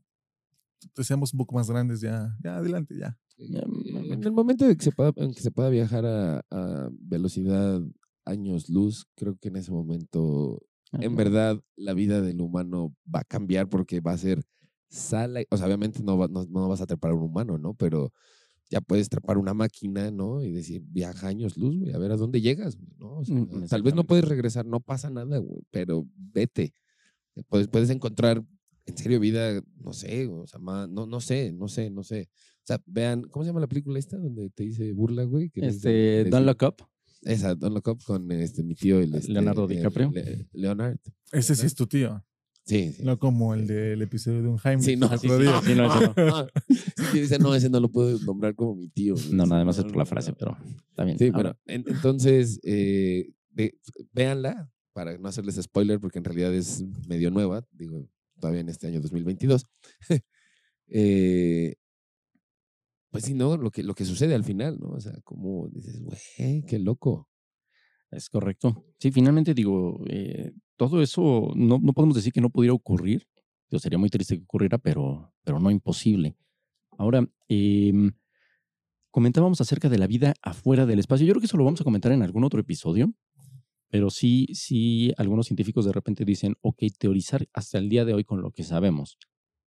seamos 0.96 1.32
un 1.32 1.38
poco 1.38 1.54
más 1.54 1.70
grandes, 1.70 2.00
ya, 2.00 2.36
ya 2.42 2.56
adelante, 2.56 2.96
ya. 2.98 3.18
En 3.38 4.24
el 4.24 4.32
momento 4.32 4.66
de 4.66 4.76
que 4.76 4.84
se 4.84 4.92
pueda, 4.92 5.12
en 5.16 5.32
que 5.32 5.40
se 5.40 5.50
pueda 5.50 5.68
viajar 5.70 6.04
a, 6.06 6.40
a 6.50 6.90
velocidad 6.92 7.80
años 8.24 8.68
luz, 8.68 9.06
creo 9.14 9.36
que 9.40 9.48
en 9.48 9.56
ese 9.56 9.70
momento, 9.72 10.60
en 10.92 11.16
verdad, 11.16 11.60
la 11.76 11.94
vida 11.94 12.20
del 12.20 12.40
humano 12.40 12.94
va 13.14 13.20
a 13.20 13.24
cambiar 13.24 13.68
porque 13.68 14.00
va 14.00 14.12
a 14.12 14.18
ser 14.18 14.42
sala. 14.88 15.42
O 15.50 15.56
sea, 15.56 15.66
obviamente 15.66 16.02
no, 16.02 16.18
va- 16.18 16.28
no, 16.28 16.44
no 16.46 16.68
vas 16.68 16.80
a 16.80 16.86
trepar 16.86 17.12
a 17.12 17.14
un 17.14 17.22
humano, 17.22 17.58
¿no? 17.58 17.74
Pero 17.74 18.12
ya 18.70 18.80
puedes 18.82 19.08
trepar 19.08 19.38
una 19.38 19.54
máquina, 19.54 20.10
¿no? 20.10 20.42
Y 20.42 20.50
decir, 20.52 20.82
viaja 20.86 21.28
años 21.28 21.56
luz, 21.56 21.78
güey, 21.78 21.92
a 21.94 21.98
ver 21.98 22.12
a 22.12 22.16
dónde 22.16 22.40
llegas, 22.40 22.76
güey, 22.76 22.90
¿no? 22.98 23.18
O 23.18 23.24
sea, 23.24 23.34
Mm, 23.36 23.66
tal 23.68 23.82
vez 23.82 23.94
no 23.94 24.04
puedes 24.04 24.24
regresar, 24.28 24.66
no 24.66 24.80
pasa 24.80 25.08
nada, 25.10 25.38
güey, 25.38 25.62
pero 25.70 26.06
vete. 26.16 26.74
Puedes, 27.48 27.68
puedes 27.68 27.88
encontrar, 27.90 28.44
en 28.86 28.96
serio, 28.96 29.20
vida, 29.20 29.62
no 29.76 29.92
sé, 29.92 30.26
o 30.26 30.46
sea, 30.46 30.58
más, 30.58 30.88
no, 30.88 31.06
no 31.06 31.20
sé, 31.20 31.52
no 31.52 31.68
sé, 31.68 31.88
no 31.90 32.02
sé. 32.02 32.28
O 32.68 32.70
sea, 32.70 32.82
vean, 32.86 33.22
¿cómo 33.22 33.44
se 33.44 33.48
llama 33.48 33.60
la 33.60 33.66
película 33.66 33.98
esta 33.98 34.18
donde 34.18 34.50
te 34.50 34.62
dice 34.64 34.92
burla, 34.92 35.24
güey? 35.24 35.48
Que 35.48 35.66
Este, 35.66 36.24
Don't 36.26 36.44
Look 36.46 36.58
Up. 36.68 36.86
Esa, 37.22 37.54
Don't 37.54 37.74
Look 37.74 37.88
Up 37.88 38.02
con 38.04 38.30
este, 38.30 38.62
mi 38.62 38.74
tío, 38.74 39.00
el, 39.00 39.14
este, 39.14 39.32
Leonardo 39.32 39.64
el 39.64 39.76
DiCaprio. 39.76 40.10
Le- 40.12 40.46
Leonard. 40.52 40.98
Ese 41.32 41.54
sí 41.56 41.64
es 41.64 41.74
tu 41.74 41.86
tío, 41.86 42.22
Sí, 42.66 42.92
sí. 42.92 43.02
no 43.04 43.18
como 43.18 43.54
el 43.54 43.66
del 43.66 44.02
episodio 44.02 44.42
de 44.42 44.48
un 44.48 44.58
Jaime. 44.58 44.82
Sí, 44.82 44.96
no, 44.96 45.08
sí, 45.16 45.26
sí, 45.30 45.34
día. 45.38 45.62
sí, 45.64 45.74
no, 45.74 45.86
ese 45.94 46.12
no. 46.26 46.46
Sí, 47.10 47.20
dice, 47.20 47.38
no, 47.38 47.54
ese 47.54 47.70
no 47.70 47.80
lo 47.80 47.88
puedo 47.90 48.18
nombrar 48.18 48.54
como 48.54 48.74
mi 48.74 48.90
tío. 48.90 49.14
No, 49.32 49.46
nada 49.46 49.64
más 49.64 49.78
No, 49.78 49.80
es 49.80 49.86
por 49.86 49.96
la 49.96 50.02
no, 50.02 50.06
frase, 50.06 50.32
no. 50.32 50.36
pero 50.38 50.58
está 50.90 51.04
bien. 51.04 51.16
Sí, 51.18 51.30
bueno, 51.30 51.56
en- 51.64 51.84
entonces, 51.88 52.60
eh, 52.64 53.30
ve- 53.50 53.78
véanla 54.12 54.70
para 54.92 55.16
no 55.16 55.26
hacerles 55.28 55.54
spoiler, 55.56 55.98
porque 56.00 56.18
en 56.18 56.24
realidad 56.26 56.54
es 56.54 56.84
medio 57.08 57.30
nueva, 57.30 57.66
digo, 57.72 58.06
todavía 58.38 58.60
en 58.60 58.68
este 58.68 58.88
año 58.88 59.00
2022. 59.00 59.64
Eh, 60.90 61.74
pues 63.10 63.24
sí, 63.24 63.34
¿no? 63.34 63.56
Lo 63.56 63.70
que, 63.70 63.82
lo 63.82 63.94
que 63.94 64.04
sucede 64.04 64.34
al 64.34 64.44
final, 64.44 64.78
¿no? 64.78 64.90
O 64.90 65.00
sea, 65.00 65.12
como 65.24 65.68
dices, 65.68 66.00
güey, 66.00 66.62
qué 66.66 66.78
loco. 66.78 67.28
Es 68.10 68.28
correcto. 68.28 68.84
Sí, 68.98 69.10
finalmente 69.10 69.54
digo, 69.54 70.02
eh, 70.08 70.52
todo 70.76 71.02
eso 71.02 71.52
no, 71.54 71.78
no 71.82 71.92
podemos 71.92 72.16
decir 72.16 72.32
que 72.32 72.40
no 72.40 72.50
pudiera 72.50 72.74
ocurrir. 72.74 73.26
Yo 73.70 73.78
sería 73.78 73.98
muy 73.98 74.08
triste 74.08 74.36
que 74.36 74.44
ocurriera, 74.44 74.78
pero, 74.78 75.34
pero 75.44 75.58
no 75.58 75.70
imposible. 75.70 76.36
Ahora, 76.96 77.28
em, 77.48 78.12
comentábamos 79.10 79.60
acerca 79.60 79.88
de 79.88 79.98
la 79.98 80.06
vida 80.06 80.34
afuera 80.42 80.86
del 80.86 80.98
espacio. 80.98 81.26
Yo 81.26 81.32
creo 81.34 81.40
que 81.40 81.46
eso 81.46 81.58
lo 81.58 81.64
vamos 81.64 81.80
a 81.80 81.84
comentar 81.84 82.12
en 82.12 82.22
algún 82.22 82.44
otro 82.44 82.60
episodio, 82.60 83.12
pero 83.90 84.10
sí, 84.10 84.46
sí, 84.52 85.12
algunos 85.16 85.46
científicos 85.46 85.84
de 85.84 85.92
repente 85.92 86.24
dicen, 86.24 86.56
ok, 86.62 86.82
teorizar 86.98 87.46
hasta 87.52 87.78
el 87.78 87.88
día 87.88 88.04
de 88.04 88.14
hoy 88.14 88.24
con 88.24 88.40
lo 88.40 88.50
que 88.50 88.64
sabemos 88.64 89.18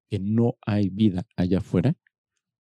que 0.08 0.18
no 0.18 0.56
hay 0.66 0.88
vida 0.88 1.26
allá 1.36 1.58
afuera, 1.58 1.94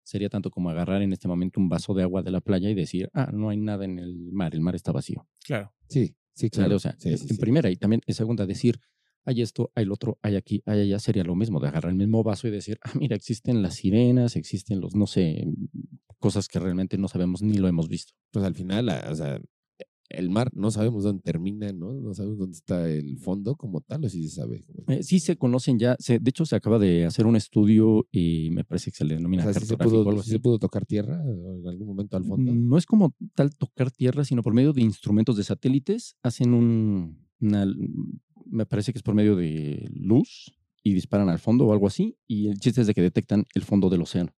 sería 0.07 0.29
tanto 0.29 0.49
como 0.49 0.69
agarrar 0.69 1.01
en 1.01 1.11
este 1.11 1.27
momento 1.27 1.59
un 1.59 1.67
vaso 1.69 1.93
de 1.93 2.03
agua 2.03 2.21
de 2.23 2.31
la 2.31 2.39
playa 2.41 2.69
y 2.69 2.73
decir, 2.75 3.09
ah, 3.13 3.29
no 3.33 3.49
hay 3.49 3.57
nada 3.57 3.83
en 3.85 3.99
el 3.99 4.31
mar, 4.31 4.53
el 4.55 4.61
mar 4.61 4.73
está 4.75 4.91
vacío. 4.91 5.27
Claro. 5.45 5.73
Sí, 5.89 6.15
sí, 6.33 6.47
¿Sale? 6.51 6.65
claro. 6.67 6.75
O 6.77 6.79
sea, 6.79 6.95
Sí, 6.97 7.09
en 7.09 7.17
sí, 7.17 7.27
en 7.29 7.35
sí. 7.35 7.41
primera 7.41 7.69
y 7.69 7.75
también 7.75 8.01
en 8.07 8.13
segunda, 8.15 8.45
decir, 8.45 8.79
hay 9.25 9.41
esto, 9.41 9.71
hay 9.75 9.83
lo 9.83 9.93
otro, 9.95 10.17
hay 10.21 10.37
aquí, 10.37 10.63
hay 10.65 10.79
allá, 10.81 10.99
sería 10.99 11.23
lo 11.25 11.35
mismo, 11.35 11.59
de 11.59 11.67
agarrar 11.67 11.91
el 11.91 11.97
mismo 11.97 12.23
vaso 12.23 12.47
y 12.47 12.51
decir, 12.51 12.79
ah, 12.83 12.91
mira, 12.97 13.15
existen 13.17 13.61
las 13.61 13.75
sirenas, 13.75 14.37
existen 14.37 14.79
los, 14.79 14.95
no 14.95 15.05
sé, 15.07 15.45
cosas 16.19 16.47
que 16.47 16.59
realmente 16.59 16.97
no 16.97 17.09
sabemos 17.09 17.41
ni 17.41 17.57
lo 17.57 17.67
hemos 17.67 17.89
visto. 17.89 18.13
Pues 18.31 18.45
al 18.45 18.55
final, 18.55 18.87
ah, 18.89 19.09
o 19.11 19.15
sea, 19.15 19.41
el 20.09 20.29
mar 20.29 20.49
no 20.53 20.71
sabemos 20.71 21.03
dónde 21.03 21.21
termina, 21.21 21.71
¿no? 21.73 21.93
No 21.93 22.13
sabemos 22.13 22.37
dónde 22.37 22.55
está 22.55 22.89
el 22.89 23.17
fondo 23.17 23.55
como 23.55 23.81
tal, 23.81 24.05
o 24.05 24.09
sí 24.09 24.23
se 24.27 24.35
sabe. 24.35 24.63
Eh, 24.87 25.03
sí 25.03 25.19
se 25.19 25.35
conocen 25.37 25.77
ya, 25.79 25.95
se- 25.99 26.19
de 26.19 26.29
hecho 26.29 26.45
se 26.45 26.55
acaba 26.55 26.79
de 26.79 27.05
hacer 27.05 27.25
un 27.25 27.35
estudio 27.35 28.07
y 28.11 28.49
me 28.51 28.63
parece 28.63 28.91
que 28.91 28.97
se 28.97 29.05
le 29.05 29.15
O 29.15 29.17
denomina 29.17 29.43
sea, 29.43 29.53
sí 29.53 29.59
se, 29.59 29.65
cartográfico 29.77 29.99
o 29.99 30.03
pudo, 30.03 30.09
algo 30.11 30.23
sí 30.23 30.29
se 30.31 30.39
pudo 30.39 30.59
tocar 30.59 30.85
tierra 30.85 31.21
en 31.23 31.67
algún 31.67 31.87
momento 31.87 32.15
al 32.17 32.23
fondo. 32.25 32.53
No 32.53 32.77
es 32.77 32.85
como 32.85 33.13
tal 33.35 33.55
tocar 33.55 33.91
tierra, 33.91 34.23
sino 34.23 34.41
por 34.43 34.53
medio 34.53 34.73
de 34.73 34.81
instrumentos 34.81 35.35
de 35.37 35.43
satélites, 35.43 36.15
hacen 36.23 36.53
un, 36.53 37.27
una, 37.41 37.65
me 38.45 38.65
parece 38.65 38.93
que 38.93 38.99
es 38.99 39.03
por 39.03 39.15
medio 39.15 39.35
de 39.35 39.89
luz 39.93 40.53
y 40.83 40.93
disparan 40.93 41.27
al 41.29 41.39
fondo 41.39 41.67
o 41.67 41.73
algo 41.73 41.87
así, 41.87 42.17
y 42.27 42.47
el 42.47 42.59
chiste 42.59 42.79
es 42.81 42.87
de 42.87 42.93
que 42.93 43.01
detectan 43.01 43.43
el 43.55 43.63
fondo 43.63 43.89
del 43.89 44.01
océano. 44.03 44.31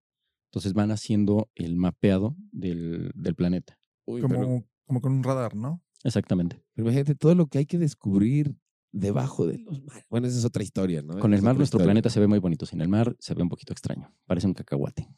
Entonces 0.51 0.73
van 0.73 0.91
haciendo 0.91 1.51
el 1.55 1.77
mapeado 1.77 2.35
del, 2.53 3.11
del 3.15 3.35
planeta. 3.35 3.79
Uy, 4.07 4.23
Como, 4.23 4.35
pero, 4.35 4.65
como 4.89 5.01
con 5.01 5.13
un 5.13 5.23
radar, 5.23 5.55
¿no? 5.55 5.81
Exactamente. 6.03 6.61
pero 6.75 6.87
imagínate 6.89 7.15
todo 7.15 7.35
lo 7.37 7.47
que 7.47 7.59
hay 7.59 7.67
que 7.67 7.79
descubrir 7.79 8.57
debajo 8.93 9.47
de 9.47 9.59
los 9.59 9.83
mares. 9.85 10.05
Bueno, 10.11 10.27
esa 10.27 10.39
es 10.39 10.45
otra 10.45 10.63
historia, 10.63 11.03
¿no? 11.03 11.19
Con 11.19 11.33
el 11.33 11.39
es 11.39 11.45
mar 11.45 11.57
nuestro 11.57 11.77
historia. 11.79 11.87
planeta 11.93 12.11
se 12.11 12.19
ve 12.21 12.27
muy 12.27 12.39
bonito, 12.41 12.67
sin 12.67 12.81
el 12.81 12.89
mar 12.89 13.15
se 13.21 13.35
ve 13.35 13.43
un 13.43 13.49
poquito 13.49 13.73
extraño, 13.73 14.13
parece 14.27 14.47
un 14.49 14.55
cacahuate. 14.55 15.09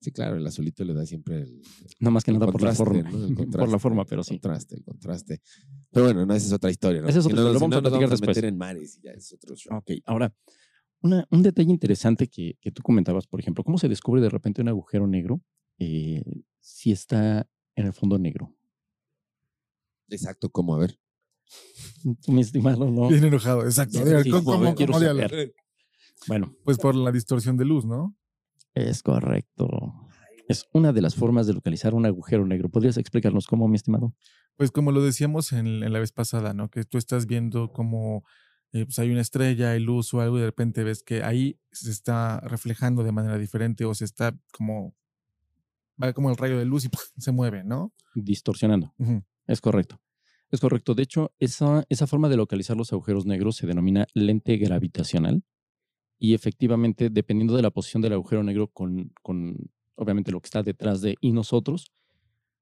Sí, 0.00 0.12
claro, 0.12 0.36
el 0.36 0.46
azulito 0.46 0.84
le 0.84 0.94
da 0.94 1.04
siempre 1.06 1.40
el, 1.42 1.60
No 1.98 2.12
más 2.12 2.22
que 2.22 2.30
el 2.30 2.38
nada 2.38 2.52
por 2.52 2.62
la 2.62 2.72
forma. 2.72 3.02
¿no? 3.10 3.24
El 3.26 3.34
por 3.50 3.68
la 3.68 3.78
forma, 3.80 4.02
el 4.02 4.08
pero 4.08 4.22
sí. 4.22 4.34
contraste, 4.38 4.76
el 4.76 4.84
contraste. 4.84 5.40
Pero 5.90 6.04
bueno, 6.06 6.24
no, 6.24 6.34
esa 6.34 6.46
es 6.46 6.52
otra 6.52 6.70
historia. 6.70 7.02
¿no? 7.02 7.08
Esa 7.08 7.18
es 7.18 7.24
Si 7.24 7.32
otra 7.32 7.42
no, 7.42 7.48
historia, 7.50 7.54
lo 7.54 7.60
vamos 7.60 7.70
no, 7.70 7.78
a 7.78 7.80
nos 7.80 7.90
platicar 7.90 8.08
vamos 8.08 8.10
a 8.10 8.14
después. 8.14 8.36
meter 8.36 8.44
en 8.48 8.56
mares 8.58 8.96
y 8.98 9.00
ya 9.02 9.10
es 9.12 9.32
otro 9.32 9.56
show. 9.56 9.76
Ok, 9.76 9.90
ahora, 10.06 10.32
una- 11.02 11.26
un 11.32 11.42
detalle 11.42 11.70
interesante 11.70 12.28
que, 12.28 12.56
que 12.60 12.70
tú 12.70 12.82
comentabas, 12.82 13.26
por 13.26 13.40
ejemplo, 13.40 13.64
¿cómo 13.64 13.76
se 13.78 13.88
descubre 13.88 14.20
de 14.20 14.28
repente 14.28 14.62
un 14.62 14.68
agujero 14.68 15.06
negro 15.08 15.40
eh, 15.78 16.22
si 16.60 16.92
está 16.92 17.48
en 17.74 17.86
el 17.86 17.92
fondo 17.92 18.18
negro? 18.18 18.54
Exacto, 20.08 20.50
como 20.50 20.74
a 20.74 20.78
ver. 20.78 20.98
Mi 22.28 22.40
estimado, 22.40 22.90
no. 22.90 23.08
Bien 23.08 23.24
enojado, 23.24 23.64
exacto. 23.64 23.98
Sí, 23.98 24.04
sí, 24.24 24.30
¿cómo- 24.30 24.44
cómo- 24.44 24.74
quiero 24.74 24.92
cómo. 24.92 25.02
Bueno, 26.26 26.54
Pues 26.64 26.78
por 26.78 26.94
la 26.94 27.12
distorsión 27.12 27.56
de 27.56 27.64
luz, 27.64 27.84
¿no? 27.84 28.14
es 28.74 29.02
correcto. 29.02 29.68
Es 30.48 30.66
una 30.72 30.92
de 30.92 31.02
las 31.02 31.14
formas 31.14 31.46
de 31.46 31.52
localizar 31.54 31.94
un 31.94 32.06
agujero 32.06 32.46
negro. 32.46 32.68
¿Podrías 32.68 32.96
explicarnos 32.96 33.46
cómo, 33.46 33.66
mi 33.68 33.76
estimado? 33.76 34.14
Pues 34.56 34.70
como 34.70 34.92
lo 34.92 35.02
decíamos 35.02 35.52
en, 35.52 35.66
en 35.82 35.92
la 35.92 35.98
vez 35.98 36.12
pasada, 36.12 36.54
¿no? 36.54 36.70
Que 36.70 36.84
tú 36.84 36.96
estás 36.96 37.26
viendo 37.26 37.72
como 37.72 38.24
eh, 38.72 38.84
pues 38.84 38.98
hay 38.98 39.10
una 39.10 39.20
estrella, 39.20 39.72
hay 39.72 39.80
luz 39.80 40.12
o 40.14 40.20
algo 40.20 40.36
y 40.36 40.40
de 40.40 40.46
repente 40.46 40.84
ves 40.84 41.02
que 41.02 41.22
ahí 41.22 41.58
se 41.72 41.90
está 41.90 42.40
reflejando 42.40 43.02
de 43.02 43.12
manera 43.12 43.36
diferente 43.38 43.84
o 43.84 43.94
se 43.94 44.04
está 44.04 44.36
como, 44.52 44.94
va 46.02 46.12
como 46.12 46.30
el 46.30 46.36
rayo 46.36 46.58
de 46.58 46.64
luz 46.64 46.84
y 46.84 46.88
¡pum! 46.88 47.00
se 47.18 47.32
mueve, 47.32 47.64
¿no? 47.64 47.92
Distorsionando. 48.14 48.94
Ujú. 48.98 49.22
Es 49.48 49.60
correcto. 49.60 50.00
Es 50.50 50.60
correcto. 50.60 50.94
De 50.94 51.02
hecho, 51.02 51.32
esa, 51.40 51.84
esa 51.88 52.06
forma 52.06 52.28
de 52.28 52.36
localizar 52.36 52.76
los 52.76 52.92
agujeros 52.92 53.26
negros 53.26 53.56
se 53.56 53.66
denomina 53.66 54.06
lente 54.14 54.56
gravitacional. 54.56 55.42
Y 56.18 56.34
efectivamente, 56.34 57.10
dependiendo 57.10 57.54
de 57.56 57.62
la 57.62 57.70
posición 57.70 58.02
del 58.02 58.12
agujero 58.14 58.42
negro 58.42 58.68
con, 58.68 59.12
con 59.22 59.56
obviamente 59.96 60.30
lo 60.32 60.40
que 60.40 60.46
está 60.46 60.62
detrás 60.62 61.00
de 61.00 61.16
y 61.20 61.32
nosotros, 61.32 61.92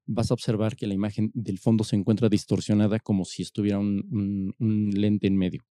vas 0.05 0.31
a 0.31 0.33
observar 0.33 0.75
que 0.75 0.87
la 0.87 0.93
imagen 0.93 1.31
del 1.33 1.59
fondo 1.59 1.83
se 1.83 1.95
encuentra 1.95 2.29
distorsionada 2.29 2.99
como 2.99 3.25
si 3.25 3.41
estuviera 3.43 3.79
un, 3.79 4.05
un- 4.11 4.55
un 4.59 4.89
lente 4.91 5.27
en 5.27 5.37
medio. 5.37 5.63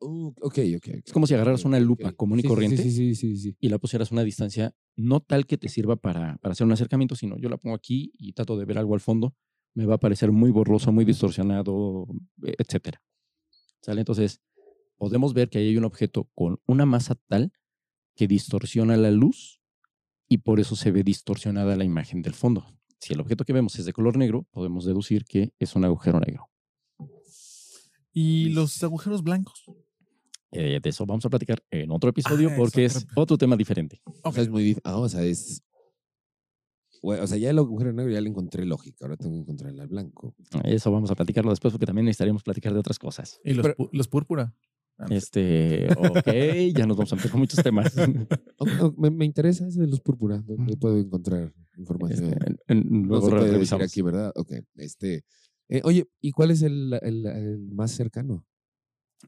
Uh, 0.00 0.28
ok, 0.40 0.58
ok. 0.76 0.88
Es 1.06 1.12
como 1.12 1.26
si 1.26 1.34
agarraras 1.34 1.64
una 1.64 1.80
lupa 1.80 2.12
común 2.12 2.38
y 2.38 2.44
corriente. 2.44 2.82
Sí, 2.82 2.90
sí, 2.92 3.14
sí, 3.14 3.34
sí, 3.34 3.36
sí. 3.36 3.56
y 3.60 3.68
la 3.68 3.78
pusieras 3.78 4.12
a 4.12 4.14
una 4.14 4.22
distancia 4.22 4.74
no 4.96 5.20
tal 5.20 5.44
que 5.46 5.58
te 5.58 5.68
sirva 5.68 5.96
para, 5.96 6.38
para 6.38 6.52
hacer 6.52 6.66
un 6.66 6.72
acercamiento, 6.72 7.16
sino 7.16 7.36
yo 7.36 7.48
la 7.48 7.56
pongo 7.56 7.74
aquí 7.74 8.12
y 8.16 8.32
trato 8.32 8.56
de 8.56 8.64
ver 8.64 8.78
algo 8.78 8.94
al 8.94 9.00
fondo, 9.00 9.34
me 9.74 9.86
va 9.86 9.94
a 9.94 9.98
parecer 9.98 10.32
muy 10.32 10.50
borroso, 10.50 10.90
muy 10.92 11.04
distorsionado, 11.04 12.06
e- 12.44 12.54
etcétera. 12.58 13.02
¿Sale? 13.82 14.00
Entonces, 14.00 14.40
podemos 14.96 15.34
ver 15.34 15.48
que 15.50 15.58
ahí 15.58 15.68
hay 15.68 15.76
un 15.76 15.84
objeto 15.84 16.28
con 16.34 16.60
una 16.66 16.84
masa 16.86 17.14
tal 17.28 17.52
que 18.16 18.26
distorsiona 18.26 18.96
la 18.96 19.10
luz 19.10 19.60
y 20.28 20.38
por 20.38 20.58
eso 20.60 20.74
se 20.76 20.90
ve 20.90 21.02
distorsionada 21.04 21.76
la 21.76 21.84
imagen 21.84 22.20
del 22.22 22.34
fondo. 22.34 22.66
Si 22.98 23.12
el 23.14 23.20
objeto 23.20 23.44
que 23.44 23.52
vemos 23.52 23.78
es 23.78 23.84
de 23.84 23.92
color 23.92 24.16
negro, 24.16 24.46
podemos 24.50 24.84
deducir 24.84 25.24
que 25.24 25.52
es 25.60 25.76
un 25.76 25.84
agujero 25.84 26.18
negro. 26.18 26.50
¿Y 28.12 28.48
los 28.50 28.82
agujeros 28.82 29.22
blancos? 29.22 29.64
Eh, 30.50 30.80
de 30.82 30.88
eso 30.90 31.04
vamos 31.06 31.24
a 31.26 31.30
platicar 31.30 31.62
en 31.70 31.90
otro 31.92 32.10
episodio 32.10 32.48
Ah, 32.50 32.54
porque 32.56 32.86
es 32.86 32.96
otro- 32.96 33.08
otro 33.22 33.38
tema 33.38 33.56
diferente. 33.56 34.00
O 34.22 34.32
sea, 34.32 34.42
es 34.42 34.48
muy 34.48 34.76
ah, 34.82 34.96
o 34.96 35.08
sea, 35.08 35.22
es. 35.22 35.62
O 37.02 37.26
sea, 37.26 37.38
ya 37.38 37.50
el 37.50 37.58
agujero 37.58 37.92
negro 37.92 38.12
ya 38.12 38.20
le 38.20 38.28
encontré 38.28 38.64
lógica. 38.64 38.98
Ahora 39.02 39.16
tengo 39.16 39.32
que 39.34 39.40
encontrarle 39.40 39.80
al 39.82 39.88
blanco. 39.88 40.34
Eso 40.64 40.90
vamos 40.90 41.10
a 41.10 41.14
platicarlo 41.14 41.50
después 41.50 41.72
porque 41.72 41.86
también 41.86 42.04
necesitaríamos 42.06 42.42
platicar 42.42 42.72
de 42.72 42.78
otras 42.80 42.98
cosas. 42.98 43.40
¿Y 43.44 43.54
los, 43.54 43.66
Pero- 43.66 43.88
los 43.92 44.08
púrpura? 44.08 44.54
Ah, 45.00 45.06
no. 45.08 45.14
Este, 45.14 45.86
ok, 45.96 46.76
ya 46.76 46.84
nos 46.86 46.96
vamos 46.96 47.12
a 47.12 47.16
meter 47.16 47.30
con 47.30 47.40
muchos 47.40 47.62
temas. 47.62 47.94
Me, 48.98 49.10
me 49.10 49.24
interesa 49.24 49.66
ese 49.68 49.80
de 49.80 49.86
los 49.86 50.00
púrpura. 50.00 50.38
¿Dónde 50.38 50.76
puedo 50.76 50.98
encontrar 50.98 51.54
información? 51.76 52.24
Este, 52.32 52.46
en- 52.50 52.58
en- 52.66 53.02
no 53.02 53.08
luego 53.08 53.26
se 53.26 53.30
puede 53.30 53.42
decir 53.42 53.54
revisamos. 53.54 53.84
aquí, 53.84 54.02
¿verdad? 54.02 54.32
Ok. 54.34 54.52
Este. 54.74 55.24
eh, 55.68 55.80
oye, 55.84 56.08
¿y 56.20 56.32
cuál 56.32 56.50
es 56.50 56.62
el, 56.62 56.98
el- 57.02 57.26
el 57.26 57.58
más 57.70 57.92
cercano? 57.92 58.44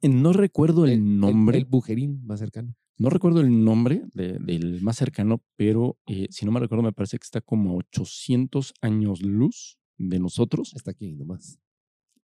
No 0.03 0.33
recuerdo 0.33 0.85
el, 0.87 0.93
El- 0.93 1.19
nombre. 1.21 1.59
El, 1.59 1.65
bujerín 1.67 2.21
más 2.25 2.41
cercano. 2.41 2.75
No 3.01 3.09
recuerdo 3.09 3.41
el 3.41 3.65
nombre 3.65 4.03
de- 4.15 4.39
del 4.39 4.83
más 4.83 4.97
cercano, 4.97 5.43
pero 5.57 5.99
eh, 6.07 6.27
si 6.31 6.45
no 6.45 6.53
me 6.53 6.61
recuerdo, 6.61 6.83
me 6.83 6.93
parece 6.93 7.19
que 7.19 7.25
está 7.25 7.41
como 7.41 7.71
a 7.71 7.75
800 7.77 8.75
años 8.83 9.23
luz 9.23 9.79
de 9.97 10.19
nosotros 10.19 10.73
Está 10.77 10.91
aquí 10.91 11.13
nomás. 11.15 11.59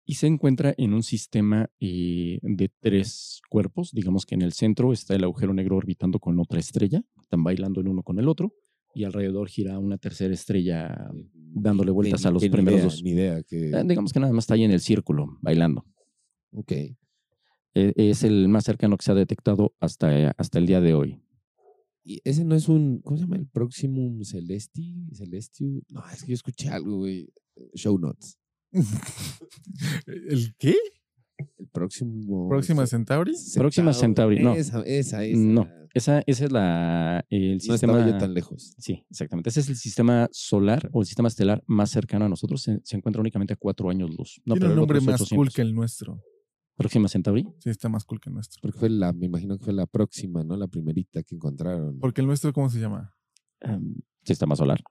y 0.05 0.15
se 0.15 0.27
encuentra 0.27 0.73
en 0.77 0.93
un 0.93 1.01
sistema 1.01 1.69
eh, 1.79 2.39
de 2.41 2.69
tres 2.81 3.41
cuerpos. 3.49 3.91
Digamos 3.93 4.25
que 4.25 4.35
en 4.35 4.41
el 4.41 4.51
centro 4.51 4.91
está 4.91 5.15
el 5.15 5.23
agujero 5.23 5.53
negro 5.53 5.77
orbitando 5.77 6.19
con 6.19 6.37
otra 6.39 6.59
estrella, 6.59 7.01
están 7.21 7.43
bailando 7.43 7.79
el 7.79 7.87
uno 7.87 8.03
con 8.03 8.19
el 8.19 8.27
otro, 8.27 8.53
y 8.93 9.03
alrededor 9.05 9.47
gira 9.49 9.79
una 9.79 9.97
tercera 9.97 10.33
estrella, 10.33 11.09
dándole 11.33 11.91
vueltas 11.91 12.21
Ni- 12.23 12.27
a 12.27 12.31
los 12.31 12.43
primeros 12.49 12.73
idea, 12.79 12.83
dos. 12.83 13.01
Ni 13.03 13.11
idea 13.11 13.43
que. 13.43 13.69
Eh, 13.71 13.83
digamos 13.85 14.11
que 14.13 14.19
nada 14.19 14.33
más 14.33 14.43
está 14.43 14.53
ahí 14.55 14.63
en 14.65 14.71
el 14.71 14.79
círculo, 14.81 15.37
bailando. 15.41 15.85
Ok. 16.51 16.71
Eh, 17.75 17.93
es 17.97 18.23
el 18.23 18.47
más 18.47 18.63
cercano 18.63 18.97
que 18.97 19.03
se 19.05 19.11
ha 19.11 19.15
detectado 19.15 19.75
hasta, 19.79 20.31
hasta 20.37 20.59
el 20.59 20.65
día 20.65 20.81
de 20.81 20.93
hoy. 20.93 21.21
Y 22.03 22.21
ese 22.23 22.45
no 22.45 22.55
es 22.55 22.69
un. 22.69 23.01
¿Cómo 23.01 23.17
se 23.17 23.23
llama? 23.23 23.35
El 23.35 23.47
Proximum 23.47 24.23
Celesti. 24.23 25.07
Celestiu. 25.13 25.81
No, 25.89 26.03
es 26.13 26.21
que 26.23 26.29
yo 26.29 26.33
escuché 26.35 26.69
algo, 26.69 26.97
güey. 26.99 27.27
Show 27.73 27.97
notes. 27.97 28.37
¿El 30.05 30.55
qué? 30.57 30.75
El 31.57 31.67
próximo. 31.67 32.47
¿Próxima 32.47 32.85
Centauri? 32.87 33.33
Próxima 33.55 33.93
Centauri, 33.93 34.41
no. 34.41 34.53
Esa, 34.55 34.81
esa, 34.83 35.23
esa. 35.25 35.37
No, 35.39 35.67
esa, 35.93 36.23
esa 36.25 36.45
es 36.45 36.51
la, 36.51 37.25
el 37.29 37.55
No 37.55 37.59
sistema. 37.59 37.93
estaba 37.93 38.07
yo 38.11 38.17
tan 38.17 38.33
lejos. 38.33 38.73
Sí, 38.77 39.03
exactamente. 39.09 39.49
Ese 39.49 39.59
es 39.61 39.69
el 39.69 39.75
sistema 39.75 40.29
solar 40.31 40.89
o 40.93 41.01
el 41.01 41.07
sistema 41.07 41.27
estelar 41.27 41.63
más 41.67 41.89
cercano 41.91 42.25
a 42.25 42.29
nosotros. 42.29 42.61
Se, 42.61 42.79
se 42.83 42.95
encuentra 42.97 43.19
únicamente 43.19 43.53
a 43.53 43.57
cuatro 43.57 43.89
años 43.89 44.09
luz. 44.15 44.41
No, 44.45 44.53
Tiene 44.53 44.59
pero 44.59 44.65
un 44.67 44.71
el 44.71 44.77
nombre 44.77 45.01
más 45.01 45.17
cool 45.29 45.47
800. 45.47 45.53
que 45.55 45.61
el 45.61 45.73
nuestro. 45.73 46.21
Próxima 46.75 47.07
Centauri. 47.07 47.47
Sí, 47.59 47.69
está 47.69 47.89
más 47.89 48.03
cool 48.03 48.19
que 48.19 48.29
el 48.29 48.35
nuestro. 48.35 48.59
Porque 48.61 48.77
fue 48.77 48.89
la, 48.89 49.13
me 49.13 49.25
imagino 49.25 49.57
que 49.57 49.63
fue 49.63 49.73
la 49.73 49.85
próxima, 49.85 50.43
¿no? 50.43 50.57
La 50.57 50.67
primerita 50.67 51.23
que 51.23 51.35
encontraron. 51.35 51.99
Porque 51.99 52.21
el 52.21 52.27
nuestro, 52.27 52.51
¿cómo 52.53 52.69
se 52.69 52.79
llama? 52.79 53.15
em, 53.61 53.95
sistema 54.23 54.55
solar. 54.55 54.81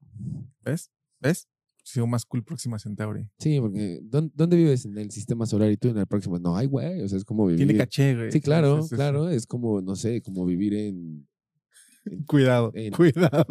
¿Ves? 0.64 0.91
¿Ves? 1.20 1.49
Sí, 1.82 2.01
o 2.01 2.07
más 2.07 2.24
cool 2.24 2.43
Próxima 2.43 2.78
Centauri. 2.78 3.28
Sí, 3.39 3.61
porque 3.61 4.01
¿dónde, 4.03 4.32
dónde 4.35 4.57
vives? 4.57 4.87
En 4.87 4.97
el 4.97 5.11
sistema 5.11 5.45
solar 5.45 5.70
y 5.70 5.76
tú 5.76 5.89
en 5.89 5.99
el 5.99 6.07
próximo. 6.07 6.39
No, 6.39 6.57
ay, 6.57 6.66
güey. 6.66 7.03
O 7.03 7.09
sea, 7.09 7.18
es 7.18 7.24
como 7.24 7.45
vivir. 7.47 7.66
Tiene 7.66 7.76
caché, 7.76 8.14
güey. 8.14 8.32
Sí, 8.32 8.41
claro, 8.41 8.87
claro. 8.89 9.28
Es 9.28 9.47
como, 9.47 9.82
no 9.82 9.95
sé, 9.95 10.22
como 10.22 10.47
vivir 10.47 10.72
en. 10.72 11.28
Cuidado, 12.27 12.73
cuidado. 12.95 13.47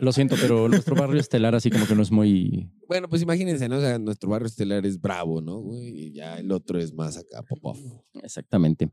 Lo 0.00 0.12
siento, 0.12 0.36
pero 0.40 0.68
nuestro 0.68 0.94
barrio 0.94 1.20
estelar 1.20 1.54
así 1.54 1.70
como 1.70 1.86
que 1.86 1.94
no 1.94 2.02
es 2.02 2.12
muy... 2.12 2.70
bueno, 2.86 3.08
pues 3.08 3.22
imagínense, 3.22 3.68
¿no? 3.68 3.78
O 3.78 3.80
sea, 3.80 3.98
nuestro 3.98 4.30
barrio 4.30 4.46
estelar 4.46 4.86
es 4.86 5.00
bravo, 5.00 5.40
¿no? 5.40 5.62
Y 5.82 6.12
ya 6.12 6.38
el 6.38 6.52
otro 6.52 6.78
es 6.78 6.94
más 6.94 7.16
acá, 7.16 7.42
pop 7.42 7.58
off. 7.62 7.80
Exactamente. 8.22 8.88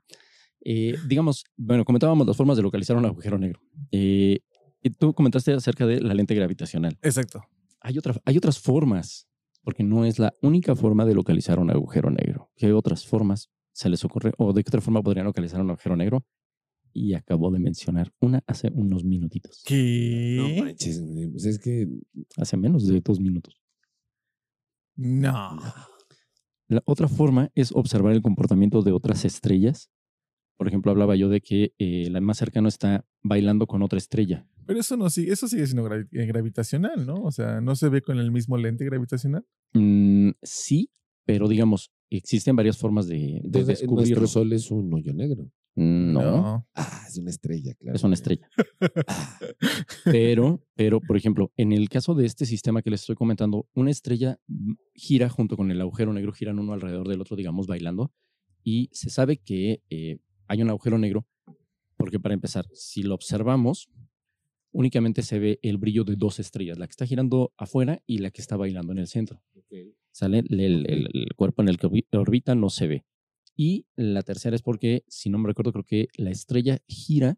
Eh, 0.63 0.95
digamos, 1.07 1.43
bueno, 1.55 1.85
comentábamos 1.85 2.25
las 2.25 2.35
formas 2.35 2.57
de 2.57 2.63
localizar 2.63 2.97
un 2.97 3.05
agujero 3.05 3.37
negro. 3.37 3.61
Eh, 3.91 4.39
y 4.81 4.89
tú 4.89 5.13
comentaste 5.13 5.53
acerca 5.53 5.85
de 5.85 6.01
la 6.01 6.13
lente 6.15 6.33
gravitacional. 6.33 6.97
Exacto. 7.03 7.43
Hay, 7.81 7.97
otra, 7.97 8.15
hay 8.25 8.37
otras 8.37 8.59
formas, 8.59 9.27
porque 9.63 9.83
no 9.83 10.05
es 10.05 10.17
la 10.17 10.33
única 10.41 10.75
forma 10.75 11.05
de 11.05 11.13
localizar 11.13 11.59
un 11.59 11.69
agujero 11.69 12.09
negro. 12.09 12.49
¿Qué 12.55 12.73
otras 12.73 13.05
formas 13.05 13.51
se 13.71 13.89
les 13.89 14.03
ocurre? 14.03 14.31
¿O 14.37 14.53
de 14.53 14.63
qué 14.63 14.69
otra 14.69 14.81
forma 14.81 15.03
podrían 15.03 15.25
localizar 15.25 15.61
un 15.61 15.69
agujero 15.69 15.95
negro? 15.95 16.25
Y 16.97 17.13
acabo 17.13 17.51
de 17.51 17.59
mencionar 17.59 18.13
una 18.21 18.41
hace 18.47 18.69
unos 18.73 19.03
minutitos. 19.03 19.63
No 19.65 19.67
¿Qué? 19.67 20.57
manches, 20.63 21.01
güey, 21.01 21.27
pues 21.27 21.43
es 21.45 21.59
que. 21.59 21.89
Hace 22.37 22.55
menos 22.55 22.87
de 22.87 23.01
dos 23.01 23.19
minutos. 23.19 23.59
No. 24.95 25.59
La 26.67 26.81
otra 26.85 27.07
forma 27.07 27.51
es 27.53 27.71
observar 27.73 28.13
el 28.13 28.21
comportamiento 28.21 28.81
de 28.81 28.91
otras 28.93 29.25
estrellas. 29.25 29.91
Por 30.57 30.69
ejemplo, 30.69 30.89
hablaba 30.91 31.17
yo 31.17 31.27
de 31.27 31.41
que 31.41 31.73
eh, 31.79 32.09
la 32.09 32.21
más 32.21 32.37
cercana 32.37 32.69
está 32.69 33.05
bailando 33.21 33.67
con 33.67 33.81
otra 33.83 33.97
estrella. 33.97 34.47
Pero 34.65 34.79
eso 34.79 34.95
no 34.95 35.09
sigue, 35.09 35.33
eso 35.33 35.47
sigue 35.49 35.67
siendo 35.67 35.83
gravi- 35.83 36.07
eh, 36.13 36.25
gravitacional, 36.25 37.05
¿no? 37.05 37.15
O 37.23 37.31
sea, 37.31 37.59
no 37.59 37.75
se 37.75 37.89
ve 37.89 38.01
con 38.01 38.19
el 38.19 38.31
mismo 38.31 38.57
lente 38.57 38.85
gravitacional. 38.85 39.45
Mm, 39.73 40.29
sí, 40.41 40.89
pero 41.25 41.49
digamos, 41.49 41.91
existen 42.09 42.55
varias 42.55 42.77
formas 42.77 43.07
de, 43.07 43.17
de 43.17 43.41
Entonces, 43.43 43.79
descubrirlo. 43.81 44.21
nuestro 44.21 44.27
sol 44.27 44.53
es 44.53 44.71
un 44.71 44.93
hoyo 44.93 45.13
negro. 45.13 45.51
No, 45.77 46.65
Ah, 46.73 47.03
es 47.07 47.17
una 47.17 47.29
estrella, 47.29 47.73
claro. 47.75 47.95
es 47.95 48.03
una 48.03 48.13
estrella. 48.13 48.47
Ah, 49.07 49.39
Pero, 50.05 50.63
pero, 50.75 51.01
por 51.01 51.17
ejemplo, 51.17 51.51
en 51.57 51.71
el 51.73 51.89
caso 51.89 52.15
de 52.15 52.25
este 52.25 52.45
sistema 52.45 52.81
que 52.81 52.89
les 52.89 53.01
estoy 53.01 53.15
comentando, 53.15 53.67
una 53.73 53.91
estrella 53.91 54.39
mm, 54.47 54.73
gira 54.93 55.29
junto 55.29 55.57
con 55.57 55.71
el 55.71 55.81
agujero 55.81 56.13
negro, 56.13 56.31
giran 56.31 56.59
uno 56.59 56.73
alrededor 56.73 57.07
del 57.07 57.21
otro, 57.21 57.35
digamos, 57.35 57.67
bailando, 57.67 58.11
y 58.63 58.89
se 58.93 59.09
sabe 59.09 59.37
que 59.37 59.81
eh, 59.89 60.17
hay 60.47 60.61
un 60.61 60.69
agujero 60.69 60.97
negro, 60.97 61.25
porque 61.97 62.19
para 62.19 62.33
empezar, 62.33 62.65
si 62.73 63.03
lo 63.03 63.13
observamos, 63.15 63.89
únicamente 64.71 65.21
se 65.23 65.39
ve 65.39 65.59
el 65.61 65.77
brillo 65.77 66.03
de 66.03 66.15
dos 66.15 66.39
estrellas, 66.39 66.77
la 66.77 66.87
que 66.87 66.91
está 66.91 67.05
girando 67.05 67.53
afuera 67.57 68.01
y 68.05 68.17
la 68.19 68.31
que 68.31 68.41
está 68.41 68.57
bailando 68.57 68.91
en 68.93 68.99
el 68.99 69.07
centro. 69.07 69.41
¿Sale? 70.11 70.39
El, 70.49 70.59
el- 70.59 70.85
el- 70.89 71.09
el 71.13 71.33
cuerpo 71.35 71.61
en 71.61 71.67
el 71.69 71.77
que 71.77 71.87
orbi- 71.87 72.05
orbita 72.13 72.55
no 72.55 72.69
se 72.69 72.87
ve. 72.87 73.05
Y 73.55 73.85
la 73.95 74.21
tercera 74.23 74.55
es 74.55 74.61
porque, 74.61 75.03
si 75.07 75.29
no 75.29 75.37
me 75.37 75.47
recuerdo, 75.47 75.71
creo 75.71 75.85
que 75.85 76.07
la 76.17 76.29
estrella 76.31 76.79
gira, 76.87 77.37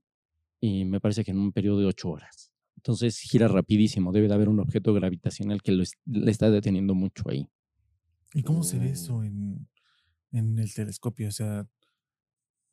eh, 0.62 0.86
me 0.86 1.00
parece 1.00 1.24
que 1.24 1.32
en 1.32 1.38
un 1.40 1.52
periodo 1.52 1.80
de 1.80 1.86
ocho 1.86 2.10
horas. 2.10 2.52
Entonces 2.76 3.20
gira 3.20 3.48
rapidísimo. 3.48 4.12
Debe 4.12 4.28
de 4.28 4.34
haber 4.34 4.50
un 4.50 4.60
objeto 4.60 4.94
gravitacional 4.94 5.62
que 5.62 5.72
lo 5.74 5.84
es- 5.84 5.98
le 6.06 6.32
está 6.32 6.50
deteniendo 6.50 6.96
mucho 6.96 7.30
ahí. 7.30 7.48
¿Y 8.34 8.44
cómo 8.44 8.64
se 8.64 8.80
ve 8.80 8.88
Oh. 8.90 8.94
eso 8.94 9.24
en, 9.24 9.68
en 10.32 10.58
el 10.60 10.74
telescopio? 10.74 11.28
O 11.28 11.32
sea, 11.32 11.68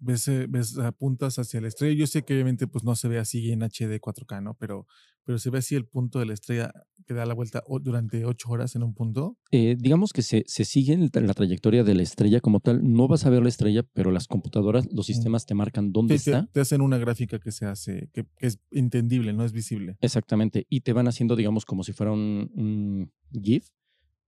ves, 0.05 0.29
eh, 0.29 0.47
ves 0.49 0.79
apuntas 0.79 1.39
hacia 1.39 1.61
la 1.61 1.69
estrella. 1.69 1.99
Yo 1.99 2.07
sé 2.07 2.23
que 2.25 2.35
obviamente 2.35 2.67
pues 2.67 2.85
no 2.85 2.95
se 2.95 3.09
ve 3.09 3.19
así 3.19 3.51
en 3.51 3.63
HD 3.63 4.01
4K, 4.01 4.43
¿no? 4.43 4.55
Pero, 4.55 4.87
pero 5.25 5.39
se 5.39 5.51
ve 5.51 5.59
así 5.59 5.75
el 5.75 5.87
punto 5.87 6.19
de 6.19 6.27
la 6.27 6.35
estrella 6.35 6.73
que 7.07 7.15
da 7.15 7.27
la 7.27 7.35
vuelta 7.35 7.63
durante 7.83 8.25
ocho 8.25 8.51
horas 8.51 8.77
en 8.77 8.83
un 8.83 8.95
punto. 8.95 9.39
Eh, 9.51 9.77
digamos 9.79 10.13
que 10.13 10.23
se, 10.23 10.45
se 10.47 10.65
sigue 10.65 10.93
en 10.93 11.11
la 11.27 11.35
trayectoria 11.35 11.85
de 11.85 11.95
la 11.95 12.03
estrella 12.03 12.41
como 12.41 12.61
tal. 12.61 12.81
No 12.83 13.09
vas 13.09 13.27
a 13.27 13.31
ver 13.31 13.43
la 13.43 13.49
estrella, 13.49 13.83
pero 13.83 14.11
las 14.11 14.27
computadoras, 14.27 14.87
los 14.93 15.07
sistemas 15.07 15.47
te 15.47 15.55
marcan 15.55 15.93
dónde 15.93 16.19
Sí, 16.19 16.27
te, 16.27 16.31
está. 16.33 16.47
te 16.53 16.61
hacen 16.61 16.81
una 16.81 16.99
gráfica 16.99 17.39
que 17.39 17.53
se 17.53 17.67
hace, 17.67 18.09
que, 18.13 18.25
que 18.39 18.47
es 18.47 18.59
entendible, 18.71 19.33
no 19.33 19.45
es 19.45 19.53
visible. 19.53 19.97
Exactamente. 20.01 20.67
Y 20.69 20.81
te 20.83 20.93
van 20.93 21.09
haciendo, 21.09 21.37
digamos, 21.37 21.65
como 21.65 21.83
si 21.85 21.93
fuera 21.93 22.13
un, 22.13 22.51
un 22.55 23.13
GIF, 23.43 23.69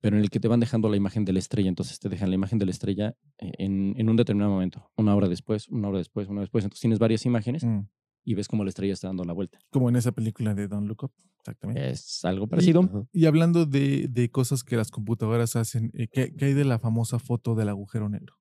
pero 0.07 0.19
en 0.19 0.23
el 0.23 0.31
que 0.31 0.39
te 0.39 0.47
van 0.47 0.61
dejando 0.61 0.89
la 0.89 0.97
imagen 0.97 1.25
de 1.25 1.33
la 1.33 1.41
estrella. 1.41 1.69
Entonces 1.69 1.99
te 1.99 2.09
dejan 2.09 2.29
la 2.29 2.37
imagen 2.37 2.61
de 2.61 2.65
la 2.65 2.71
estrella 2.71 3.17
eh, 3.39 3.51
en, 3.59 3.93
en 3.97 4.09
un 4.09 4.15
determinado 4.15 4.53
momento. 4.53 4.89
Una 4.97 5.17
hora 5.17 5.27
después, 5.29 5.67
una 5.69 5.89
hora 5.89 5.99
después, 5.99 6.29
una 6.29 6.37
hora 6.37 6.43
después. 6.43 6.63
Entonces 6.65 6.81
tienes 6.81 7.01
varias 7.01 7.27
imágenes 7.27 7.65
Mm. 7.65 7.89
y 8.25 8.35
ves 8.35 8.47
cómo 8.47 8.63
la 8.63 8.69
estrella 8.69 8.93
está 8.93 9.09
dando 9.09 9.25
la 9.25 9.33
vuelta. 9.33 9.59
Como 9.71 9.89
en 9.89 9.97
esa 9.97 10.13
película 10.13 10.55
de 10.55 10.69
Don't 10.69 10.87
Look 10.87 11.03
Up. 11.03 11.13
Exactamente. 11.41 11.91
Es 11.91 12.25
algo 12.25 12.47
parecido. 12.47 13.09
Y 13.13 13.27
hablando 13.27 13.67
de, 13.67 14.07
de 14.09 14.31
cosas 14.31 14.63
que 14.63 14.77
las 14.77 14.93
computadoras 14.93 15.57
hacen, 15.57 15.91
eh, 15.93 16.07
¿qué, 16.07 16.33
qué 16.37 16.45
hay 16.45 16.55
de 16.55 16.65
la 16.65 16.79
famosa 16.79 17.19
foto 17.19 17.57
del 17.57 17.69
agujero 17.69 18.09
negro? 18.09 18.37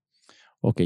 Ok. 0.61 0.82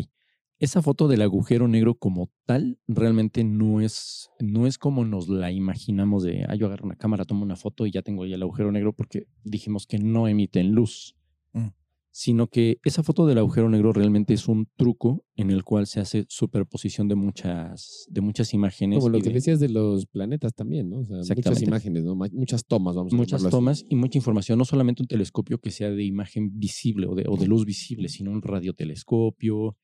Esa 0.60 0.82
foto 0.82 1.08
del 1.08 1.22
agujero 1.22 1.68
negro 1.70 1.96
como 1.96 2.30
tal 2.46 2.80
realmente 2.88 3.44
no 3.46 3.80
es, 3.80 4.30
no 4.42 4.68
es 4.68 4.78
como 4.78 5.06
nos 5.06 5.30
la 5.30 5.52
imaginamos 5.54 6.24
de, 6.24 6.46
ah, 6.50 6.56
yo 6.56 6.66
agarro 6.68 6.86
una 6.86 6.98
cámara, 6.98 7.24
tomo 7.24 7.44
una 7.44 7.56
foto 7.56 7.86
y 7.88 7.92
ya 7.92 8.02
tengo 8.02 8.24
ahí 8.24 8.34
el 8.34 8.42
agujero 8.44 8.70
negro 8.72 8.92
porque 8.94 9.26
dijimos 9.46 9.88
que 9.88 10.00
no 10.00 10.28
emiten 10.28 10.72
luz. 10.74 11.16
Mm. 11.54 11.70
sino 12.12 12.48
que 12.48 12.80
esa 12.84 13.02
foto 13.02 13.26
del 13.26 13.38
agujero 13.38 13.70
negro 13.70 13.94
realmente 13.94 14.34
es 14.34 14.48
un 14.48 14.68
truco 14.76 15.24
en 15.36 15.50
el 15.52 15.64
cual 15.64 15.88
se 15.88 16.00
hace 16.00 16.26
superposición 16.28 17.08
de 17.08 17.16
muchas, 17.16 18.06
de 18.10 18.20
muchas 18.22 18.54
imágenes. 18.54 19.00
Como 19.00 19.10
lo 19.10 19.20
que 19.20 19.30
de- 19.30 19.36
decías 19.36 19.60
de 19.60 19.70
los 19.70 20.06
planetas 20.08 20.54
también, 20.54 20.90
¿no? 20.90 21.00
O 21.00 21.06
sea, 21.06 21.18
muchas 21.18 21.62
imágenes, 21.62 22.04
¿no? 22.04 22.16
Muchas 22.34 22.66
tomas, 22.66 22.96
vamos 22.96 23.14
a 23.14 23.16
muchas 23.16 23.42
así. 23.44 23.50
tomas 23.50 23.86
y 23.90 23.96
mucha 23.96 24.18
información, 24.18 24.58
no 24.60 24.66
solamente 24.66 25.02
un 25.02 25.08
telescopio 25.08 25.60
que 25.60 25.72
sea 25.72 25.90
de 25.92 26.04
imagen 26.04 26.60
visible 26.60 27.08
o 27.08 27.16
de, 27.16 27.24
o 27.28 27.38
de 27.38 27.48
luz 27.48 27.64
visible, 27.66 28.10
sino 28.10 28.32
un 28.32 28.42
radiotelescopio. 28.42 29.78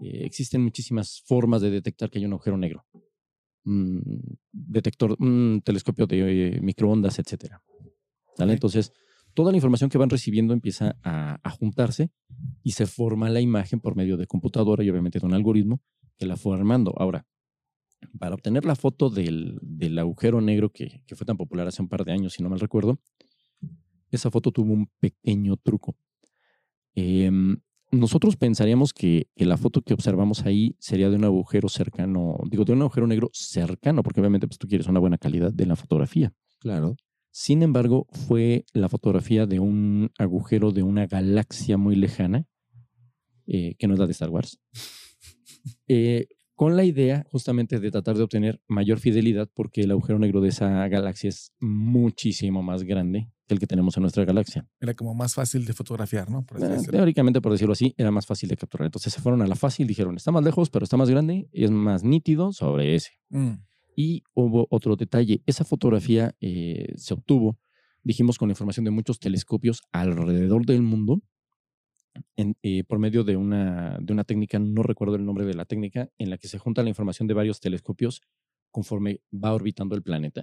Eh, 0.00 0.24
existen 0.24 0.62
muchísimas 0.62 1.22
formas 1.26 1.62
de 1.62 1.70
detectar 1.70 2.10
que 2.10 2.18
hay 2.18 2.26
un 2.26 2.32
agujero 2.32 2.56
negro. 2.56 2.86
Mm, 3.64 3.98
detector, 4.52 5.16
un 5.18 5.62
telescopio 5.64 6.06
de 6.06 6.56
eh, 6.56 6.60
microondas, 6.60 7.18
etcétera. 7.18 7.62
¿Sale? 8.36 8.52
Ok. 8.52 8.56
Entonces, 8.56 8.92
toda 9.34 9.50
la 9.50 9.56
información 9.56 9.90
que 9.90 9.98
van 9.98 10.10
recibiendo 10.10 10.54
empieza 10.54 10.96
a, 11.02 11.38
a 11.42 11.50
juntarse 11.50 12.10
y 12.62 12.72
se 12.72 12.86
forma 12.86 13.28
la 13.30 13.40
imagen 13.40 13.80
por 13.80 13.96
medio 13.96 14.16
de 14.16 14.26
computadora 14.26 14.84
y 14.84 14.90
obviamente 14.90 15.18
de 15.18 15.26
un 15.26 15.34
algoritmo 15.34 15.80
que 16.16 16.26
la 16.26 16.36
fue 16.36 16.56
armando. 16.56 16.94
Ahora, 16.96 17.26
para 18.18 18.34
obtener 18.34 18.64
la 18.64 18.76
foto 18.76 19.10
del, 19.10 19.58
del 19.62 19.98
agujero 19.98 20.40
negro 20.40 20.70
que, 20.70 21.02
que 21.06 21.16
fue 21.16 21.26
tan 21.26 21.36
popular 21.36 21.66
hace 21.66 21.82
un 21.82 21.88
par 21.88 22.04
de 22.04 22.12
años, 22.12 22.34
si 22.34 22.42
no 22.42 22.48
mal 22.48 22.60
recuerdo, 22.60 23.00
esa 24.10 24.30
foto 24.30 24.52
tuvo 24.52 24.72
un 24.72 24.90
pequeño 25.00 25.56
truco. 25.56 25.96
Em, 26.94 27.60
nosotros 27.90 28.36
pensaríamos 28.36 28.92
que, 28.92 29.28
que 29.34 29.46
la 29.46 29.56
foto 29.56 29.82
que 29.82 29.94
observamos 29.94 30.44
ahí 30.44 30.76
sería 30.78 31.08
de 31.10 31.16
un 31.16 31.24
agujero 31.24 31.68
cercano, 31.68 32.38
digo, 32.50 32.64
de 32.64 32.72
un 32.72 32.82
agujero 32.82 33.06
negro 33.06 33.30
cercano, 33.32 34.02
porque 34.02 34.20
obviamente 34.20 34.46
pues, 34.46 34.58
tú 34.58 34.68
quieres 34.68 34.86
una 34.88 35.00
buena 35.00 35.18
calidad 35.18 35.52
de 35.52 35.66
la 35.66 35.76
fotografía. 35.76 36.32
Claro. 36.60 36.96
Sin 37.30 37.62
embargo, 37.62 38.06
fue 38.10 38.64
la 38.72 38.88
fotografía 38.88 39.46
de 39.46 39.60
un 39.60 40.10
agujero 40.18 40.72
de 40.72 40.82
una 40.82 41.06
galaxia 41.06 41.76
muy 41.76 41.94
lejana, 41.94 42.46
eh, 43.46 43.74
que 43.78 43.86
no 43.86 43.94
es 43.94 44.00
la 44.00 44.06
de 44.06 44.12
Star 44.12 44.30
Wars, 44.30 44.60
eh, 45.88 46.26
con 46.54 46.76
la 46.76 46.84
idea 46.84 47.24
justamente 47.30 47.78
de 47.78 47.90
tratar 47.90 48.16
de 48.16 48.24
obtener 48.24 48.60
mayor 48.66 48.98
fidelidad, 48.98 49.48
porque 49.54 49.82
el 49.82 49.92
agujero 49.92 50.18
negro 50.18 50.40
de 50.40 50.48
esa 50.48 50.88
galaxia 50.88 51.28
es 51.28 51.52
muchísimo 51.60 52.62
más 52.62 52.82
grande 52.82 53.30
que 53.48 53.54
el 53.54 53.60
que 53.60 53.66
tenemos 53.66 53.96
en 53.96 54.02
nuestra 54.02 54.24
galaxia. 54.24 54.68
Era 54.78 54.94
como 54.94 55.14
más 55.14 55.34
fácil 55.34 55.64
de 55.64 55.72
fotografiar, 55.72 56.30
¿no? 56.30 56.44
Por 56.44 56.62
Eh, 56.62 56.78
teóricamente, 56.88 57.40
por 57.40 57.50
decirlo 57.52 57.72
así, 57.72 57.94
era 57.96 58.10
más 58.10 58.26
fácil 58.26 58.48
de 58.48 58.56
capturar. 58.56 58.86
Entonces 58.86 59.12
se 59.12 59.20
fueron 59.20 59.42
a 59.42 59.46
la 59.46 59.56
fácil, 59.56 59.86
dijeron, 59.86 60.16
está 60.16 60.30
más 60.30 60.44
lejos, 60.44 60.70
pero 60.70 60.84
está 60.84 60.96
más 60.96 61.10
grande, 61.10 61.48
y 61.52 61.64
es 61.64 61.70
más 61.70 62.04
nítido 62.04 62.52
sobre 62.52 62.94
ese. 62.94 63.12
Mm, 63.30 63.54
Y 63.96 64.22
hubo 64.34 64.68
otro 64.70 64.94
detalle. 64.94 65.42
Esa 65.46 65.64
fotografía 65.64 66.34
eh, 66.40 66.92
se 66.96 67.14
obtuvo, 67.14 67.58
dijimos, 68.04 68.38
con 68.38 68.48
la 68.48 68.52
información 68.52 68.84
de 68.84 68.92
muchos 68.92 69.18
telescopios 69.18 69.82
alrededor 69.90 70.64
del 70.66 70.82
mundo 70.82 71.20
en- 72.36 72.56
eh, 72.62 72.84
por 72.84 72.98
medio 72.98 73.24
de 73.24 73.36
una, 73.36 73.98
de 74.00 74.12
una 74.12 74.24
técnica, 74.24 74.58
no 74.58 74.82
recuerdo 74.82 75.16
el 75.16 75.24
nombre 75.24 75.44
de 75.44 75.54
la 75.54 75.64
técnica, 75.64 76.08
en 76.18 76.30
la 76.30 76.38
que 76.38 76.48
se 76.48 76.58
junta 76.58 76.82
la 76.82 76.88
información 76.88 77.26
de 77.28 77.34
varios 77.34 77.60
telescopios 77.60 78.20
conforme 78.70 79.20
va 79.32 79.54
orbitando 79.54 79.94
el 79.96 80.02
planeta. 80.02 80.42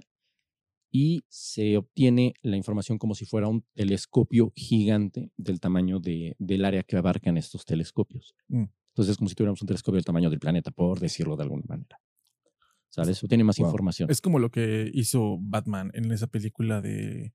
Y 0.90 1.24
se 1.28 1.76
obtiene 1.76 2.34
la 2.42 2.56
información 2.56 2.98
como 2.98 3.14
si 3.14 3.24
fuera 3.26 3.48
un 3.48 3.64
telescopio 3.74 4.52
gigante 4.54 5.30
del 5.36 5.60
tamaño 5.60 6.00
de, 6.00 6.36
del 6.38 6.64
área 6.64 6.82
que 6.82 6.96
abarcan 6.96 7.36
estos 7.36 7.64
telescopios. 7.64 8.34
Mm. 8.48 8.64
Entonces 8.88 9.12
es 9.12 9.16
como 9.18 9.28
si 9.28 9.34
tuviéramos 9.34 9.60
un 9.60 9.68
telescopio 9.68 9.96
del 9.96 10.04
tamaño 10.04 10.30
del 10.30 10.38
planeta, 10.38 10.70
por 10.70 10.98
decirlo 11.00 11.36
de 11.36 11.42
alguna 11.42 11.64
manera. 11.68 12.00
¿Sabes? 12.88 13.20
Tiene 13.28 13.44
más 13.44 13.58
Wow. 13.58 13.66
información. 13.66 14.10
Es 14.10 14.20
como 14.22 14.38
lo 14.38 14.50
que 14.50 14.90
hizo 14.94 15.36
Batman 15.40 15.90
en 15.92 16.10
esa 16.12 16.28
película 16.28 16.80
de. 16.80 17.34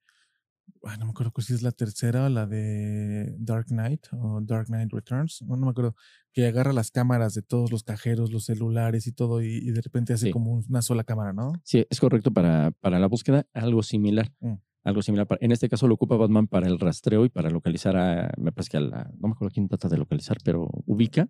Ay, 0.83 0.97
no 0.97 1.05
me 1.05 1.11
acuerdo 1.11 1.31
si 1.41 1.53
es 1.53 1.61
la 1.61 1.71
tercera, 1.71 2.29
la 2.29 2.45
de 2.47 3.35
Dark 3.39 3.67
Knight 3.67 4.07
o 4.13 4.39
Dark 4.41 4.67
Knight 4.67 4.91
Returns. 4.91 5.41
No, 5.43 5.55
no 5.55 5.65
me 5.65 5.71
acuerdo. 5.71 5.95
Que 6.33 6.47
agarra 6.47 6.73
las 6.73 6.91
cámaras 6.91 7.33
de 7.33 7.41
todos 7.41 7.71
los 7.71 7.83
cajeros, 7.83 8.31
los 8.31 8.45
celulares 8.45 9.07
y 9.07 9.11
todo, 9.11 9.41
y, 9.41 9.47
y 9.57 9.71
de 9.71 9.81
repente 9.81 10.13
hace 10.13 10.27
Sí. 10.27 10.31
como 10.31 10.53
una 10.67 10.81
sola 10.81 11.03
cámara, 11.03 11.33
¿no? 11.33 11.53
Sí, 11.63 11.85
es 11.89 11.99
correcto 11.99 12.31
para, 12.31 12.71
para 12.79 12.99
la 12.99 13.07
búsqueda, 13.07 13.45
algo 13.53 13.83
similar. 13.83 14.31
Mm. 14.39 14.53
Algo 14.83 15.03
similar. 15.03 15.27
en 15.41 15.51
este 15.51 15.69
caso 15.69 15.87
lo 15.87 15.93
ocupa 15.93 16.15
Batman 16.17 16.47
para 16.47 16.67
el 16.67 16.79
rastreo 16.79 17.23
y 17.25 17.29
para 17.29 17.51
localizar 17.51 17.95
a, 17.97 18.31
me 18.39 18.51
parece 18.51 18.71
que 18.71 18.77
a 18.77 18.81
la, 18.81 19.11
no 19.19 19.27
me 19.27 19.33
acuerdo 19.33 19.53
quién 19.53 19.67
trata 19.67 19.87
de 19.89 19.97
localizar, 19.97 20.37
pero 20.43 20.67
ubica. 20.87 21.29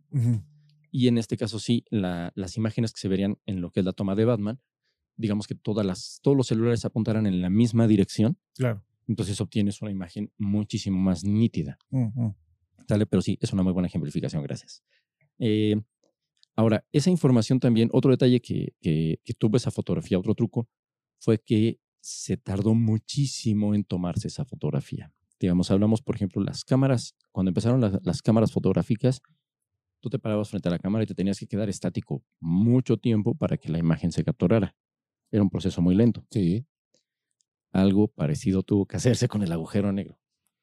Y 0.89 1.08
en 1.10 1.18
este 1.18 1.36
caso 1.36 1.60
sí, 1.60 1.84
la- 1.89 2.32
las 2.36 2.56
imágenes 2.58 2.94
que 2.94 3.02
se 3.02 3.08
verían 3.10 3.38
en 3.46 3.60
lo 3.60 3.70
que 3.72 3.82
es 3.82 3.86
la 3.86 3.92
toma 3.94 4.16
de 4.16 4.24
Batman, 4.26 4.60
digamos 5.18 5.48
que 5.48 5.56
todas 5.56 5.86
las, 5.86 6.20
todos 6.22 6.38
los 6.38 6.48
celulares 6.48 6.86
apuntaran 6.86 7.26
en 7.28 7.42
la 7.42 7.50
misma 7.50 7.88
dirección, 7.88 8.38
Claro. 8.56 8.84
Entonces 9.12 9.39
obtienes 9.41 9.82
una 9.82 9.91
imagen 9.91 10.32
muchísimo 10.38 10.97
más 10.99 11.24
nítida. 11.24 11.78
Mm. 11.89 12.30
¿Sale? 12.88 13.05
Pero 13.05 13.22
sí, 13.22 13.38
es 13.41 13.53
una 13.53 13.64
muy 13.64 13.74
buena 13.74 13.88
ejemplificación, 13.88 14.41
gracias. 14.43 14.84
Eh, 15.39 15.76
ahora, 16.55 16.86
esa 16.91 17.09
información 17.09 17.59
también, 17.59 17.89
otro 17.93 18.12
detalle 18.12 18.41
que, 18.41 18.74
que, 18.82 19.20
que 19.24 19.34
tuvo 19.34 19.57
esa 19.57 19.72
fotografía, 19.72 20.18
otro 20.18 20.34
truco, 20.34 20.68
fue 21.20 21.38
que 21.39 21.80
se 21.99 22.38
tardó 22.38 22.74
muchísimo 22.74 23.76
en 23.76 23.84
tomarse 23.84 24.28
esa 24.28 24.45
fotografía. 24.45 25.14
Digamos, 25.39 25.70
hablamos, 25.72 26.01
por 26.01 26.16
ejemplo, 26.16 26.41
las 26.43 26.64
cámaras, 26.64 27.16
cuando 27.32 27.49
empezaron 27.49 27.82
las, 27.82 27.99
las 28.03 28.22
cámaras 28.22 28.51
fotográficas, 28.51 29.22
tú 30.01 30.09
te 30.09 30.20
parabas 30.20 30.49
frente 30.49 30.68
a 30.68 30.72
la 30.72 30.80
cámara 30.80 31.03
y 31.03 31.07
te 31.07 31.16
tenías 31.16 31.39
que 31.39 31.47
quedar 31.47 31.70
estático 31.70 32.24
mucho 32.39 32.97
tiempo 32.97 33.36
para 33.36 33.57
que 33.57 33.70
la 33.70 33.78
imagen 33.78 34.12
se 34.12 34.24
capturara. 34.24 34.76
Era 35.32 35.43
un 35.43 35.49
proceso 35.49 35.82
muy 35.82 35.95
lento 35.95 36.26
Sí. 36.32 36.66
Algo 37.72 38.07
parecido 38.07 38.63
tuvo 38.63 38.86
que 38.86 38.97
hacerse 38.97 39.28
con 39.28 39.43
el 39.43 39.51
agujero 39.51 39.91
negro. 39.91 40.17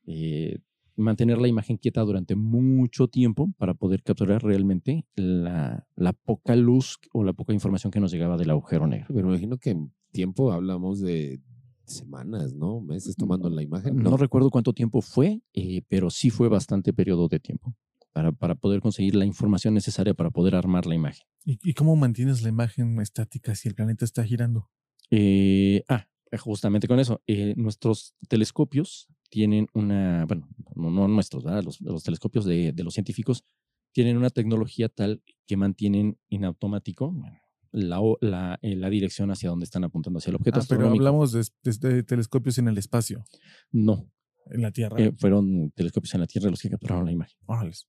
Eh, 0.06 0.58
mantener 0.96 1.38
la 1.38 1.48
imagen 1.48 1.76
quieta 1.76 2.00
durante 2.02 2.34
mucho 2.34 3.08
tiempo 3.08 3.52
para 3.56 3.74
poder 3.74 4.02
capturar 4.02 4.42
realmente 4.42 5.06
la, 5.14 5.86
la 5.94 6.12
poca 6.12 6.56
luz 6.56 6.98
o 7.12 7.24
la 7.24 7.32
poca 7.32 7.52
información 7.52 7.90
que 7.90 8.00
nos 8.00 8.10
llegaba 8.10 8.36
del 8.36 8.50
agujero 8.50 8.86
negro. 8.86 9.06
Pero 9.08 9.28
me 9.28 9.34
imagino 9.34 9.58
que 9.58 9.70
en 9.70 9.92
tiempo 10.12 10.52
hablamos 10.52 11.00
de 11.00 11.40
semanas, 11.84 12.54
¿no? 12.54 12.80
Meses 12.80 13.16
tomando 13.16 13.48
la 13.48 13.62
imagen. 13.62 13.96
No, 13.96 14.16
recuerdo 14.16 14.50
cuánto 14.50 14.72
tiempo 14.72 15.00
fue, 15.00 15.40
eh, 15.54 15.82
pero 15.88 16.10
sí 16.10 16.30
fue 16.30 16.48
bastante 16.48 16.92
periodo 16.92 17.28
de 17.28 17.40
tiempo 17.40 17.74
para, 18.12 18.32
para 18.32 18.54
poder 18.54 18.80
conseguir 18.80 19.14
la 19.14 19.24
información 19.24 19.74
necesaria 19.74 20.14
para 20.14 20.30
poder 20.30 20.54
armar 20.54 20.86
la 20.86 20.94
imagen. 20.94 21.26
¿Y, 21.44 21.58
y 21.62 21.74
cómo 21.74 21.96
mantienes 21.96 22.42
la 22.42 22.48
imagen 22.48 23.00
estática 23.00 23.54
si 23.54 23.68
el 23.68 23.74
planeta 23.74 24.04
está 24.04 24.24
girando? 24.24 24.68
Eh, 25.10 25.84
ah, 25.88 26.06
justamente 26.38 26.88
con 26.88 26.98
eso. 27.00 27.22
eh, 27.26 27.54
nuestros 27.56 28.14
telescopios 28.28 29.08
tienen 29.30 29.68
una, 29.74 30.24
bueno, 30.26 30.48
no, 30.74 30.90
no 30.90 31.08
nuestros, 31.08 31.44
¿verdad? 31.44 31.62
Los, 31.64 31.80
los 31.80 32.02
telescopios 32.02 32.44
de, 32.44 32.72
de 32.72 32.84
los 32.84 32.94
científicos 32.94 33.44
tienen 33.92 34.16
una 34.16 34.30
tecnología 34.30 34.88
tal 34.88 35.22
que 35.46 35.56
mantienen 35.56 36.18
en 36.30 36.44
automático 36.44 37.14
la, 37.72 38.00
la, 38.20 38.58
eh, 38.62 38.76
la 38.76 38.88
dirección 38.90 39.30
hacia 39.30 39.50
donde 39.50 39.64
están 39.64 39.84
apuntando 39.84 40.18
hacia 40.18 40.30
el 40.30 40.36
objeto 40.36 40.60
Ah, 40.60 40.64
pero 40.68 40.88
hablamos 40.90 41.32
de, 41.32 41.44
de- 41.62 41.88
de 41.94 42.02
telescopios 42.02 42.58
en 42.58 42.68
el 42.68 42.78
espacio, 42.78 43.24
No, 43.70 44.10
en 44.46 44.62
la 44.62 44.70
Tierra. 44.70 44.98
eh, 45.02 45.12
fueron 45.18 45.70
telescopios 45.72 46.14
en 46.14 46.20
la 46.20 46.26
Tierra 46.26 46.48
los 46.50 46.60
que 46.60 46.70
capturaron 46.70 47.04
la 47.04 47.12
imagen. 47.12 47.36
Órales. 47.46 47.86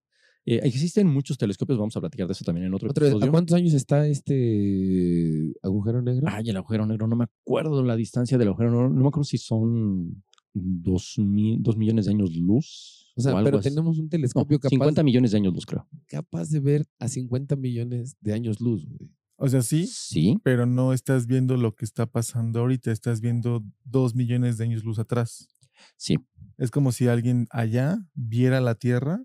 Eh, 0.52 0.60
existen 0.64 1.08
muchos 1.08 1.38
telescopios, 1.38 1.78
vamos 1.78 1.96
a 1.96 2.00
platicar 2.00 2.26
de 2.28 2.34
eso 2.34 2.44
también 2.44 2.68
en 2.68 2.74
otro 2.74 2.90
Otra 2.90 3.04
vez, 3.04 3.14
¿A 3.14 3.16
episodio. 3.18 3.32
cuántos 3.32 3.56
años 3.56 3.74
está 3.74 4.08
este 4.08 5.54
agujero 5.62 6.02
negro? 6.02 6.26
Ay, 6.30 6.50
el 6.50 6.58
agujero 6.58 6.86
negro, 6.86 7.08
no 7.08 7.16
me 7.16 7.26
acuerdo 7.26 7.84
la 7.84 7.96
distancia 7.96 8.38
del 8.38 8.48
agujero 8.50 8.72
negro, 8.72 8.90
no 8.90 9.02
me 9.02 9.08
acuerdo 9.08 9.26
si 9.26 9.38
son 9.38 10.24
dos, 10.54 11.16
mil, 11.20 11.62
dos 11.62 11.78
millones 11.78 12.06
de 12.06 12.12
años 12.12 12.36
luz. 12.36 13.12
o 13.16 13.22
sea, 13.22 13.32
algo 13.34 13.44
pero 13.46 13.58
así. 13.60 13.70
tenemos 13.70 13.98
un 14.00 14.06
No, 14.06 14.10
telescopio 14.10 14.60
capaz, 14.60 14.70
50 14.70 15.04
millones 15.04 15.32
de 15.32 15.38
años 15.38 15.54
luz, 15.54 15.66
creo. 15.66 15.88
capaz 16.08 16.50
de 16.50 16.60
ver 16.60 16.86
a 17.00 17.08
50 17.08 17.56
millones 17.56 18.16
de 18.22 18.34
años 18.34 18.60
luz. 18.60 18.86
güey. 18.88 19.12
O 19.42 19.48
sea, 19.48 19.62
sí, 19.62 19.88
Sí. 19.88 20.38
pero 20.44 20.66
no 20.66 20.92
estás 20.94 21.26
viendo 21.28 21.56
lo 21.58 21.74
que 21.76 21.86
está 21.86 22.06
pasando 22.08 22.60
ahorita, 22.60 22.92
estás 22.92 23.22
viendo 23.22 23.64
dos 23.86 24.14
millones 24.16 24.58
de 24.58 24.64
años 24.66 24.84
luz 24.84 25.00
atrás. 25.00 25.48
Sí, 25.96 26.18
Es 26.58 26.72
como 26.72 26.92
si 26.92 27.08
alguien 27.08 27.48
allá 27.52 28.00
viera 28.14 28.60
la 28.60 28.76
Tierra, 28.76 29.24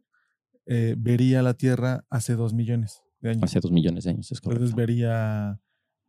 eh, 0.66 0.94
vería 0.98 1.42
la 1.42 1.54
Tierra 1.54 2.04
hace 2.10 2.34
dos 2.36 2.52
millones 2.54 3.02
de 3.20 3.30
años. 3.30 3.42
hace 3.44 3.60
dos 3.60 3.70
millones 3.72 4.04
de 4.04 4.10
años, 4.10 4.30
es 4.32 4.40
correcto. 4.40 4.64
Entonces 4.64 4.76
vería, 4.76 5.60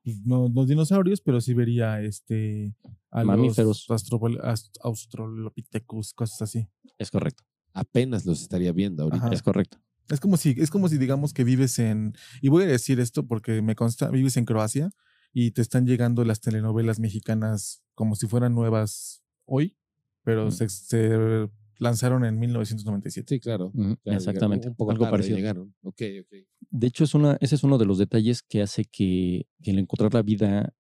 pues, 0.04 0.22
no 0.26 0.48
los 0.54 0.68
dinosaurios, 0.68 1.22
pero 1.22 1.42
sí 1.42 1.54
vería 1.54 2.02
este, 2.02 2.74
a 3.12 3.24
Mamíferos. 3.24 3.86
los 3.90 4.72
australopithecus, 4.82 6.14
cosas 6.14 6.42
así. 6.42 6.68
Es 6.98 7.12
correcto, 7.12 7.44
Apenas 7.74 8.26
los 8.26 8.42
estaría 8.42 8.72
viendo 8.72 9.04
ahorita. 9.04 9.26
Ajá. 9.26 9.34
es 9.36 9.42
correcto. 9.44 9.78
Es 10.10 10.20
como 10.20 10.38
si, 10.38 10.56
es 10.58 10.70
como 10.70 10.88
si 10.88 10.98
digamos 10.98 11.34
que 11.34 11.44
vives 11.44 11.80
en, 11.80 12.14
y 12.42 12.50
voy 12.50 12.64
a 12.64 12.68
decir 12.68 13.00
esto 13.00 13.26
porque 13.28 13.62
me 13.62 13.76
consta, 13.76 14.10
vives 14.12 14.38
en 14.38 14.46
Croacia 14.46 14.92
y 15.34 15.52
te 15.52 15.62
están 15.62 15.86
llegando 15.88 16.24
las 16.24 16.40
telenovelas 16.42 17.00
mexicanas 17.00 17.84
como 17.96 18.16
si 18.16 18.28
fueran 18.28 18.54
nuevas 18.54 19.24
hoy, 19.46 19.76
pero 20.24 20.48
Mm. 20.48 20.52
se, 20.52 20.70
se 20.70 21.50
lanzaron 21.80 22.26
en 22.26 22.40
1997. 22.40 23.36
Sí, 23.36 23.40
claro. 23.40 23.72
Exactamente, 24.06 24.68
llegaron 24.68 24.72
Un 24.72 24.76
poco 24.76 24.92
algo 24.92 25.04
tarde 25.06 25.12
parecido. 25.12 25.38
llegaron. 25.38 25.76
Ok, 25.84 26.02
ok. 26.22 26.34
De 26.70 26.88
hecho, 26.88 27.04
es 27.04 27.14
una, 27.16 27.38
ese 27.42 27.56
es 27.56 27.64
uno 27.64 27.78
de 27.78 27.86
los 27.86 27.98
detalles 27.98 28.42
que 28.42 28.62
hace 28.62 28.86
que, 28.86 29.48
que 29.62 29.72
el 29.72 29.80
encontrar 29.80 30.14
la 30.14 30.22
vida 30.22 30.74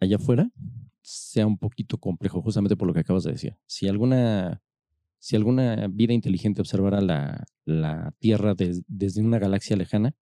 allá 0.00 0.16
afuera 0.16 0.50
sea 1.02 1.46
un 1.46 1.58
poquito 1.58 1.98
complejo, 1.98 2.42
justamente 2.42 2.76
por 2.76 2.86
lo 2.88 2.94
que 2.94 3.00
acabas 3.00 3.24
de 3.24 3.32
decir. 3.32 3.56
Si 3.66 3.88
alguna 3.88 4.62
si 5.22 5.36
alguna 5.36 5.86
vida 5.88 6.14
inteligente 6.14 6.62
observara 6.62 7.00
la, 7.02 7.44
la 7.66 8.14
Tierra 8.20 8.54
des- 8.54 8.82
desde 8.86 9.20
una 9.20 9.38
galaxia 9.38 9.76
lejana, 9.76 10.14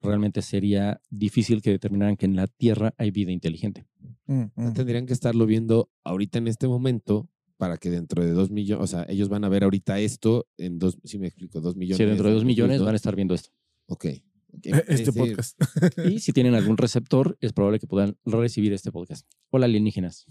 realmente 0.00 0.40
sería 0.42 1.00
difícil 1.10 1.60
que 1.60 1.70
determinaran 1.70 2.16
que 2.16 2.24
en 2.26 2.36
la 2.36 2.46
Tierra 2.46 2.94
hay 2.96 3.10
vida 3.10 3.30
inteligente. 3.30 3.86
Mm, 4.26 4.44
mm. 4.54 4.72
Tendrían 4.72 5.04
que 5.06 5.12
estarlo 5.12 5.44
viendo 5.46 5.90
ahorita 6.02 6.38
en 6.38 6.48
este 6.48 6.66
momento 6.66 7.28
para 7.62 7.76
que 7.76 7.90
dentro 7.90 8.24
de 8.24 8.32
dos 8.32 8.50
millones, 8.50 8.82
o 8.82 8.86
sea, 8.88 9.06
ellos 9.08 9.28
van 9.28 9.44
a 9.44 9.48
ver 9.48 9.62
ahorita 9.62 10.00
esto 10.00 10.48
en 10.58 10.80
dos, 10.80 10.98
si 11.04 11.20
me 11.20 11.28
explico, 11.28 11.60
dos 11.60 11.76
millones. 11.76 11.96
Si 11.96 12.04
dentro 12.04 12.26
de 12.26 12.34
dos 12.34 12.44
millones 12.44 12.70
minutos. 12.70 12.86
van 12.86 12.94
a 12.94 12.96
estar 12.96 13.14
viendo 13.14 13.34
esto. 13.34 13.50
Ok. 13.86 14.04
Eh, 14.06 14.20
Este 14.88 15.12
podcast. 15.12 15.56
Y 16.04 16.18
si 16.18 16.32
tienen 16.32 16.56
algún 16.56 16.76
receptor, 16.76 17.38
es 17.40 17.52
probable 17.52 17.78
que 17.78 17.86
puedan 17.86 18.16
recibir 18.24 18.72
este 18.72 18.90
podcast. 18.90 19.30
Hola 19.50 19.66
alienígenas. 19.66 20.26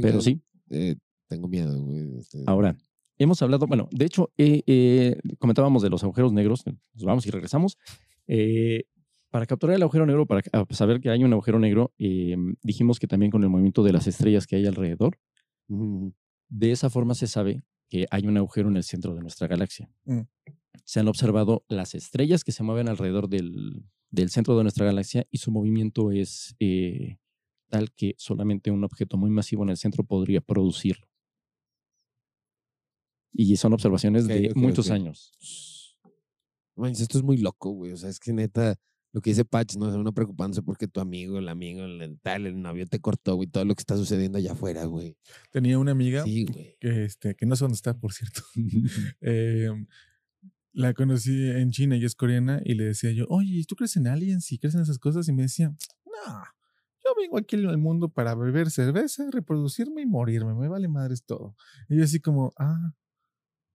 Pero 0.00 0.22
sí, 0.22 0.40
eh, 0.70 0.96
tengo 1.28 1.46
miedo, 1.46 1.78
güey. 1.78 2.16
este, 2.16 2.42
ahora, 2.46 2.74
hemos 3.18 3.42
hablado, 3.42 3.66
bueno, 3.66 3.90
de 3.92 4.06
hecho, 4.06 4.32
eh, 4.38 4.62
eh, 4.66 5.18
comentábamos 5.38 5.82
de 5.82 5.90
los 5.90 6.02
agujeros 6.04 6.32
negros, 6.32 6.64
nos 6.64 7.04
vamos 7.04 7.26
y 7.26 7.30
regresamos. 7.30 7.76
Eh, 8.28 8.84
para 9.34 9.46
capturar 9.46 9.74
el 9.74 9.82
agujero 9.82 10.06
negro, 10.06 10.26
para 10.26 10.42
saber 10.70 11.00
que 11.00 11.10
hay 11.10 11.24
un 11.24 11.32
agujero 11.32 11.58
negro, 11.58 11.92
eh, 11.98 12.36
dijimos 12.62 13.00
que 13.00 13.08
también 13.08 13.32
con 13.32 13.42
el 13.42 13.48
movimiento 13.48 13.82
de 13.82 13.92
las 13.92 14.06
estrellas 14.06 14.46
que 14.46 14.54
hay 14.54 14.64
alrededor, 14.64 15.18
de 15.68 16.72
esa 16.72 16.90
forma 16.90 17.14
se 17.14 17.26
sabe 17.26 17.62
que 17.88 18.06
hay 18.10 18.26
un 18.26 18.36
agujero 18.36 18.68
en 18.68 18.76
el 18.76 18.84
centro 18.84 19.14
de 19.14 19.20
nuestra 19.20 19.46
galaxia. 19.46 19.90
Mm. 20.04 20.20
Se 20.84 21.00
han 21.00 21.08
observado 21.08 21.64
las 21.68 21.94
estrellas 21.94 22.44
que 22.44 22.52
se 22.52 22.62
mueven 22.62 22.88
alrededor 22.88 23.28
del, 23.28 23.84
del 24.10 24.30
centro 24.30 24.56
de 24.56 24.62
nuestra 24.62 24.86
galaxia 24.86 25.26
y 25.30 25.38
su 25.38 25.50
movimiento 25.50 26.10
es 26.10 26.54
eh, 26.60 27.18
tal 27.68 27.92
que 27.92 28.14
solamente 28.18 28.70
un 28.70 28.84
objeto 28.84 29.16
muy 29.16 29.30
masivo 29.30 29.62
en 29.62 29.70
el 29.70 29.76
centro 29.76 30.04
podría 30.04 30.40
producirlo. 30.40 31.08
Y 33.32 33.56
son 33.56 33.72
observaciones 33.72 34.28
de 34.28 34.52
muchos 34.54 34.90
años. 34.90 35.32
Esto 36.84 37.18
es 37.18 37.24
muy 37.24 37.38
loco, 37.38 37.70
güey. 37.70 37.92
O 37.92 37.96
sea, 37.96 38.08
es 38.08 38.20
que 38.20 38.32
neta, 38.32 38.76
lo 39.14 39.20
que 39.20 39.30
dice 39.30 39.44
Patch, 39.44 39.76
no, 39.76 39.86
uno 39.94 40.12
preocupándose 40.12 40.60
porque 40.60 40.88
tu 40.88 40.98
amigo, 40.98 41.38
el 41.38 41.48
amigo, 41.48 41.84
el 41.84 42.18
tal, 42.20 42.46
el 42.46 42.60
novio 42.60 42.84
te 42.88 42.98
cortó, 42.98 43.36
güey, 43.36 43.48
todo 43.48 43.64
lo 43.64 43.76
que 43.76 43.80
está 43.80 43.96
sucediendo 43.96 44.38
allá 44.38 44.52
afuera, 44.52 44.86
güey. 44.86 45.16
Tenía 45.52 45.78
una 45.78 45.92
amiga 45.92 46.24
Sí, 46.24 46.46
que, 46.80 47.04
este, 47.04 47.36
que 47.36 47.46
no 47.46 47.54
sé 47.54 47.62
dónde 47.62 47.76
está, 47.76 47.96
por 47.96 48.12
cierto. 48.12 48.42
Eh, 49.20 49.70
la 50.72 50.92
conocí 50.94 51.48
en 51.48 51.70
China 51.70 51.96
y 51.96 52.04
es 52.04 52.16
coreana 52.16 52.60
y 52.64 52.74
le 52.74 52.86
decía 52.86 53.12
yo, 53.12 53.26
oye, 53.28 53.64
¿tú 53.68 53.76
crees 53.76 53.96
en 53.96 54.08
aliens 54.08 54.50
y 54.50 54.58
crees 54.58 54.74
en 54.74 54.80
esas 54.80 54.98
cosas? 54.98 55.28
Y 55.28 55.32
me 55.32 55.42
decía, 55.42 55.68
no, 55.68 56.44
yo 57.04 57.14
vengo 57.16 57.38
aquí 57.38 57.54
al 57.54 57.78
mundo 57.78 58.08
para 58.08 58.34
beber 58.34 58.68
cerveza, 58.72 59.28
reproducirme 59.30 60.02
y 60.02 60.06
morirme, 60.06 60.54
me 60.54 60.66
vale 60.66 60.88
madres 60.88 61.22
todo. 61.22 61.54
Y 61.88 61.98
yo 61.98 62.02
así 62.02 62.18
como, 62.18 62.52
ah, 62.58 62.92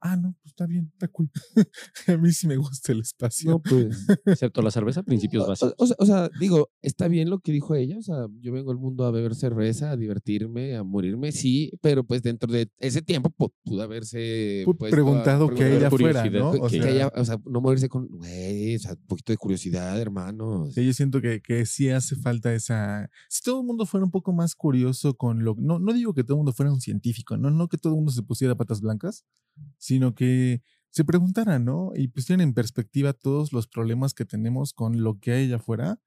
ah, 0.02 0.16
no, 0.16 0.36
pues 0.42 0.52
está 0.52 0.66
bien, 0.66 0.90
está 0.94 1.08
cool. 1.10 1.30
a 2.08 2.18
mí 2.18 2.32
sí 2.32 2.48
me 2.48 2.58
gusta 2.58 2.92
el 2.92 3.02
espacio. 3.02 3.52
No, 3.52 3.62
pues. 3.62 4.06
Excepto 4.26 4.62
la 4.62 4.72
cerveza, 4.72 5.04
principios 5.04 5.44
O, 5.44 5.48
básicos. 5.48 5.74
o 5.78 5.86
sea, 5.88 5.96
o 6.00 6.06
sea, 6.06 6.30
digo, 6.40 6.70
está 6.82 7.08
bien 7.08 7.30
lo 7.30 7.40
que 7.40 7.52
dijo 7.52 7.76
ella. 7.76 7.98
O 7.98 8.02
sea, 8.02 8.28
yo 8.42 8.52
vengo 8.52 8.72
al 8.72 8.78
mundo 8.78 9.06
a 9.06 9.12
beber 9.12 9.36
cerveza, 9.36 9.92
a 9.92 9.98
divertirme, 9.98 10.76
a 10.76 10.84
morirme, 10.84 11.32
sí, 11.32 11.72
pero 11.82 12.04
pues 12.04 12.22
dentro 12.24 12.52
de 12.52 12.70
ese 12.80 13.02
tiempo 13.02 13.30
pu- 13.30 13.54
pudo 13.64 13.82
haberse 13.84 14.64
Pu- 14.66 14.78
puesto 14.78 14.86
a 14.88 14.90
preguntado 14.90 15.50
que 15.54 15.78
ella 15.78 15.90
fuera, 15.90 16.24
¿no? 16.30 16.52
que- 16.54 16.58
O 16.60 16.68
que 16.68 16.82
sea, 16.82 16.90
ella- 16.90 17.12
o 17.16 17.26
sea, 17.26 17.38
no 17.46 17.62
morirse 17.62 17.90
con, 17.90 18.08
güey, 18.08 18.76
o 18.76 18.80
sea, 18.80 18.94
un 18.94 19.06
poquito 19.08 19.34
de 19.34 19.38
curiosidad, 19.38 20.00
hermano. 20.00 20.70
Sí, 20.72 20.86
yo 20.86 20.94
siento 20.94 21.22
que, 21.22 21.42
que 21.42 21.66
sí 21.66 21.90
hace 21.90 22.16
falta 22.16 22.54
esa. 22.54 23.10
Si 23.30 23.42
todo 23.44 23.62
el 23.62 23.68
mundo 23.68 23.86
fuera 23.86 24.06
un 24.06 24.12
poco 24.12 24.34
más 24.34 24.56
curioso 24.56 25.14
con 25.16 25.44
lo. 25.44 25.56
No, 25.60 25.80
no 25.80 25.94
digo 25.94 26.14
que 26.14 26.24
todo 26.24 26.36
el 26.36 26.40
mundo 26.40 26.54
fuera 26.54 26.72
un 26.72 26.82
científico, 26.82 27.38
no, 27.38 27.50
no 27.50 27.68
que 27.68 27.78
todo 27.78 27.94
el 27.94 27.98
mundo 27.98 28.12
se 28.12 28.24
pusiera 28.24 28.56
patas 28.56 28.82
blancas, 28.82 29.26
sino 29.90 30.14
que 30.14 30.62
se 30.92 31.04
preguntara, 31.04 31.58
¿no? 31.58 31.92
Y 31.96 32.08
pusieran 32.10 32.42
en 32.42 32.54
perspectiva 32.54 33.14
todos 33.14 33.54
los 33.54 33.68
problemas 33.68 34.14
que 34.14 34.24
tenemos 34.26 34.72
con 34.74 35.02
lo 35.04 35.20
que 35.20 35.32
hay 35.32 35.46
allá 35.46 35.56
afuera. 35.58 36.00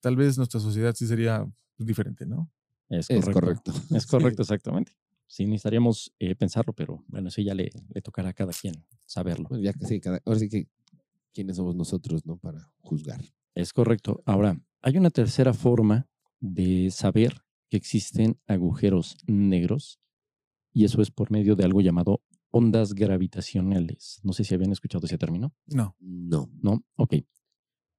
Tal 0.00 0.14
vez 0.16 0.36
nuestra 0.38 0.60
sociedad 0.60 0.94
sí 0.94 1.06
sería 1.06 1.44
diferente, 1.78 2.26
¿no? 2.26 2.48
Es 2.88 3.10
Es 3.10 3.24
correcto. 3.24 3.40
correcto. 3.40 3.72
Es 4.02 4.06
correcto, 4.06 4.42
exactamente. 4.42 4.92
Sí, 5.26 5.46
necesitaríamos 5.46 6.12
eh, 6.20 6.36
pensarlo, 6.36 6.72
pero 6.74 7.02
bueno, 7.08 7.28
eso 7.28 7.42
ya 7.42 7.54
le, 7.54 7.70
le 7.94 8.00
tocará 8.02 8.28
a 8.28 8.32
cada 8.32 8.52
quien 8.52 8.74
saberlo. 9.06 9.48
Bueno, 9.48 9.64
ya 9.64 9.72
que 9.72 9.84
sí, 9.86 9.98
cada- 9.98 10.20
ahora 10.24 10.38
sí 10.38 10.48
que, 10.48 10.68
¿quiénes 11.32 11.56
somos 11.56 11.74
nosotros, 11.74 12.24
no? 12.24 12.36
Para 12.36 12.70
juzgar. 12.82 13.20
Es 13.56 13.72
correcto. 13.72 14.22
Ahora, 14.26 14.60
hay 14.82 14.96
una 14.96 15.10
tercera 15.10 15.52
forma 15.54 16.06
de 16.40 16.90
saber 16.92 17.32
que 17.68 17.76
existen 17.78 18.38
agujeros 18.46 19.16
negros 19.26 19.98
y 20.72 20.84
eso 20.84 21.00
es 21.02 21.10
por 21.10 21.30
medio 21.30 21.56
de 21.56 21.64
algo 21.64 21.80
llamado 21.80 22.20
ondas 22.54 22.94
gravitacionales. 22.94 24.20
No 24.22 24.32
sé 24.32 24.44
si 24.44 24.54
habían 24.54 24.70
escuchado 24.70 25.04
ese 25.06 25.18
término. 25.18 25.52
No. 25.66 25.96
No. 25.98 26.48
¿No? 26.62 26.84
Ok. 26.94 27.16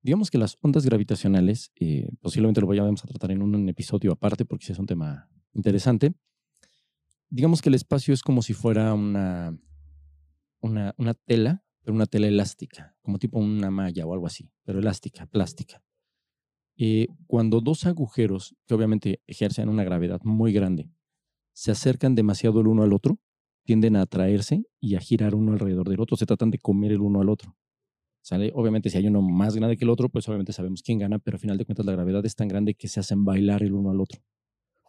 Digamos 0.01 0.31
que 0.31 0.37
las 0.37 0.55
ondas 0.61 0.85
gravitacionales, 0.85 1.73
eh, 1.75 2.07
posiblemente 2.21 2.61
lo 2.61 2.67
vayamos 2.67 3.03
a 3.03 3.07
tratar 3.07 3.31
en 3.31 3.41
un, 3.41 3.53
un 3.53 3.67
episodio 3.67 4.13
aparte 4.13 4.45
porque 4.45 4.71
es 4.71 4.79
un 4.79 4.85
tema 4.85 5.29
interesante. 5.53 6.13
Digamos 7.29 7.61
que 7.61 7.67
el 7.67 7.75
espacio 7.75 8.13
es 8.13 8.21
como 8.21 8.41
si 8.41 8.53
fuera 8.53 8.93
una, 8.93 9.59
una, 10.61 10.95
una 10.97 11.13
tela, 11.15 11.65
pero 11.81 11.93
una 11.93 12.05
tela 12.05 12.27
elástica, 12.27 12.95
como 13.01 13.19
tipo 13.19 13.39
una 13.39 13.71
malla 13.71 14.05
o 14.05 14.13
algo 14.13 14.25
así, 14.25 14.49
pero 14.63 14.79
elástica, 14.79 15.25
plástica. 15.25 15.83
Eh, 16.77 17.07
cuando 17.27 17.59
dos 17.59 17.85
agujeros, 17.85 18.55
que 18.67 18.73
obviamente 18.73 19.21
ejercen 19.27 19.67
una 19.67 19.83
gravedad 19.83 20.21
muy 20.23 20.53
grande, 20.53 20.89
se 21.51 21.71
acercan 21.71 22.15
demasiado 22.15 22.61
el 22.61 22.67
uno 22.67 22.83
al 22.83 22.93
otro, 22.93 23.19
tienden 23.65 23.95
a 23.95 24.03
atraerse 24.03 24.63
y 24.79 24.95
a 24.95 24.99
girar 24.99 25.35
uno 25.35 25.53
alrededor 25.53 25.89
del 25.89 25.99
otro, 25.99 26.15
se 26.17 26.25
tratan 26.25 26.51
de 26.51 26.59
comer 26.59 26.93
el 26.93 27.01
uno 27.01 27.21
al 27.21 27.29
otro. 27.29 27.55
¿Sale? 28.21 28.51
Obviamente, 28.55 28.89
si 28.89 28.97
hay 28.97 29.07
uno 29.07 29.21
más 29.21 29.55
grande 29.55 29.77
que 29.77 29.85
el 29.85 29.91
otro, 29.91 30.09
pues 30.09 30.27
obviamente 30.27 30.53
sabemos 30.53 30.81
quién 30.81 30.97
gana, 30.97 31.19
pero 31.19 31.35
al 31.35 31.39
final 31.39 31.57
de 31.57 31.65
cuentas 31.65 31.85
la 31.85 31.91
gravedad 31.91 32.25
es 32.25 32.35
tan 32.35 32.47
grande 32.47 32.73
que 32.73 32.87
se 32.87 32.99
hacen 32.99 33.23
bailar 33.23 33.61
el 33.61 33.73
uno 33.73 33.91
al 33.91 34.01
otro. 34.01 34.21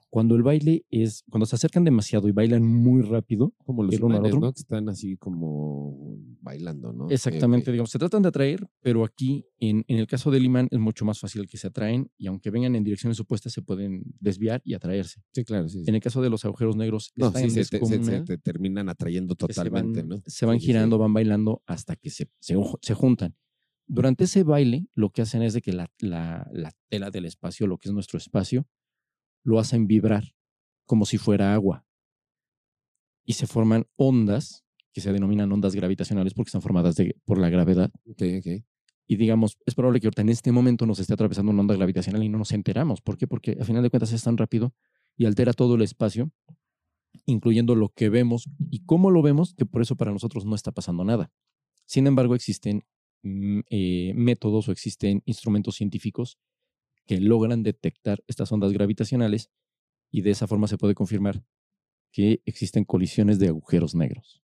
Cuando 0.08 0.34
el 0.36 0.42
baile 0.42 0.84
es, 0.90 1.24
cuando 1.30 1.46
se 1.46 1.56
acercan 1.56 1.84
demasiado 1.84 2.28
y 2.28 2.32
bailan 2.32 2.64
muy 2.64 3.02
rápido, 3.02 3.52
Como 3.64 3.82
los 3.82 3.94
otro. 4.00 4.40
¿no? 4.40 4.52
Que 4.52 4.60
están 4.60 4.88
así 4.88 5.16
como 5.16 6.16
bailando, 6.40 6.92
¿no? 6.92 7.06
Ok, 7.06 7.12
Exactamente, 7.12 7.70
ok. 7.70 7.72
digamos, 7.72 7.90
se 7.90 7.98
tratan 7.98 8.22
de 8.22 8.28
atraer, 8.28 8.66
pero 8.80 9.04
aquí 9.04 9.44
en, 9.58 9.84
en 9.88 9.98
el 9.98 10.06
caso 10.06 10.30
del 10.30 10.44
imán 10.44 10.68
es 10.70 10.78
mucho 10.78 11.04
más 11.04 11.18
fácil 11.18 11.46
que 11.46 11.56
se 11.58 11.66
atraen 11.66 12.10
y 12.16 12.28
aunque 12.28 12.50
vengan 12.50 12.74
en 12.76 12.84
direcciones 12.84 13.18
opuestas 13.20 13.52
se 13.52 13.62
pueden 13.62 14.02
desviar 14.20 14.62
y 14.64 14.74
atraerse. 14.74 15.22
Sí, 15.32 15.44
claro, 15.44 15.68
sí. 15.68 15.80
sí. 15.84 15.88
En 15.90 15.94
el 15.96 16.00
caso 16.00 16.22
de 16.22 16.30
los 16.30 16.44
agujeros 16.44 16.76
negros 16.76 17.12
No, 17.16 17.30
sí, 17.32 17.50
se, 17.50 17.64
te, 17.64 17.84
se- 17.84 18.04
se 18.04 18.20
te 18.22 18.38
terminan 18.38 18.88
atrayendo 18.88 19.34
que 19.34 19.52
se 19.52 19.54
totalmente, 19.54 20.00
van, 20.00 20.08
¿no? 20.08 20.22
se 20.26 20.46
van 20.46 20.60
Sí, 20.60 20.66
girando, 20.66 20.98
van 20.98 21.12
bailando 21.12 21.62
hasta 21.66 21.96
que 21.96 22.10
se, 22.10 22.28
se 22.40 22.94
juntan. 22.94 23.36
Durante 23.88 24.24
ese 24.24 24.42
baile, 24.42 24.86
lo 24.94 25.10
que 25.10 25.22
hacen 25.22 25.42
es 25.42 25.52
de 25.54 25.62
que 25.62 25.72
la, 25.72 25.88
la- 26.00 26.48
la 26.52 26.72
tela 26.88 27.10
del 27.10 27.24
espacio, 27.24 27.66
lo 27.66 27.78
que 27.78 27.88
es 27.88 27.92
nuestro 27.94 28.18
espacio, 28.18 28.66
lo 29.46 29.60
hacen 29.60 29.86
vibrar 29.86 30.24
como 30.86 31.06
si 31.06 31.18
fuera 31.18 31.54
agua. 31.54 31.84
Y 33.24 33.34
se 33.34 33.46
forman 33.46 33.86
ondas 33.96 34.64
que 34.92 35.00
se 35.00 35.12
denominan 35.12 35.52
ondas 35.52 35.74
gravitacionales 35.74 36.34
porque 36.34 36.48
están 36.48 36.62
formadas 36.62 36.96
de- 36.96 37.16
por 37.24 37.38
la 37.38 37.48
gravedad. 37.48 37.90
Y 39.08 39.16
digamos, 39.16 39.56
es 39.66 39.74
probable 39.74 40.00
que 40.00 40.08
ahorita 40.08 40.22
en 40.22 40.30
este 40.30 40.50
momento 40.50 40.84
nos 40.84 40.98
esté 40.98 41.14
atravesando 41.14 41.52
una 41.52 41.60
onda 41.60 41.76
gravitacional 41.76 42.24
y 42.24 42.28
no 42.28 42.38
nos 42.38 42.50
enteramos. 42.52 43.00
¿Por 43.02 43.16
qué? 43.16 43.28
Porque 43.28 43.56
a 43.60 43.64
final 43.64 43.82
de 43.82 43.90
cuentas 43.90 44.12
es 44.12 44.22
tan 44.24 44.36
rápido 44.36 44.74
y 45.16 45.26
altera 45.26 45.52
todo 45.52 45.76
el 45.76 45.82
espacio, 45.82 46.30
incluyendo 47.24 47.74
lo 47.76 47.90
que 47.90 48.08
vemos 48.08 48.48
y 48.70 48.84
cómo 48.84 49.10
lo 49.10 49.22
vemos, 49.22 49.54
que 49.54 49.64
por 49.66 49.80
eso 49.82 49.96
para 49.96 50.12
nosotros 50.12 50.44
no 50.44 50.54
está 50.56 50.72
pasando 50.72 51.04
nada. 51.04 51.30
Sin 51.86 52.06
embargo, 52.08 52.34
existen 52.34 52.84
mm, 53.22 53.60
eh, 53.70 54.12
métodos 54.16 54.68
o 54.68 54.72
existen 54.72 55.22
instrumentos 55.24 55.76
científicos 55.76 56.38
que 57.06 57.20
logran 57.20 57.62
detectar 57.62 58.22
estas 58.26 58.50
ondas 58.52 58.72
gravitacionales 58.72 59.50
y 60.10 60.22
de 60.22 60.30
esa 60.30 60.46
forma 60.46 60.68
se 60.68 60.78
puede 60.78 60.94
confirmar 60.94 61.44
que 62.12 62.40
existen 62.44 62.84
colisiones 62.84 63.38
de 63.38 63.48
agujeros 63.48 63.94
negros. 63.94 64.42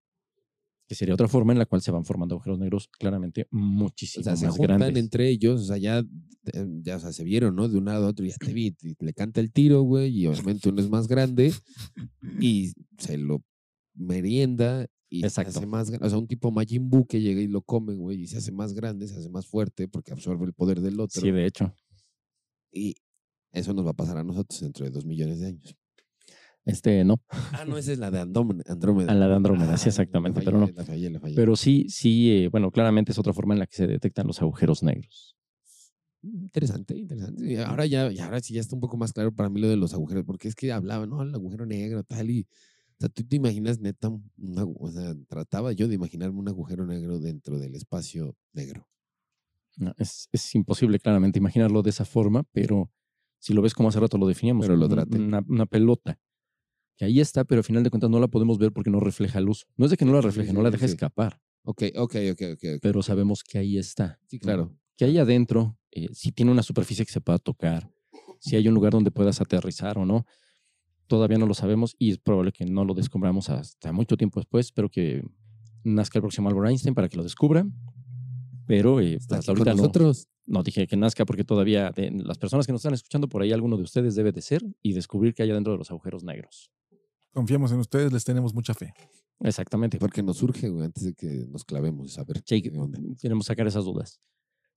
Que 0.88 0.94
sería 0.94 1.14
otra 1.14 1.28
forma 1.28 1.52
en 1.52 1.58
la 1.58 1.64
cual 1.66 1.80
se 1.80 1.90
van 1.90 2.04
formando 2.04 2.34
agujeros 2.34 2.58
negros 2.58 2.88
claramente 2.88 3.44
O 3.50 3.56
muchísimo 3.56 4.24
sea, 4.24 4.36
se 4.36 4.46
más 4.46 4.56
juntan 4.56 4.78
grandes. 4.78 5.02
entre 5.02 5.28
ellos, 5.30 5.62
o 5.62 5.64
sea, 5.64 5.78
ya, 5.78 6.00
eh, 6.00 6.66
ya 6.82 6.96
o 6.96 7.00
sea, 7.00 7.12
se 7.12 7.24
vieron, 7.24 7.56
¿no? 7.56 7.68
De 7.68 7.78
un 7.78 7.86
lado 7.86 8.06
a 8.06 8.08
otro, 8.10 8.26
ya 8.26 8.36
te 8.36 8.52
vi, 8.52 8.74
le 9.00 9.14
canta 9.14 9.40
el 9.40 9.52
tiro, 9.52 9.82
güey, 9.82 10.10
y 10.14 10.26
obviamente 10.26 10.68
uno 10.68 10.82
es 10.82 10.90
más 10.90 11.08
grande 11.08 11.52
y 12.40 12.72
se 12.98 13.16
lo 13.16 13.42
merienda 13.94 14.86
y 15.08 15.20
se 15.20 15.26
Exacto. 15.26 15.58
hace 15.58 15.66
más 15.66 15.88
grande. 15.90 16.06
O 16.06 16.10
sea, 16.10 16.18
un 16.18 16.26
tipo 16.26 16.50
Majin 16.50 16.90
Buu 16.90 17.06
que 17.06 17.20
llega 17.20 17.40
y 17.40 17.46
lo 17.46 17.62
come, 17.62 17.94
güey, 17.94 18.22
y 18.22 18.26
se 18.26 18.38
hace 18.38 18.52
más 18.52 18.74
grande, 18.74 19.08
se 19.08 19.16
hace 19.16 19.30
más 19.30 19.46
fuerte 19.46 19.88
porque 19.88 20.12
absorbe 20.12 20.44
el 20.46 20.52
poder 20.52 20.80
del 20.80 21.00
otro. 21.00 21.20
Sí, 21.22 21.30
de 21.30 21.46
hecho. 21.46 21.74
Y 22.72 22.94
eso 23.52 23.72
nos 23.74 23.86
va 23.86 23.90
a 23.90 23.94
pasar 23.94 24.16
a 24.16 24.24
nosotros 24.24 24.60
dentro 24.60 24.84
de 24.84 24.90
dos 24.90 25.04
millones 25.04 25.40
de 25.40 25.46
años. 25.48 25.76
Este 26.64 27.04
no, 27.04 27.20
Ah, 27.30 27.64
no, 27.66 27.76
esa 27.76 27.92
es 27.92 27.98
la 27.98 28.10
de 28.10 28.20
Andrómeda. 28.20 28.62
Andrómeda. 28.68 29.10
a 29.10 29.14
la 29.14 29.26
de 29.28 29.34
Andrómeda, 29.34 29.76
sí, 29.76 29.84
Ah, 29.86 29.88
exactamente, 29.88 30.40
la 30.40 30.44
pero 30.44 30.58
no. 30.58 30.70
La 30.72 30.84
fallé, 30.84 31.10
la 31.10 31.18
fallé. 31.20 31.34
Pero 31.34 31.56
sí, 31.56 31.86
sí, 31.88 32.30
eh, 32.30 32.48
bueno, 32.48 32.70
claramente 32.70 33.10
es 33.12 33.18
otra 33.18 33.32
forma 33.32 33.54
en 33.54 33.60
la 33.60 33.66
que 33.66 33.74
se 33.76 33.86
detectan 33.88 34.26
los 34.28 34.40
agujeros 34.40 34.82
negros. 34.84 35.36
Mm, 36.22 36.42
Interesante, 36.44 36.96
interesante. 36.96 37.44
Y 37.52 37.56
ahora 37.56 37.84
ya, 37.86 38.12
y 38.12 38.20
ahora 38.20 38.40
sí 38.40 38.54
ya 38.54 38.60
está 38.60 38.76
un 38.76 38.80
poco 38.80 38.96
más 38.96 39.12
claro 39.12 39.32
para 39.34 39.48
mí 39.50 39.60
lo 39.60 39.68
de 39.68 39.76
los 39.76 39.92
agujeros, 39.92 40.24
porque 40.24 40.46
es 40.48 40.54
que 40.54 40.70
hablaba, 40.70 41.04
¿no? 41.06 41.20
El 41.22 41.34
agujero 41.34 41.66
negro, 41.66 42.04
tal, 42.04 42.30
y 42.30 42.46
sea, 43.00 43.08
tú 43.08 43.24
te 43.24 43.34
imaginas 43.36 43.80
neta, 43.80 44.08
una- 44.38 44.64
o 44.64 44.88
sea, 44.92 45.16
trataba 45.28 45.72
yo 45.72 45.88
de 45.88 45.96
imaginarme 45.96 46.38
un 46.38 46.48
agujero 46.48 46.86
negro 46.86 47.18
dentro 47.18 47.58
del 47.58 47.74
espacio 47.74 48.36
negro. 48.52 48.86
No, 49.76 49.94
es, 49.98 50.28
es 50.32 50.54
imposible 50.54 50.98
claramente 50.98 51.38
imaginarlo 51.38 51.82
de 51.82 51.90
esa 51.90 52.04
forma, 52.04 52.44
pero 52.52 52.90
si 53.38 53.54
lo 53.54 53.62
ves 53.62 53.74
como 53.74 53.88
hace 53.88 54.00
rato 54.00 54.18
lo 54.18 54.26
definíamos, 54.26 54.66
Pero 54.66 54.76
lo 54.76 54.88
traté. 54.88 55.18
Una, 55.18 55.42
una 55.48 55.66
pelota 55.66 56.20
que 56.96 57.06
ahí 57.06 57.20
está, 57.20 57.44
pero 57.44 57.60
al 57.60 57.64
final 57.64 57.82
de 57.82 57.90
cuentas 57.90 58.10
no 58.10 58.20
la 58.20 58.28
podemos 58.28 58.58
ver 58.58 58.72
porque 58.72 58.90
no 58.90 59.00
refleja 59.00 59.40
luz. 59.40 59.66
No 59.76 59.86
es 59.86 59.90
de 59.90 59.96
que 59.96 60.04
no 60.04 60.12
la 60.12 60.20
refleje, 60.20 60.50
sí, 60.50 60.54
no 60.54 60.62
la 60.62 60.70
deja 60.70 60.86
sí. 60.86 60.92
escapar, 60.92 61.40
Ok, 61.64 61.84
ok, 61.96 62.16
ok, 62.32 62.42
ok. 62.52 62.64
ok. 62.74 62.80
pero 62.82 63.02
sabemos 63.02 63.42
que 63.44 63.58
ahí 63.58 63.78
está. 63.78 64.18
Sí, 64.26 64.38
claro. 64.38 64.76
Que 64.96 65.04
ahí 65.04 65.18
adentro, 65.18 65.78
eh, 65.90 66.08
si 66.12 66.32
tiene 66.32 66.50
una 66.50 66.62
superficie 66.62 67.04
que 67.06 67.12
se 67.12 67.20
pueda 67.20 67.38
tocar, 67.38 67.90
si 68.40 68.56
hay 68.56 68.66
un 68.68 68.74
lugar 68.74 68.92
donde 68.92 69.10
puedas 69.10 69.40
aterrizar 69.40 69.96
o 69.98 70.04
no, 70.04 70.26
todavía 71.06 71.38
no 71.38 71.46
lo 71.46 71.54
sabemos 71.54 71.94
y 71.98 72.10
es 72.10 72.18
probable 72.18 72.52
que 72.52 72.64
no 72.64 72.84
lo 72.84 72.94
descubramos 72.94 73.48
hasta 73.48 73.92
mucho 73.92 74.16
tiempo 74.16 74.40
después. 74.40 74.66
Espero 74.66 74.88
que 74.90 75.22
nazca 75.84 76.18
el 76.18 76.22
próximo 76.22 76.48
Albert 76.48 76.70
Einstein 76.70 76.94
para 76.94 77.08
que 77.08 77.16
lo 77.16 77.22
descubra. 77.22 77.64
Pero 78.72 79.00
eh, 79.00 79.16
Está 79.16 79.36
hasta 79.36 79.52
ahorita 79.52 79.72
no, 79.72 79.76
nosotros. 79.76 80.28
no 80.46 80.62
dije 80.62 80.86
que 80.86 80.96
nazca 80.96 81.26
porque 81.26 81.44
todavía 81.44 81.90
de 81.94 82.10
las 82.10 82.38
personas 82.38 82.64
que 82.64 82.72
nos 82.72 82.80
están 82.80 82.94
escuchando 82.94 83.28
por 83.28 83.42
ahí, 83.42 83.52
alguno 83.52 83.76
de 83.76 83.82
ustedes 83.82 84.14
debe 84.14 84.32
de 84.32 84.40
ser 84.40 84.62
y 84.80 84.94
descubrir 84.94 85.34
que 85.34 85.42
hay 85.42 85.50
adentro 85.50 85.74
de 85.74 85.78
los 85.78 85.90
agujeros 85.90 86.24
negros. 86.24 86.70
Confiamos 87.34 87.70
en 87.72 87.80
ustedes, 87.80 88.10
les 88.14 88.24
tenemos 88.24 88.54
mucha 88.54 88.72
fe. 88.72 88.94
Exactamente. 89.40 89.98
Porque 89.98 90.22
nos 90.22 90.38
surge, 90.38 90.70
güey, 90.70 90.86
antes 90.86 91.04
de 91.04 91.12
que 91.12 91.46
nos 91.50 91.64
clavemos. 91.66 92.18
A 92.18 92.24
ver, 92.24 92.42
Sí, 92.46 92.62
¿qué 92.62 92.70
onda? 92.78 92.98
queremos 93.20 93.44
sacar 93.44 93.66
esas 93.66 93.84
dudas. 93.84 94.22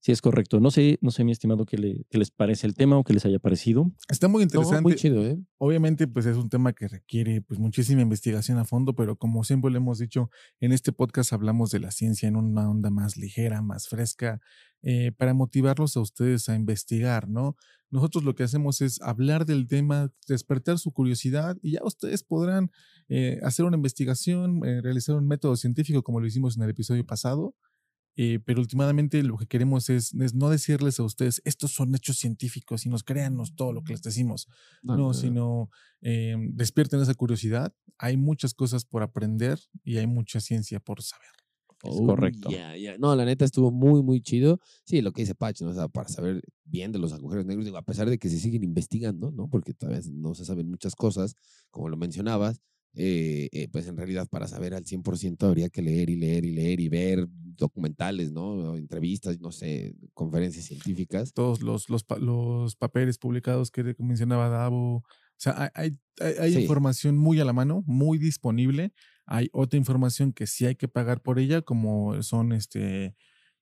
Sí, 0.06 0.12
es 0.12 0.22
correcto. 0.22 0.60
No 0.60 0.70
sé, 0.70 1.00
no 1.02 1.10
sé, 1.10 1.24
mi 1.24 1.32
estimado, 1.32 1.66
qué, 1.66 1.76
le- 1.78 2.06
qué 2.08 2.18
les 2.18 2.30
parece 2.30 2.68
el 2.68 2.76
tema 2.76 2.96
o 2.96 3.02
qué 3.02 3.12
les 3.12 3.26
haya 3.26 3.40
parecido. 3.40 3.90
Está 4.08 4.28
muy 4.28 4.38
No, 4.38 4.42
interesante. 4.44 4.82
muy 4.82 4.94
chido, 4.94 5.26
¿eh? 5.26 5.36
Obviamente, 5.58 6.06
pues 6.06 6.26
es 6.26 6.36
un 6.36 6.48
tema 6.48 6.72
que 6.74 6.86
requiere 6.86 7.40
pues 7.42 7.58
muchísima 7.58 8.02
investigación 8.02 8.56
a 8.58 8.64
fondo, 8.64 8.94
pero 8.94 9.16
como 9.16 9.42
siempre 9.42 9.72
le 9.72 9.78
hemos 9.78 9.98
dicho, 9.98 10.30
en 10.60 10.70
este 10.70 10.92
podcast 10.92 11.32
hablamos 11.32 11.72
de 11.72 11.80
la 11.80 11.90
ciencia 11.90 12.28
en 12.28 12.36
una 12.36 12.70
onda 12.70 12.88
más 12.88 13.16
ligera, 13.16 13.62
más 13.62 13.88
fresca, 13.88 14.38
eh, 14.82 15.10
para 15.10 15.34
motivarlos 15.34 15.96
a 15.96 16.00
ustedes 16.02 16.48
a 16.48 16.54
investigar, 16.54 17.28
¿no? 17.28 17.56
Nosotros 17.90 18.22
lo 18.22 18.36
que 18.36 18.44
hacemos 18.44 18.82
es 18.82 19.00
hablar 19.02 19.44
del 19.44 19.66
tema, 19.66 20.12
despertar 20.28 20.78
su 20.78 20.92
curiosidad 20.92 21.56
y 21.62 21.72
ya 21.72 21.80
ustedes 21.82 22.22
podrán 22.22 22.70
eh, 23.08 23.40
hacer 23.42 23.64
una 23.64 23.76
investigación, 23.76 24.64
eh, 24.64 24.82
realizar 24.82 25.16
un 25.16 25.26
método 25.26 25.56
científico 25.56 26.04
como 26.04 26.20
lo 26.20 26.28
hicimos 26.28 26.56
en 26.56 26.62
el 26.62 26.70
episodio 26.70 27.04
pasado. 27.04 27.56
Eh, 28.16 28.40
pero 28.44 28.60
últimamente 28.60 29.22
lo 29.22 29.36
que 29.36 29.46
queremos 29.46 29.90
es, 29.90 30.14
es 30.14 30.34
no 30.34 30.48
decirles 30.48 30.98
a 30.98 31.02
ustedes, 31.02 31.42
estos 31.44 31.72
son 31.72 31.94
hechos 31.94 32.16
científicos 32.16 32.86
y 32.86 32.88
nos 32.88 33.04
créanos 33.04 33.54
todo 33.54 33.72
lo 33.72 33.82
que 33.84 33.92
les 33.92 34.02
decimos. 34.02 34.48
No, 34.82 35.12
sino 35.12 35.70
eh, 36.00 36.36
despierten 36.52 37.00
esa 37.00 37.14
curiosidad. 37.14 37.74
Hay 37.98 38.16
muchas 38.16 38.54
cosas 38.54 38.84
por 38.84 39.02
aprender 39.02 39.58
y 39.84 39.98
hay 39.98 40.06
mucha 40.06 40.40
ciencia 40.40 40.80
por 40.80 41.02
saber. 41.02 41.28
Es 41.82 41.96
correcto. 42.00 42.48
Oh, 42.48 42.52
Ya, 42.52 42.76
ya. 42.76 42.96
No, 42.98 43.14
la 43.14 43.24
neta 43.24 43.44
estuvo 43.44 43.70
muy, 43.70 44.02
muy 44.02 44.22
chido. 44.22 44.60
Sí, 44.84 45.02
lo 45.02 45.12
que 45.12 45.22
dice 45.22 45.34
Patch, 45.34 45.60
¿no? 45.60 45.70
O 45.70 45.74
sea, 45.74 45.88
para 45.88 46.08
saber 46.08 46.42
bien 46.64 46.92
de 46.92 46.98
los 46.98 47.12
agujeros 47.12 47.44
negros, 47.44 47.64
digo, 47.66 47.76
a 47.76 47.84
pesar 47.84 48.08
de 48.08 48.18
que 48.18 48.28
se 48.30 48.38
siguen 48.38 48.64
investigando, 48.64 49.30
¿no? 49.30 49.48
Porque 49.48 49.74
todavía 49.74 50.00
no 50.12 50.34
se 50.34 50.44
saben 50.44 50.68
muchas 50.68 50.94
cosas, 50.94 51.34
como 51.70 51.88
lo 51.88 51.96
mencionabas, 51.96 52.60
eh, 52.94 53.48
eh, 53.52 53.68
pues 53.70 53.86
en 53.88 53.96
realidad 53.96 54.28
para 54.28 54.48
saber 54.48 54.74
al 54.74 54.84
100% 54.86 55.46
habría 55.46 55.68
que 55.68 55.82
leer 55.82 56.10
y 56.10 56.16
leer 56.16 56.44
y 56.44 56.52
leer 56.52 56.80
y 56.80 56.88
ver 56.88 57.26
documentales, 57.30 58.32
¿no? 58.32 58.76
Entrevistas, 58.76 59.40
no 59.40 59.50
sé, 59.52 59.94
conferencias 60.14 60.66
científicas. 60.66 61.32
Todos 61.32 61.62
los, 61.62 61.88
los, 61.90 62.04
los 62.20 62.76
papeles 62.76 63.18
publicados 63.18 63.70
que 63.70 63.94
mencionaba 63.98 64.48
Davo. 64.48 64.96
O 64.96 65.04
sea, 65.38 65.70
hay, 65.74 65.92
hay, 66.20 66.34
hay 66.38 66.52
Sí. 66.52 66.60
información 66.62 67.16
muy 67.16 67.40
a 67.40 67.44
la 67.44 67.52
mano, 67.52 67.82
muy 67.86 68.18
disponible. 68.18 68.92
Hay 69.26 69.48
otra 69.52 69.76
información 69.78 70.32
que 70.32 70.46
sí 70.46 70.66
hay 70.66 70.76
que 70.76 70.88
pagar 70.88 71.20
por 71.22 71.38
ella, 71.38 71.62
como 71.62 72.22
son 72.22 72.52
este. 72.52 73.14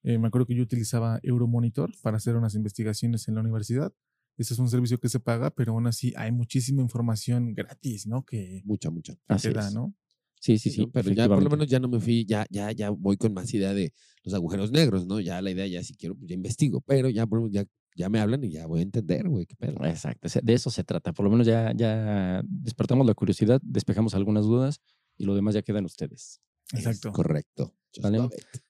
eh, 0.02 0.18
me 0.18 0.28
acuerdo 0.28 0.46
que 0.46 0.54
yo 0.54 0.62
utilizaba 0.62 1.18
Euromonitor 1.22 1.90
para 2.02 2.18
hacer 2.18 2.36
unas 2.36 2.54
investigaciones 2.54 3.26
en 3.28 3.34
la 3.36 3.40
universidad. 3.40 3.92
Ese 4.36 4.54
es 4.54 4.58
un 4.58 4.68
servicio 4.68 4.98
que 4.98 5.08
se 5.08 5.20
paga, 5.20 5.50
pero 5.50 5.72
aún 5.72 5.86
así 5.86 6.12
hay 6.16 6.32
muchísima 6.32 6.82
información 6.82 7.54
gratis, 7.54 8.06
¿no? 8.06 8.24
Que 8.24 8.62
Mucha, 8.64 8.90
mucha. 8.90 9.14
Así 9.28 9.50
da, 9.50 9.68
es. 9.68 9.74
¿no? 9.74 9.94
Sí, 10.40 10.58
sí, 10.58 10.70
sí. 10.70 10.86
Pero 10.92 11.10
ya 11.12 11.26
por 11.26 11.42
lo 11.42 11.48
menos 11.48 11.68
ya 11.68 11.80
no 11.80 11.88
me 11.88 12.00
fui, 12.00 12.26
ya, 12.26 12.46
ya, 12.50 12.70
ya 12.72 12.90
voy 12.90 13.16
con 13.16 13.32
más 13.32 13.52
idea 13.54 13.72
de 13.72 13.94
los 14.24 14.34
agujeros 14.34 14.70
negros, 14.72 15.06
¿no? 15.06 15.18
Ya 15.20 15.40
la 15.40 15.50
idea, 15.50 15.66
ya 15.66 15.82
si 15.82 15.94
quiero, 15.94 16.16
pues 16.16 16.28
ya 16.28 16.34
investigo, 16.34 16.82
pero 16.82 17.08
ya, 17.08 17.26
por 17.26 17.38
lo 17.38 17.44
menos 17.44 17.54
ya, 17.54 17.64
ya 17.96 18.10
me 18.10 18.20
hablan 18.20 18.44
y 18.44 18.50
ya 18.50 18.66
voy 18.66 18.80
a 18.80 18.82
entender, 18.82 19.26
güey, 19.26 19.46
qué 19.46 19.56
pedo. 19.56 19.82
Exacto. 19.86 20.28
De 20.42 20.52
eso 20.52 20.70
se 20.70 20.84
trata. 20.84 21.14
Por 21.14 21.24
lo 21.24 21.30
menos 21.30 21.46
ya, 21.46 21.72
ya 21.74 22.42
despertamos 22.44 23.06
la 23.06 23.14
curiosidad, 23.14 23.60
despejamos 23.64 24.14
algunas 24.14 24.44
dudas 24.44 24.82
y 25.16 25.24
lo 25.24 25.34
demás 25.34 25.54
ya 25.54 25.62
queda 25.62 25.78
en 25.78 25.86
ustedes. 25.86 26.42
Es 26.72 26.80
Exacto. 26.80 27.12
correcto. 27.12 27.74
Just 27.94 28.02
¿Vale? 28.02 28.28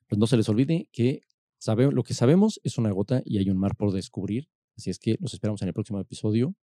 Pues 0.08 0.18
no 0.18 0.26
se 0.26 0.36
les 0.36 0.48
olvide 0.48 0.88
que 0.92 1.22
sabe, 1.58 1.90
lo 1.90 2.02
que 2.02 2.14
sabemos 2.14 2.60
es 2.62 2.78
una 2.78 2.90
gota 2.92 3.22
y 3.24 3.38
hay 3.38 3.50
un 3.50 3.58
mar 3.58 3.74
por 3.76 3.92
descubrir. 3.92 4.48
Así 4.76 4.90
es 4.90 4.98
que 4.98 5.16
los 5.20 5.32
esperamos 5.34 5.62
en 5.62 5.68
el 5.68 5.74
próximo 5.74 6.00
episodio. 6.00 6.54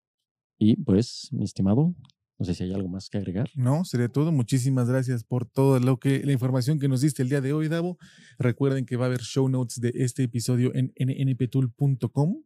Y 0.57 0.75
pues, 0.77 1.29
mi 1.31 1.43
estimado, 1.43 1.95
no 2.37 2.45
sé 2.45 2.53
si 2.55 2.63
hay 2.63 2.73
algo 2.73 2.87
más 2.89 3.09
que 3.09 3.17
agregar. 3.17 3.49
No, 3.55 3.83
sería 3.85 4.09
todo. 4.09 4.31
Muchísimas 4.31 4.87
gracias 4.89 5.23
por 5.23 5.45
todo 5.47 5.79
lo 5.79 5.97
que 5.97 6.23
la 6.25 6.31
información 6.31 6.79
que 6.79 6.87
nos 6.87 7.01
diste 7.01 7.23
el 7.23 7.29
día 7.29 7.41
de 7.41 7.53
hoy, 7.53 7.67
Davo. 7.67 7.97
Recuerden 8.37 8.85
que 8.85 8.95
va 8.95 9.05
a 9.05 9.07
haber 9.07 9.21
show 9.21 9.47
notes 9.49 9.79
de 9.79 9.91
este 9.95 10.23
episodio 10.23 10.71
en 10.75 10.93
nnptool.com 10.99 12.43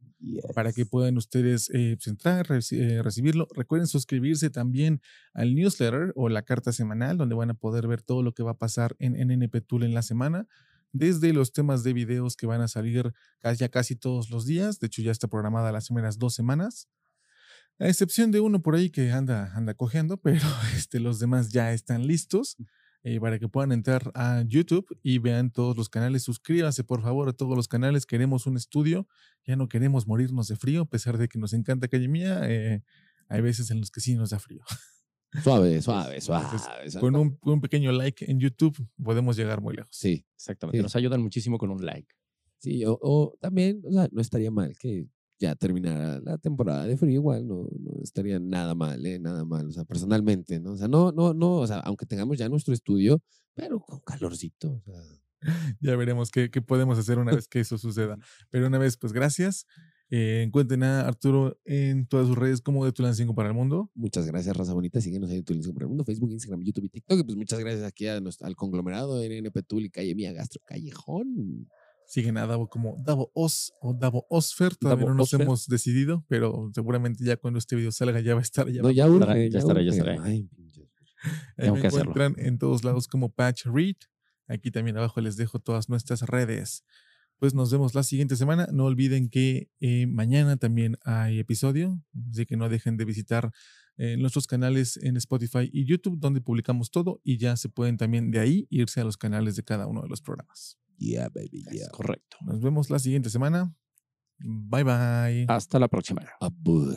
para 0.53 0.71
que 0.73 0.85
puedan 0.85 1.17
ustedes 1.17 1.69
eh, 1.73 1.95
pues, 1.97 2.07
entrar, 2.07 2.47
reci- 2.47 2.79
eh, 2.79 3.03
recibirlo. 3.03 3.47
Recuerden 3.53 3.87
suscribirse 3.87 4.49
también 4.49 5.01
al 5.33 5.53
newsletter 5.55 6.13
o 6.15 6.29
la 6.29 6.43
carta 6.43 6.71
semanal, 6.71 7.17
donde 7.17 7.35
van 7.35 7.49
a 7.51 7.53
poder 7.53 7.87
ver 7.87 8.01
todo 8.01 8.23
lo 8.23 8.33
que 8.33 8.43
va 8.43 8.51
a 8.51 8.57
pasar 8.57 8.95
en 8.99 9.13
NNP 9.13 9.61
Tool 9.61 9.83
en 9.83 9.93
la 9.93 10.01
semana, 10.01 10.47
desde 10.95 11.33
los 11.33 11.51
temas 11.51 11.83
de 11.83 11.93
videos 11.93 12.37
que 12.37 12.47
van 12.47 12.61
a 12.61 12.67
salir 12.67 13.11
ya 13.57 13.69
casi 13.69 13.95
todos 13.95 14.29
los 14.29 14.45
días. 14.45 14.79
De 14.79 14.87
hecho, 14.87 15.01
ya 15.01 15.11
está 15.11 15.27
programada 15.27 15.71
las 15.71 15.87
primeras 15.87 16.17
dos 16.17 16.33
semanas. 16.33 16.87
A 17.79 17.89
excepción 17.89 18.31
de 18.31 18.39
uno 18.39 18.61
por 18.61 18.75
ahí 18.75 18.89
que 18.89 19.11
anda, 19.11 19.51
anda 19.53 19.73
cogiendo, 19.73 20.17
pero 20.21 20.47
este, 20.75 20.99
los 20.99 21.19
demás 21.19 21.49
ya 21.51 21.73
están 21.73 22.07
listos 22.07 22.55
eh, 23.03 23.19
para 23.19 23.37
que 23.37 23.49
puedan 23.49 23.73
entrar 23.73 24.09
a 24.15 24.43
YouTube 24.47 24.87
y 25.03 25.19
vean 25.19 25.51
todos 25.51 25.75
los 25.75 25.89
canales. 25.89 26.23
Suscríbanse, 26.23 26.85
por 26.85 27.01
favor, 27.01 27.27
a 27.27 27.33
todos 27.33 27.57
los 27.57 27.67
canales. 27.67 28.05
Queremos 28.05 28.45
un 28.47 28.55
estudio. 28.55 29.07
Ya 29.45 29.57
no 29.57 29.67
queremos 29.67 30.07
morirnos 30.07 30.47
de 30.47 30.55
frío, 30.55 30.83
a 30.83 30.89
pesar 30.89 31.17
de 31.17 31.27
que 31.27 31.37
nos 31.37 31.51
encanta 31.53 31.89
Calle 31.89 32.07
Mía. 32.07 32.41
eh, 32.49 32.81
hay 33.27 33.41
veces 33.41 33.71
en 33.71 33.79
los 33.79 33.91
que 33.91 34.01
sí 34.01 34.15
nos 34.15 34.29
da 34.29 34.39
frío. 34.39 34.63
Suave, 35.43 35.81
suave, 35.81 36.21
suave. 36.21 36.45
Entonces. 36.53 36.97
Con 36.99 37.15
un, 37.15 37.37
un 37.41 37.61
pequeño 37.61 37.91
like 37.91 38.29
en 38.29 38.39
YouTube 38.39 38.75
podemos 39.01 39.35
llegar 39.35 39.61
muy 39.61 39.75
lejos. 39.75 39.95
Sí, 39.95 40.25
Exactamente. 40.35 40.77
Sí. 40.77 40.83
Nos 40.83 40.95
ayudan 40.95 41.21
muchísimo 41.21 41.57
con 41.57 41.71
un 41.71 41.85
like. 41.85 42.13
sí. 42.59 42.85
O, 42.85 42.97
o 43.01 43.37
también, 43.39 43.81
o 43.85 43.91
sea, 43.91 44.07
no 44.11 44.21
estaría 44.21 44.51
mal 44.51 44.77
que 44.77 45.07
ya 45.39 45.55
terminara 45.55 46.19
la 46.21 46.37
temporada 46.37 46.85
de 46.85 46.95
frío 46.97 47.15
igual, 47.15 47.47
no, 47.47 47.67
no 47.79 48.01
estaría 48.01 48.39
nada 48.39 48.73
mal, 48.73 49.05
¿eh? 49.05 49.19
Nada 49.19 49.43
mal, 49.43 49.67
o 49.67 49.71
sea, 49.71 49.83
personalmente, 49.83 50.59
¿no? 50.59 50.73
O 50.73 50.77
sea, 50.77 50.87
no, 50.87 51.11
no, 51.11 51.33
no, 51.33 51.57
o 51.57 51.67
sea, 51.67 51.79
aunque 51.79 52.05
tengamos 52.05 52.37
ya 52.37 52.47
nuestro 52.47 52.73
estudio, 52.73 53.21
pero 53.53 53.79
con 53.79 53.99
calorcito, 53.99 54.81
o 54.85 54.91
sea. 54.91 55.01
Ya 55.79 55.95
veremos 55.95 56.31
qué, 56.31 56.49
qué 56.49 56.61
podemos 56.61 56.97
hacer 56.97 57.19
una 57.19 57.33
vez 57.33 57.47
que 57.47 57.59
eso 57.59 57.77
suceda. 57.77 58.17
Pero 58.49 58.65
una 58.65 58.79
vez, 58.79 58.97
pues 58.97 59.13
gracias. 59.13 59.67
Eh, 60.11 60.43
encuentren 60.45 60.83
a 60.83 61.01
Arturo 61.07 61.59
en 61.65 62.05
todas 62.07 62.27
sus 62.27 62.37
redes 62.37 62.61
como 62.61 62.85
de 62.85 62.91
Tulancingo 62.91 63.33
para 63.33 63.49
el 63.49 63.55
Mundo. 63.55 63.89
Muchas 63.95 64.25
gracias, 64.27 64.55
Raza 64.55 64.73
Bonita. 64.73 65.01
Síguenos 65.01 65.29
ahí 65.31 65.37
en 65.37 65.43
Tulismo 65.45 65.73
por 65.73 65.83
el 65.83 65.89
Mundo, 65.89 66.05
Facebook, 66.05 66.31
Instagram, 66.31 66.61
YouTube 66.63 66.85
y 66.85 66.89
TikTok. 66.89 67.19
Y 67.19 67.23
pues 67.23 67.35
muchas 67.35 67.59
gracias 67.59 67.83
aquí 67.83 68.07
a 68.07 68.21
nuestro- 68.21 68.45
al 68.47 68.55
conglomerado 68.55 69.17
de 69.19 69.25
NNP 69.27 69.63
Tool 69.63 69.85
y 69.85 69.89
Calle 69.89 70.13
Mía 70.13 70.31
Gastro 70.31 70.61
Callejón. 70.65 71.67
Siguen 72.07 72.37
a 72.37 72.45
Davo 72.45 72.69
como 72.69 73.01
Davo 73.03 73.31
Os 73.33 73.73
o 73.81 73.95
Davo 73.95 74.27
Osfer. 74.29 74.75
Todavía 74.75 75.05
Davo 75.05 75.09
no 75.09 75.15
nos 75.17 75.33
Osfer. 75.33 75.41
hemos 75.41 75.65
decidido, 75.67 76.23
pero 76.27 76.69
seguramente 76.75 77.23
ya 77.25 77.35
cuando 77.37 77.57
este 77.57 77.75
video 77.75 77.91
salga 77.91 78.19
ya 78.21 78.35
va 78.35 78.41
a 78.41 78.43
estar. 78.43 78.69
Ya 78.69 78.83
No, 78.83 78.89
va- 78.89 78.93
ya 78.93 79.05
estará, 79.07 79.31
urge, 79.31 79.49
ya 79.49 79.57
estará, 79.59 79.81
ya 79.81 79.87
urge. 79.87 79.97
estará. 79.97 80.23
Ay. 80.23 80.49
Ahí 81.57 81.65
tengo 81.65 81.75
me 81.75 81.81
que 81.81 81.87
hacerlo. 81.87 82.11
encuentran 82.11 82.45
en 82.45 82.59
todos 82.59 82.83
lados 82.83 83.07
como 83.07 83.29
Patch 83.33 83.65
Read. 83.65 83.95
Aquí 84.47 84.69
también 84.69 84.95
abajo 84.97 85.19
les 85.19 85.35
dejo 85.35 85.57
todas 85.57 85.89
nuestras 85.89 86.21
redes. 86.21 86.83
Pues 87.37 87.53
nos 87.53 87.71
vemos 87.71 87.95
la 87.95 88.03
siguiente 88.03 88.35
semana. 88.35 88.67
No 88.71 88.85
olviden 88.85 89.29
que 89.29 89.69
eh, 89.79 90.07
mañana 90.07 90.57
también 90.57 90.97
hay 91.03 91.39
episodio, 91.39 92.01
así 92.31 92.45
que 92.45 92.57
no 92.57 92.69
dejen 92.69 92.97
de 92.97 93.05
visitar 93.05 93.51
eh, 93.97 94.17
nuestros 94.17 94.47
canales 94.47 94.97
en 94.97 95.17
Spotify 95.17 95.69
y 95.71 95.85
YouTube, 95.85 96.19
donde 96.19 96.41
publicamos 96.41 96.91
todo 96.91 97.21
y 97.23 97.37
ya 97.37 97.55
se 97.55 97.69
pueden 97.69 97.97
también 97.97 98.31
de 98.31 98.39
ahí 98.39 98.67
irse 98.69 99.01
a 99.01 99.03
los 99.03 99.17
canales 99.17 99.55
de 99.55 99.63
cada 99.63 99.87
uno 99.87 100.01
de 100.01 100.09
los 100.09 100.21
programas. 100.21 100.77
Yeah, 100.97 101.29
baby, 101.29 101.63
yeah. 101.71 101.85
Es 101.85 101.89
correcto. 101.89 102.37
Nos 102.45 102.61
vemos 102.61 102.89
la 102.89 102.99
siguiente 102.99 103.29
semana. 103.29 103.73
Bye 104.37 104.83
bye. 104.83 105.45
Hasta 105.47 105.79
la 105.79 105.87
próxima. 105.87 106.23
Abur. 106.39 106.95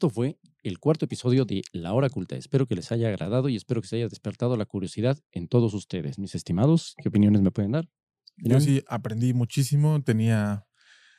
Esto 0.00 0.08
fue 0.08 0.38
el 0.62 0.78
cuarto 0.78 1.04
episodio 1.04 1.44
de 1.44 1.60
La 1.72 1.92
Hora 1.92 2.08
Culta. 2.08 2.34
Espero 2.34 2.66
que 2.66 2.74
les 2.74 2.90
haya 2.90 3.08
agradado 3.08 3.50
y 3.50 3.56
espero 3.56 3.82
que 3.82 3.88
se 3.88 3.96
haya 3.96 4.08
despertado 4.08 4.56
la 4.56 4.64
curiosidad 4.64 5.18
en 5.30 5.46
todos 5.46 5.74
ustedes. 5.74 6.18
Mis 6.18 6.34
estimados, 6.34 6.94
¿qué 7.02 7.10
opiniones 7.10 7.42
me 7.42 7.50
pueden 7.50 7.72
dar? 7.72 7.90
Yo 8.38 8.58
sí 8.60 8.82
aprendí 8.88 9.34
muchísimo, 9.34 10.02
tenía, 10.02 10.66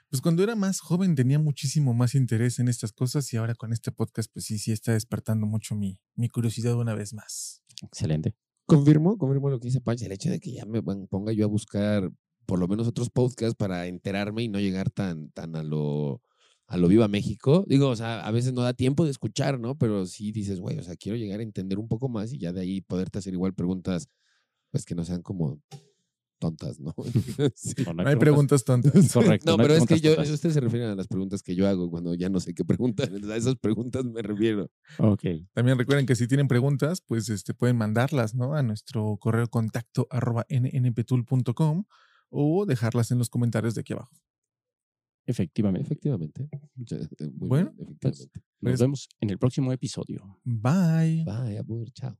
pues 0.10 0.20
cuando 0.20 0.42
era 0.42 0.56
más 0.56 0.80
joven 0.80 1.14
tenía 1.14 1.38
muchísimo 1.38 1.94
más 1.94 2.16
interés 2.16 2.58
en 2.58 2.70
estas 2.70 2.92
cosas 2.92 3.32
y 3.32 3.38
ahora 3.38 3.54
con 3.54 3.72
este 3.72 3.92
podcast 3.92 4.32
pues 4.34 4.46
sí, 4.46 4.58
sí 4.58 4.72
está 4.72 4.94
despertando 4.94 5.46
mucho 5.46 5.76
mi, 5.76 6.00
mi 6.16 6.28
curiosidad 6.28 6.74
una 6.74 6.96
vez 6.96 7.14
más. 7.14 7.62
Excelente. 7.84 8.34
Confirmo, 8.66 9.20
confirmo 9.20 9.52
lo 9.52 9.60
que 9.60 9.68
dice 9.68 9.82
Pancha, 9.82 10.08
el 10.08 10.12
hecho 10.12 10.32
de 10.32 10.40
que 10.40 10.54
ya 10.54 10.66
me 10.66 10.82
ponga 10.82 11.34
yo 11.34 11.46
a 11.46 11.48
buscar 11.48 12.12
por 12.48 12.58
lo 12.58 12.68
menos 12.68 12.88
otros 12.88 13.12
podcasts 13.12 13.56
para 13.56 13.86
enterarme 13.86 14.42
y 14.42 14.50
no 14.50 14.60
llegar 14.60 14.90
tan, 14.90 15.30
tan 15.34 15.56
a 15.56 15.62
lo 15.62 16.24
a 16.72 16.78
lo 16.78 16.88
Viva 16.88 17.10
México. 17.10 17.66
Digo, 17.68 17.90
o 17.90 17.96
sea, 17.98 18.22
a 18.22 18.32
veces 18.32 18.54
no 18.54 18.62
da 18.62 18.74
tiempo 18.74 19.04
de 19.04 19.12
escuchar, 19.12 19.60
¿no? 19.60 19.78
Pero 19.78 20.06
sí 20.06 20.32
dices, 20.32 20.62
güey, 20.62 20.80
o 20.80 20.84
sea, 20.84 20.96
quiero 20.96 21.18
llegar 21.18 21.42
a 21.42 21.44
entender 21.44 21.78
un 21.78 21.90
poco 21.90 22.08
más 22.08 22.32
y 22.32 22.38
ya 22.38 22.54
de 22.54 22.62
ahí 22.62 22.80
poderte 22.80 23.20
hacer 23.20 23.34
igual 23.34 23.54
preguntas, 23.54 24.08
pues 24.72 24.86
que 24.86 24.96
no 24.96 25.04
sean 25.04 25.22
como 25.22 25.60
tontas, 26.40 26.80
¿no? 26.80 26.96
Sí. 27.56 27.76
No, 27.94 28.08
hay 28.08 28.16
preguntas 28.16 28.64
tontas. 28.64 29.12
Correcto. 29.12 29.52
No, 29.52 29.58
pero 29.58 29.76
es 29.76 29.86
que 29.86 30.00
yo, 30.00 30.16
tontas. 30.16 30.34
ustedes 30.34 30.54
se 30.54 30.62
refieren 30.62 30.90
a 30.90 30.96
las 30.96 31.08
preguntas 31.08 31.44
que 31.44 31.56
yo 31.56 31.68
hago 31.68 31.92
cuando 31.92 32.14
ya 32.14 32.30
no 32.30 32.40
sé 32.40 32.54
qué 32.54 32.64
preguntar. 32.64 33.10
A 33.30 33.36
esas 33.36 33.56
preguntas 33.56 34.06
me 34.06 34.22
refiero. 34.22 34.72
Ok. 34.98 35.24
También 35.52 35.78
recuerden 35.78 36.06
que 36.06 36.16
si 36.16 36.26
tienen 36.26 36.48
preguntas, 36.48 37.02
pues 37.06 37.28
este, 37.28 37.54
pueden 37.54 37.76
mandarlas 37.76 38.34
¿no? 38.34 38.56
a 38.56 38.64
nuestro 38.64 39.18
correo 39.18 39.50
contacto 39.50 40.08
arroba 40.10 40.46
nnptool.com 40.50 41.84
o 42.30 42.66
dejarlas 42.66 43.12
en 43.12 43.18
los 43.18 43.30
comentarios 43.30 43.76
de 43.76 43.82
aquí 43.82 43.92
abajo. 43.92 44.16
Efectivamente. 45.26 45.82
Eh, 46.52 47.30
Bueno, 47.34 47.74
pues, 47.76 48.22
efectivamente. 48.22 48.42
Nos 48.62 48.72
Pues- 48.72 48.80
vemos 48.80 49.10
en 49.20 49.30
el 49.30 49.38
próximo 49.38 49.72
episodio. 49.72 50.40
Bye. 50.44 51.24
Bye, 51.26 51.58
amor, 51.58 51.92
chao. 51.92 52.18